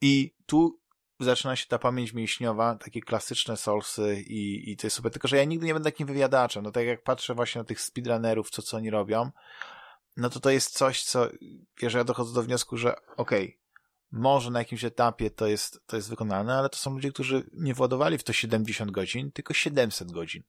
[0.00, 0.80] I tu
[1.20, 5.12] zaczyna się ta pamięć mięśniowa, takie klasyczne solsy i, i to jest super.
[5.12, 6.64] Tylko, że ja nigdy nie będę takim wywiadaczem.
[6.64, 9.30] No tak jak patrzę właśnie na tych speedrunnerów, co, co oni robią,
[10.16, 11.28] no to to jest coś, co,
[11.82, 13.62] wiesz, ja dochodzę do wniosku, że okej, okay,
[14.12, 17.74] może na jakimś etapie to jest, to jest wykonane, ale to są ludzie, którzy nie
[17.74, 20.42] władowali w to 70 godzin, tylko 700 godzin.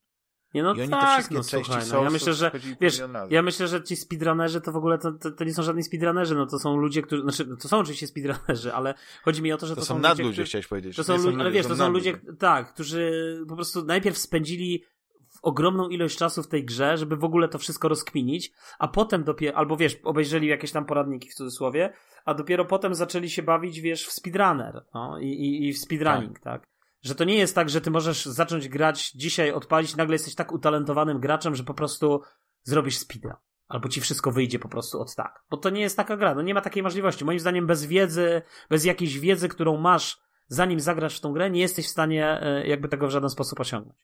[0.54, 3.02] Nie no I oni tak, te wszystkie no, części słuchaj, no, ja myślę, że wiesz,
[3.30, 6.36] ja myślę, że ci speedrunnerzy to w ogóle to, to, to, nie są żadni speedrunnerzy,
[6.36, 9.68] no to są ludzie, którzy, znaczy to są oczywiście speedrunnerzy, ale chodzi mi o to,
[9.68, 10.96] że to, to są, są nadludzie, ludzie, chciałeś powiedzieć.
[10.96, 14.84] To są, ludzie, ale wiesz, to są ludzie, tak, którzy po prostu najpierw spędzili
[15.44, 19.58] ogromną ilość czasu w tej grze, żeby w ogóle to wszystko rozkminić, a potem dopiero,
[19.58, 21.94] albo wiesz, obejrzeli jakieś tam poradniki w cudzysłowie,
[22.26, 26.40] a dopiero potem zaczęli się bawić, wiesz, w speedrunner no, i, i, i w speedrunning,
[26.40, 26.62] tak.
[26.62, 26.70] tak.
[27.02, 30.52] Że to nie jest tak, że ty możesz zacząć grać dzisiaj, odpalić, nagle jesteś tak
[30.52, 32.22] utalentowanym graczem, że po prostu
[32.64, 33.36] zrobisz speedrun.
[33.68, 35.44] Albo ci wszystko wyjdzie po prostu od tak.
[35.50, 37.26] Bo to nie jest taka gra, no nie ma takiej możliwości.
[37.26, 41.62] Moim zdaniem bez wiedzy, bez jakiejś wiedzy, którą masz zanim zagrasz w tą grę, nie
[41.62, 43.98] jesteś w stanie e, jakby tego w żaden sposób osiągnąć.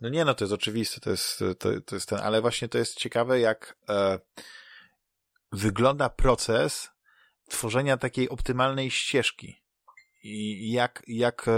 [0.00, 2.78] No nie, no to jest oczywiste, to jest, to, to jest ten, ale właśnie to
[2.78, 4.18] jest ciekawe, jak e,
[5.52, 6.90] wygląda proces
[7.48, 9.62] tworzenia takiej optymalnej ścieżki.
[10.22, 11.52] I jak, jak e,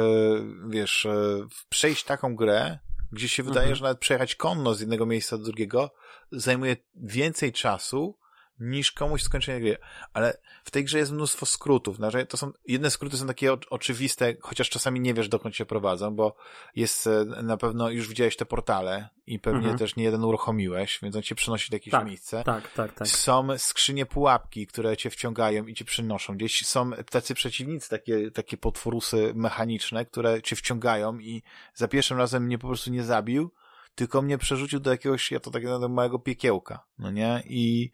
[0.68, 2.78] wiesz, e, przejść taką grę,
[3.12, 3.76] gdzie się wydaje, mhm.
[3.76, 5.90] że nawet przejechać konno z jednego miejsca do drugiego
[6.32, 8.18] zajmuje więcej czasu
[8.60, 9.76] niż komuś skończenie gry.
[10.12, 11.96] Ale w tej grze jest mnóstwo skrótów.
[12.28, 16.36] To są, jedne skróty są takie oczywiste, chociaż czasami nie wiesz, dokąd się prowadzą, bo
[16.76, 19.78] jest e, na pewno, już widziałeś te portale i pewnie mhm.
[19.78, 22.44] też nie jeden uruchomiłeś, więc on cię przenosi do jakieś tak, miejsce.
[22.44, 23.08] Tak, tak, tak.
[23.08, 26.36] Są skrzynie pułapki, które cię wciągają i cię przynoszą.
[26.36, 31.42] Gdzieś są tacy przeciwnicy, takie, takie potworusy mechaniczne, które cię wciągają i
[31.74, 33.50] za pierwszym razem mnie po prostu nie zabił,
[33.94, 37.42] tylko mnie przerzucił do jakiegoś, ja to tak małego piekiełka, no nie?
[37.46, 37.90] I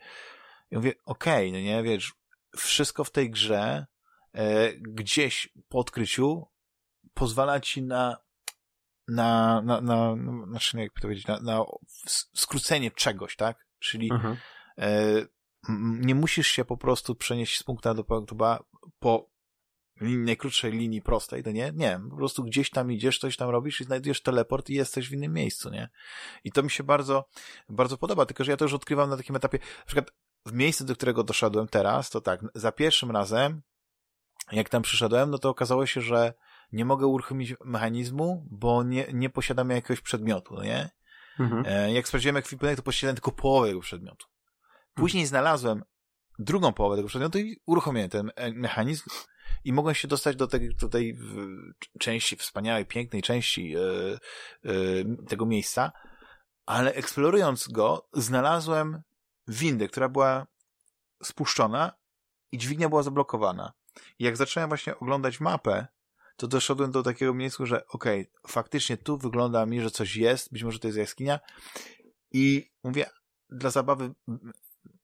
[0.74, 2.12] ja mówię, okej, okay, no nie, wiesz,
[2.56, 3.86] wszystko w tej grze
[4.32, 6.46] e, gdzieś po odkryciu
[7.14, 8.16] pozwala ci na
[9.08, 11.64] na, na, na, na znaczy, jak to powiedzieć, na, na
[12.34, 13.66] skrócenie czegoś, tak?
[13.78, 14.36] Czyli mhm.
[14.78, 15.26] e,
[15.78, 18.56] nie musisz się po prostu przenieść z punktu A do punktu B
[18.98, 19.30] po
[20.00, 21.72] linii, najkrótszej linii prostej, to nie?
[21.74, 25.12] Nie, po prostu gdzieś tam idziesz, coś tam robisz i znajdujesz teleport i jesteś w
[25.12, 25.88] innym miejscu, nie?
[26.44, 27.28] I to mi się bardzo,
[27.68, 30.10] bardzo podoba, tylko że ja to już odkrywam na takim etapie, na przykład
[30.46, 33.62] w miejscu, do którego doszedłem teraz, to tak, za pierwszym razem,
[34.52, 36.34] jak tam przyszedłem, no to okazało się, że
[36.72, 40.90] nie mogę uruchomić mechanizmu, bo nie, nie posiadam jakiegoś przedmiotu, no nie?
[41.40, 41.64] Mhm.
[41.66, 44.26] E, jak sprawdziłem ekwipunek, to posiadałem tylko połowę tego przedmiotu.
[44.94, 45.28] Później mhm.
[45.28, 45.82] znalazłem
[46.38, 49.10] drugą połowę tego przedmiotu i uruchomiłem ten e, mechanizm
[49.64, 51.18] i mogłem się dostać do tej, do tej
[52.00, 54.18] części, wspaniałej, pięknej części yy,
[54.64, 55.92] yy, tego miejsca,
[56.66, 59.02] ale eksplorując go, znalazłem
[59.48, 60.46] windę, która była
[61.22, 61.92] spuszczona
[62.52, 63.72] i dźwignia była zablokowana.
[64.18, 65.86] I jak zacząłem właśnie oglądać mapę,
[66.36, 70.52] to doszedłem do takiego miejsca, że okej, okay, faktycznie tu wygląda mi, że coś jest,
[70.52, 71.40] być może to jest jaskinia
[72.32, 73.10] i mówię,
[73.48, 74.14] dla zabawy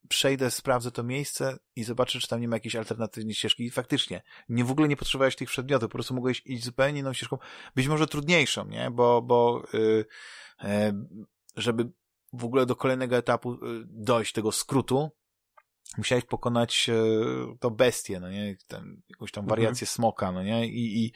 [0.08, 3.64] przejdę, sprawdzę to miejsce i zobaczę, czy tam nie ma jakiejś alternatywnej ścieżki.
[3.64, 7.12] I faktycznie, nie w ogóle nie potrzebowałeś tych przedmiotów, po prostu mogłeś iść zupełnie inną
[7.12, 7.38] ścieżką,
[7.74, 8.90] być może trudniejszą, nie?
[8.90, 10.04] Bo, bo yy,
[10.62, 10.68] yy,
[11.56, 11.92] żeby
[12.32, 15.10] w ogóle do kolejnego etapu yy, dojść, tego skrótu,
[15.98, 18.56] musiałeś pokonać yy, to bestię, no nie?
[18.66, 19.48] Ten, jakąś tam mhm.
[19.48, 19.94] wariację mhm.
[19.94, 20.66] smoka, no nie?
[20.66, 21.12] I, i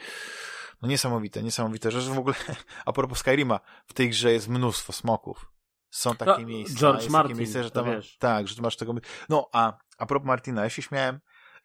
[0.82, 2.34] no niesamowite, niesamowite, że w ogóle,
[2.86, 5.50] a propos Skyrima, w tej grze jest mnóstwo smoków.
[5.90, 6.78] Są takie no, miejsca.
[6.80, 7.86] George Martin, miejsce, że tam.
[8.18, 8.94] Tak, że masz tego...
[9.28, 11.20] No, a, a propos Martina, ja się śmiałem,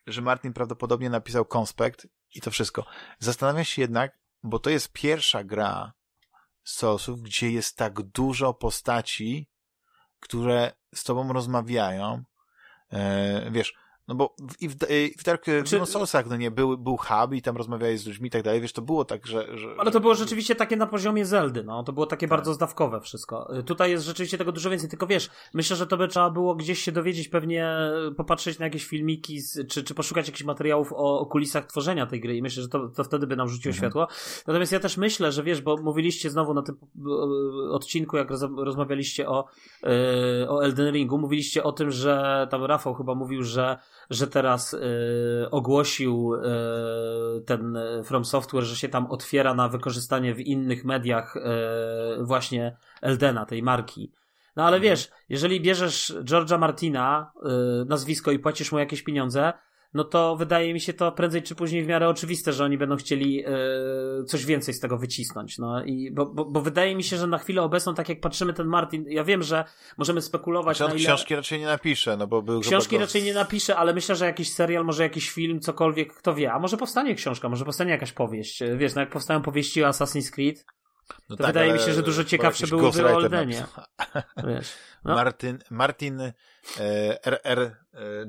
[0.08, 2.86] że Martin prawdopodobnie napisał konspekt i to wszystko.
[3.20, 5.94] Zastanawiam się jednak, bo to jest pierwsza gra
[6.64, 9.48] Soulsów, gdzie jest tak dużo postaci,
[10.20, 12.24] które z tobą rozmawiają.
[12.92, 13.74] E, wiesz,
[14.10, 14.76] no bo w, i w,
[15.18, 18.32] w Dark znaczy, Soulsach, no nie, był, był hub i tam rozmawiałeś z ludźmi i
[18.32, 19.58] tak dalej, wiesz, to było tak, że...
[19.58, 22.38] że Ale to było rzeczywiście takie na poziomie Zeldy, no, to było takie tak.
[22.38, 23.52] bardzo zdawkowe wszystko.
[23.66, 26.84] Tutaj jest rzeczywiście tego dużo więcej, tylko wiesz, myślę, że to by trzeba było gdzieś
[26.84, 27.76] się dowiedzieć, pewnie
[28.18, 32.20] popatrzeć na jakieś filmiki, z, czy, czy poszukać jakichś materiałów o, o kulisach tworzenia tej
[32.20, 33.92] gry i myślę, że to, to wtedy by nam rzuciło mhm.
[33.92, 34.08] światło.
[34.48, 36.76] Natomiast ja też myślę, że wiesz, bo mówiliście znowu na tym
[37.72, 39.46] odcinku, jak roz, rozmawialiście o,
[40.48, 43.78] o Elden Ringu, mówiliście o tym, że tam Rafał chyba mówił, że
[44.10, 46.40] że teraz y, ogłosił y,
[47.46, 51.42] ten From Software, że się tam otwiera na wykorzystanie w innych mediach y,
[52.24, 54.12] właśnie Eldena, tej marki.
[54.56, 54.92] No ale mhm.
[54.92, 57.32] wiesz, jeżeli bierzesz George'a Martina,
[57.86, 59.54] nazwisko i płacisz mu jakieś pieniądze,
[59.94, 62.96] no to wydaje mi się to prędzej czy później w miarę oczywiste, że oni będą
[62.96, 63.52] chcieli e,
[64.28, 65.58] coś więcej z tego wycisnąć.
[65.58, 68.54] No i bo, bo, bo, wydaje mi się, że na chwilę obecną, tak jak patrzymy
[68.54, 69.66] ten Martin, ja wiem, że
[69.98, 71.06] możemy spekulować znaczy, ile...
[71.06, 74.54] książki raczej nie napisze, no bo był Książki raczej nie napisze, ale myślę, że jakiś
[74.54, 76.54] serial, może jakiś film, cokolwiek, kto wie.
[76.54, 78.64] A może powstanie książka, może powstanie jakaś powieść.
[78.78, 80.66] Wiesz, no jak powstają powieści o Assassin's Creed,
[81.30, 83.66] no to tak, wydaje mi się, że dużo ciekawsze byłyby o Eldenie.
[84.48, 84.74] Wiesz,
[85.06, 85.16] no.
[85.16, 86.34] Martin, Martin e,
[87.26, 87.60] R.R.
[87.60, 87.76] E,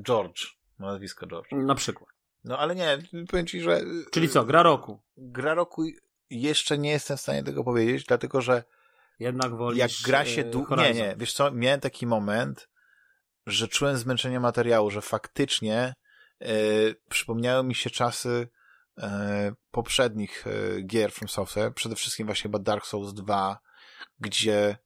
[0.07, 1.51] George, nazwisko George.
[1.51, 2.09] Na przykład.
[2.43, 2.97] No ale nie,
[3.29, 3.81] powiem ci, że...
[4.11, 5.01] Czyli co, gra roku?
[5.17, 5.83] Gra roku
[6.29, 8.63] jeszcze nie jestem w stanie tego powiedzieć, dlatego że
[9.19, 10.75] jednak wolisz jak gra się długo...
[10.75, 12.69] Nie, nie, wiesz co, miałem taki moment,
[13.45, 15.93] że czułem zmęczenie materiału, że faktycznie
[16.41, 16.53] e,
[17.09, 18.47] przypomniały mi się czasy
[18.97, 23.59] e, poprzednich e, gier From Software, przede wszystkim właśnie chyba Dark Souls 2,
[24.19, 24.77] gdzie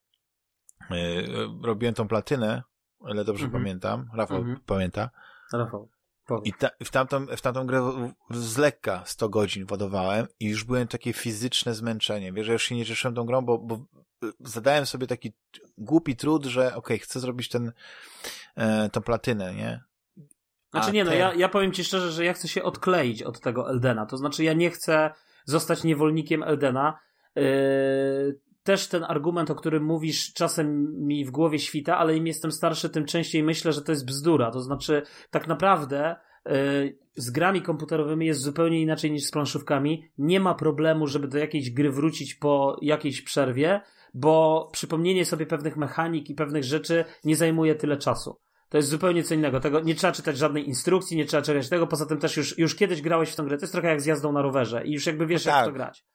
[1.61, 2.63] robiłem tą platynę,
[3.05, 3.59] ale dobrze mm -hmm.
[3.61, 4.59] pamiętam, Rafał mm -hmm.
[4.65, 5.09] pamięta.
[5.53, 5.89] Rafał.
[6.43, 10.87] I ta, w, tamtą, w tamtą grę z lekka 100 godzin wodowałem i już byłem
[10.87, 12.33] takie fizyczne zmęczenie.
[12.33, 15.33] Wiesz, że już się nie cieszyłem tą grą, bo, bo e, zadałem sobie taki
[15.77, 17.71] głupi trud, że okej, okay, chcę zrobić ten,
[18.55, 19.83] e, tą platynę, nie?
[20.71, 23.69] Znaczy nie, no ja, ja powiem ci szczerze, że ja chcę się odkleić od tego
[23.69, 24.05] Eldena.
[24.05, 25.11] To znaczy ja nie chcę
[25.45, 26.99] zostać niewolnikiem Eldena.
[27.35, 32.51] Yy, też ten argument, o którym mówisz, czasem mi w głowie świta, ale im jestem
[32.51, 34.51] starszy, tym częściej myślę, że to jest bzdura.
[34.51, 36.15] To znaczy, tak naprawdę
[36.45, 40.03] yy, z grami komputerowymi jest zupełnie inaczej niż z planszówkami.
[40.17, 43.81] Nie ma problemu, żeby do jakiejś gry wrócić po jakiejś przerwie,
[44.13, 48.39] bo przypomnienie sobie pewnych mechanik i pewnych rzeczy nie zajmuje tyle czasu.
[48.69, 49.59] To jest zupełnie co innego.
[49.59, 51.87] Tego nie trzeba czytać żadnej instrukcji, nie trzeba czytać tego.
[51.87, 53.57] Poza tym też już, już kiedyś grałeś w tę grę.
[53.57, 55.55] To jest trochę jak z jazdą na rowerze i już jakby wiesz, tak.
[55.55, 56.05] jak to grać.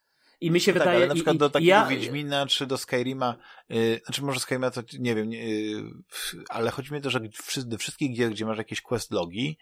[0.41, 0.91] I mi się no wydaje...
[0.91, 1.87] Tak, ale na przykład i, do takiego ja...
[1.87, 3.37] Wiedźmina czy do Skyrima,
[3.69, 5.83] yy, znaczy może Skyrima to nie wiem, yy,
[6.49, 7.21] ale chodzi mi o to, że
[7.57, 9.59] do wszystkich gier, gdzie masz jakieś quest logi,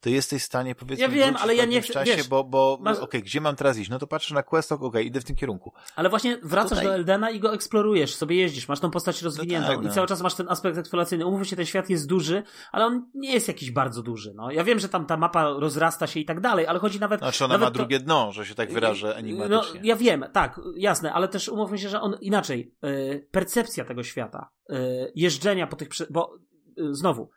[0.00, 2.78] to jesteś w stanie powiedzmy ja wiem, ale ja nie chcę, czasie, wiesz, bo, bo
[2.80, 2.96] masz...
[2.96, 3.90] okej, okay, gdzie mam teraz iść?
[3.90, 5.72] No to patrzę na quest, okej, okay, idę w tym kierunku.
[5.96, 6.84] Ale właśnie wracasz Tutaj...
[6.84, 9.90] do Eldena i go eksplorujesz, sobie jeździsz, masz tą postać rozwiniętą no tak, no.
[9.90, 11.26] i cały czas masz ten aspekt eksploracyjny.
[11.26, 12.42] Umówmy się, ten świat jest duży,
[12.72, 14.32] ale on nie jest jakiś bardzo duży.
[14.34, 14.50] No.
[14.50, 17.20] Ja wiem, że tam ta mapa rozrasta się i tak dalej, ale chodzi nawet...
[17.20, 19.80] Znaczy ona nawet ma drugie dno, że się tak wyrażę enigmatycznie.
[19.80, 24.02] No, ja wiem, tak, jasne, ale też umówmy się, że on inaczej, yy, percepcja tego
[24.02, 25.88] świata, yy, jeżdżenia po tych...
[26.10, 26.38] Bo
[26.76, 27.30] yy, znowu,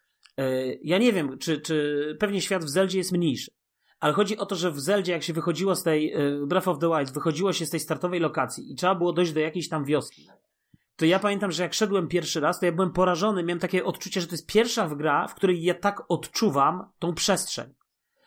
[0.84, 3.52] ja nie wiem, czy, czy pewnie świat w Zeldzie jest mniejszy.
[4.00, 6.80] Ale chodzi o to, że w Zeldzie, jak się wychodziło z tej e, Breath of
[6.80, 9.86] the Wild, wychodziło się z tej startowej lokacji i trzeba było dojść do jakiejś tam
[9.86, 10.30] wioski.
[10.96, 14.22] To ja pamiętam, że jak szedłem pierwszy raz, to ja byłem porażony, miałem takie odczucie,
[14.22, 17.74] że to jest pierwsza gra, w której ja tak odczuwam tą przestrzeń.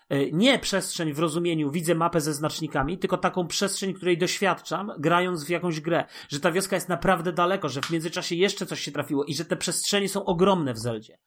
[0.08, 5.44] E, nie przestrzeń w rozumieniu widzę mapę ze znacznikami, tylko taką przestrzeń, której doświadczam, grając
[5.44, 6.04] w jakąś grę.
[6.28, 9.44] Że ta wioska jest naprawdę daleko, że w międzyczasie jeszcze coś się trafiło i że
[9.44, 11.18] te przestrzenie są ogromne w Zeldzie.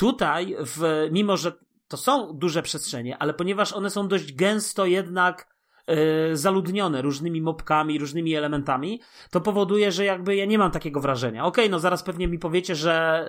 [0.00, 1.52] Tutaj, w, mimo że
[1.88, 5.54] to są duże przestrzenie, ale ponieważ one są dość gęsto jednak
[5.88, 5.96] yy,
[6.36, 9.00] zaludnione różnymi mopkami, różnymi elementami,
[9.30, 11.44] to powoduje, że jakby ja nie mam takiego wrażenia.
[11.44, 13.26] Okej, okay, no zaraz pewnie mi powiecie, że,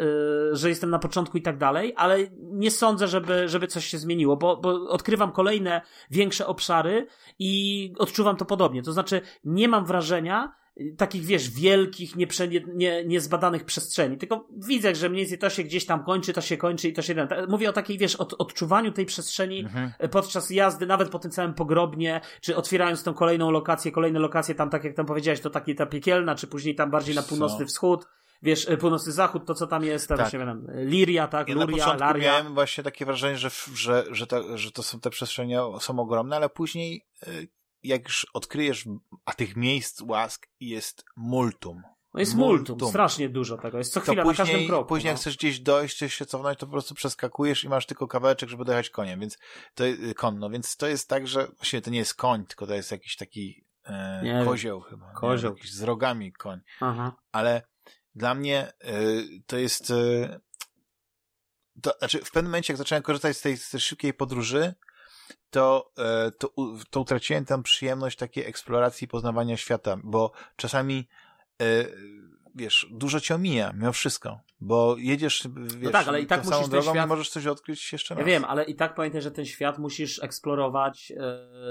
[0.49, 3.97] yy, że jestem na początku i tak dalej, ale nie sądzę, żeby, żeby coś się
[3.97, 5.81] zmieniło, bo, bo odkrywam kolejne
[6.11, 7.07] większe obszary
[7.39, 8.83] i odczuwam to podobnie.
[8.83, 10.60] To znaczy, nie mam wrażenia,
[10.97, 15.85] takich, wiesz, wielkich, nieprze, nie, niezbadanych przestrzeni, tylko widzę, że mniej więcej to się gdzieś
[15.85, 17.27] tam kończy, to się kończy i to się...
[17.49, 19.91] Mówię o takiej, wiesz, od, odczuwaniu tej przestrzeni mhm.
[20.11, 24.69] podczas jazdy, nawet po tym całym pogrobnie, czy otwierając tą kolejną lokację, kolejne lokacje, tam
[24.69, 28.07] tak jak tam powiedziałeś, to takie ta piekielna, czy później tam bardziej na północny wschód,
[28.41, 30.31] wiesz, e, północny zachód, to co tam jest, tam tak.
[30.31, 32.31] się wiem, Liria, tak, ja Luria, na Laria.
[32.31, 36.35] miałem właśnie takie wrażenie, że, że, że, ta, że to są te przestrzenie są ogromne,
[36.35, 37.27] ale później e,
[37.83, 38.85] jak już odkryjesz,
[39.25, 41.81] a tych miejsc łask jest multum.
[42.13, 44.89] No jest multum, multum, strasznie dużo tego, jest co chwila później, na każdym kroku.
[44.89, 45.11] Później no.
[45.11, 48.49] jak chcesz gdzieś dojść, chcesz się cofnąć, to po prostu przeskakujesz i masz tylko kawałeczek,
[48.49, 49.37] żeby dojechać koniem, więc
[49.75, 49.83] to
[50.15, 53.15] konno, więc to jest tak, że właściwie to nie jest koń, tylko to jest jakiś
[53.15, 54.89] taki e, kozioł wiem.
[54.89, 55.13] chyba.
[55.13, 55.51] Kozioł.
[55.51, 56.59] Nie, jakiś z rogami koń.
[56.79, 57.15] Aha.
[57.31, 57.61] Ale
[58.15, 58.93] dla mnie e,
[59.47, 60.39] to jest e,
[61.81, 64.73] to, znaczy w pewnym momencie, jak zacząłem korzystać z tej, z tej szybkiej podróży,
[65.49, 66.53] to, e, to,
[66.89, 71.07] to utraciłem tam przyjemność takiej eksploracji poznawania świata, bo czasami
[71.61, 71.85] e,
[72.55, 76.69] wiesz, dużo cię omija, mimo wszystko, bo jedziesz, wiesz, no tak, ale i tak musisz
[76.69, 77.09] drogą świat...
[77.09, 78.19] możesz coś odkryć jeszcze raz.
[78.19, 81.17] Ja wiem, ale i tak pamiętaj, że ten świat musisz eksplorować yy,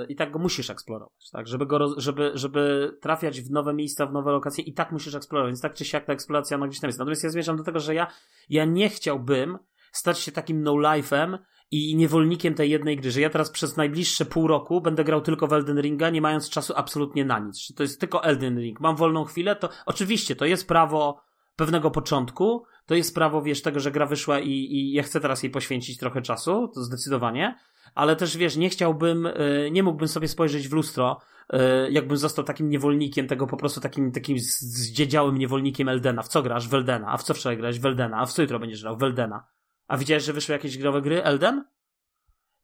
[0.08, 4.12] i tak go musisz eksplorować, tak, żeby go, żeby, żeby trafiać w nowe miejsca, w
[4.12, 6.88] nowe lokacje i tak musisz eksplorować, więc tak czy siak ta eksploracja ma gdzieś tam
[6.88, 6.98] jest.
[6.98, 8.06] Natomiast ja zmierzam do tego, że ja,
[8.48, 9.58] ja nie chciałbym
[9.92, 11.38] stać się takim no-life'em
[11.70, 15.46] i niewolnikiem tej jednej gry, że ja teraz przez najbliższe pół roku będę grał tylko
[15.46, 17.74] w Elden Ringa, nie mając czasu absolutnie na nic.
[17.74, 18.80] To jest tylko Elden Ring.
[18.80, 21.22] Mam wolną chwilę, to oczywiście to jest prawo
[21.56, 25.42] pewnego początku, to jest prawo, wiesz, tego, że gra wyszła i, i ja chcę teraz
[25.42, 27.58] jej poświęcić trochę czasu, to zdecydowanie,
[27.94, 31.20] ale też, wiesz, nie chciałbym, y, nie mógłbym sobie spojrzeć w lustro,
[31.52, 31.56] y,
[31.90, 36.22] jakbym został takim niewolnikiem tego, po prostu takim, takim zdziedziałym niewolnikiem Eldena.
[36.22, 36.68] W co grasz?
[36.68, 37.12] W Eldena.
[37.12, 37.80] A w co wczoraj grałeś?
[37.80, 38.18] W Eldena.
[38.20, 38.96] A w co jutro będziesz grał?
[38.96, 39.46] W Eldena.
[39.90, 41.22] A widziałeś, że wyszły jakieś growe gry?
[41.24, 41.64] Elden?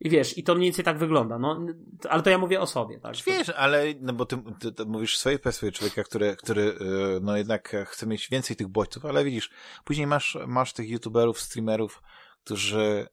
[0.01, 1.66] I wiesz, i to mniej więcej tak wygląda, no,
[2.09, 3.16] ale to ja mówię o sobie, tak?
[3.27, 6.77] Wiesz, ale, no bo ty, ty, ty mówisz swojej perspektywy człowieka, który, który, y,
[7.23, 9.51] no jednak chce mieć więcej tych bodźców, ale widzisz,
[9.85, 12.03] później masz, masz tych youtuberów, streamerów,
[12.44, 13.07] którzy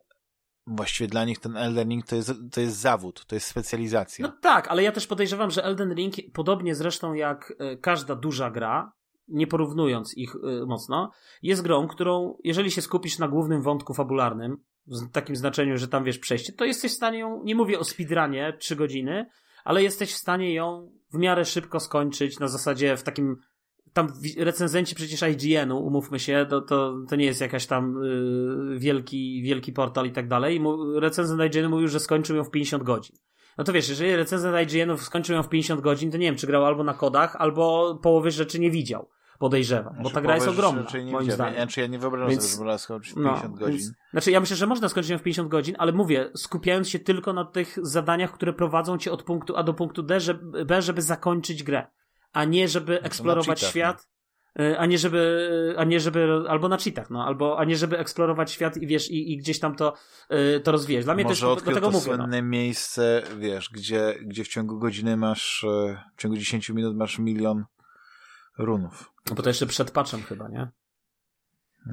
[0.68, 4.28] właściwie dla nich ten Elden Ring to jest, to jest zawód, to jest specjalizacja.
[4.28, 8.52] No tak, ale ja też podejrzewam, że Elden Ring, podobnie zresztą jak y, każda duża
[8.52, 8.94] gra,
[9.28, 14.58] nie porównując ich y, mocno, jest grą, którą, jeżeli się skupisz na głównym wątku fabularnym,
[14.88, 17.84] w takim znaczeniu, że tam wiesz przejście, to jesteś w stanie ją, nie mówię o
[17.84, 19.26] speedrunie 3 godziny,
[19.64, 23.38] ale jesteś w stanie ją w miarę szybko skończyć na zasadzie w takim
[23.94, 29.42] tam recenzenci przecież IGN-u, umówmy się, to, to, to nie jest jakaś tam yy, wielki,
[29.44, 30.62] wielki portal i tak dalej.
[30.96, 33.16] Recenzent IGN mówił, że skończył ją w 50 godzin.
[33.58, 36.48] No to wiesz, jeżeli recenzent IGN skończył ją w 50 godzin, to nie wiem, czy
[36.48, 39.10] grał albo na kodach, albo połowy rzeczy nie widział
[39.44, 41.56] podejrzewam, znaczy, bo ta gra jest ogromna, nie moim zdaniem.
[41.56, 43.78] Znaczy ja nie wyobrażam więc, sobie, że można skończyć 50 no, godzin.
[43.78, 47.00] Więc, znaczy ja myślę, że można skończyć ją w 50 godzin, ale mówię, skupiając się
[47.00, 50.82] tylko na tych zadaniach, które prowadzą cię od punktu A do punktu D, żeby, B,
[50.82, 51.88] żeby zakończyć grę,
[52.34, 54.23] a nie żeby no eksplorować cheatach, świat, no.
[54.78, 58.52] A nie żeby, a nie żeby, albo na cheatach, no, albo, a nie żeby eksplorować
[58.52, 59.94] świat i wiesz, i, i gdzieś tam to,
[60.32, 61.06] y, to rozwijać.
[61.06, 62.12] Dla mnie Może to jest, do tego to mówię.
[62.12, 62.18] No.
[62.18, 62.48] słynne no.
[62.48, 67.66] miejsce, wiesz, gdzie, gdzie w ciągu godziny masz, e, w ciągu 10 minut masz milion
[68.58, 69.14] runów.
[69.30, 70.68] No bo to jeszcze przed patchem chyba, nie?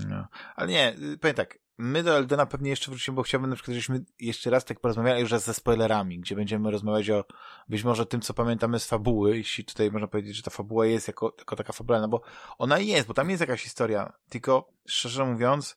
[0.09, 0.29] No.
[0.57, 4.05] Ale nie, powiem tak, my do Eldena pewnie jeszcze wrócimy, bo chciałbym na przykład, żebyśmy
[4.19, 7.25] jeszcze raz tak porozmawiali już ze spoilerami, gdzie będziemy rozmawiać o
[7.69, 11.09] być może tym, co pamiętamy z fabuły, jeśli tutaj można powiedzieć, że ta fabuła jest
[11.09, 12.23] jako, jako taka fabularna, bo
[12.59, 15.77] ona jest, bo tam jest jakaś historia, tylko szczerze mówiąc,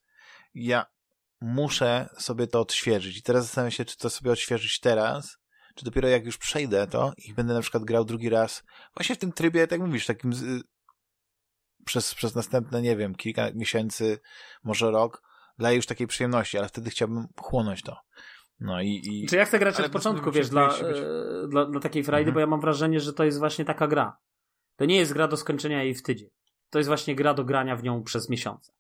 [0.54, 0.86] ja
[1.42, 3.18] muszę sobie to odświeżyć.
[3.18, 5.38] I teraz zastanawiam się, czy to sobie odświeżyć teraz,
[5.76, 8.64] czy dopiero jak już przejdę to i będę na przykład grał drugi raz,
[8.96, 10.32] właśnie w tym trybie, tak mówisz, takim
[11.86, 14.20] przez, przez następne, nie wiem, kilka miesięcy,
[14.64, 17.98] może rok, dla już takiej przyjemności, ale wtedy chciałbym chłonąć to.
[18.60, 19.28] No i, i...
[19.28, 22.34] Czy ja chcę grać od początku, wiesz, dla, e, dla, dla takiej frajdy, mhm.
[22.34, 24.18] bo ja mam wrażenie, że to jest właśnie taka gra.
[24.76, 26.30] To nie jest gra do skończenia jej w tydzień.
[26.70, 28.74] To jest właśnie gra do grania w nią przez miesiące.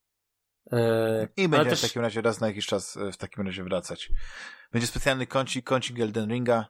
[0.71, 1.79] Eee, I będzie też...
[1.79, 4.09] w takim razie raz na jakiś czas e, w takim razie wracać.
[4.71, 6.65] Będzie specjalny kącik, kącik Elden Ringa.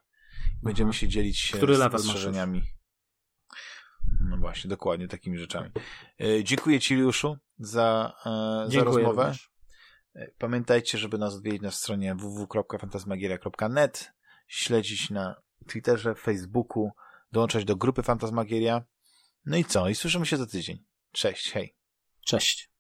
[0.63, 0.93] Będziemy mhm.
[0.93, 2.63] się dzielić Który spostrzeżeniami.
[4.21, 5.69] No właśnie, dokładnie takimi rzeczami.
[6.21, 9.23] E, dziękuję Ci, Juliuszu, za, e, za rozmowę.
[9.23, 9.52] Również.
[10.38, 14.14] Pamiętajcie, żeby nas odwiedzić na stronie www.fantasmagieria.net,
[14.48, 16.91] śledzić na Twitterze, Facebooku,
[17.31, 18.84] dołączać do grupy Fantasmagieria.
[19.45, 19.90] No i co?
[19.90, 20.85] I słyszymy się za tydzień.
[21.11, 21.76] Cześć, hej.
[22.26, 22.73] Cześć.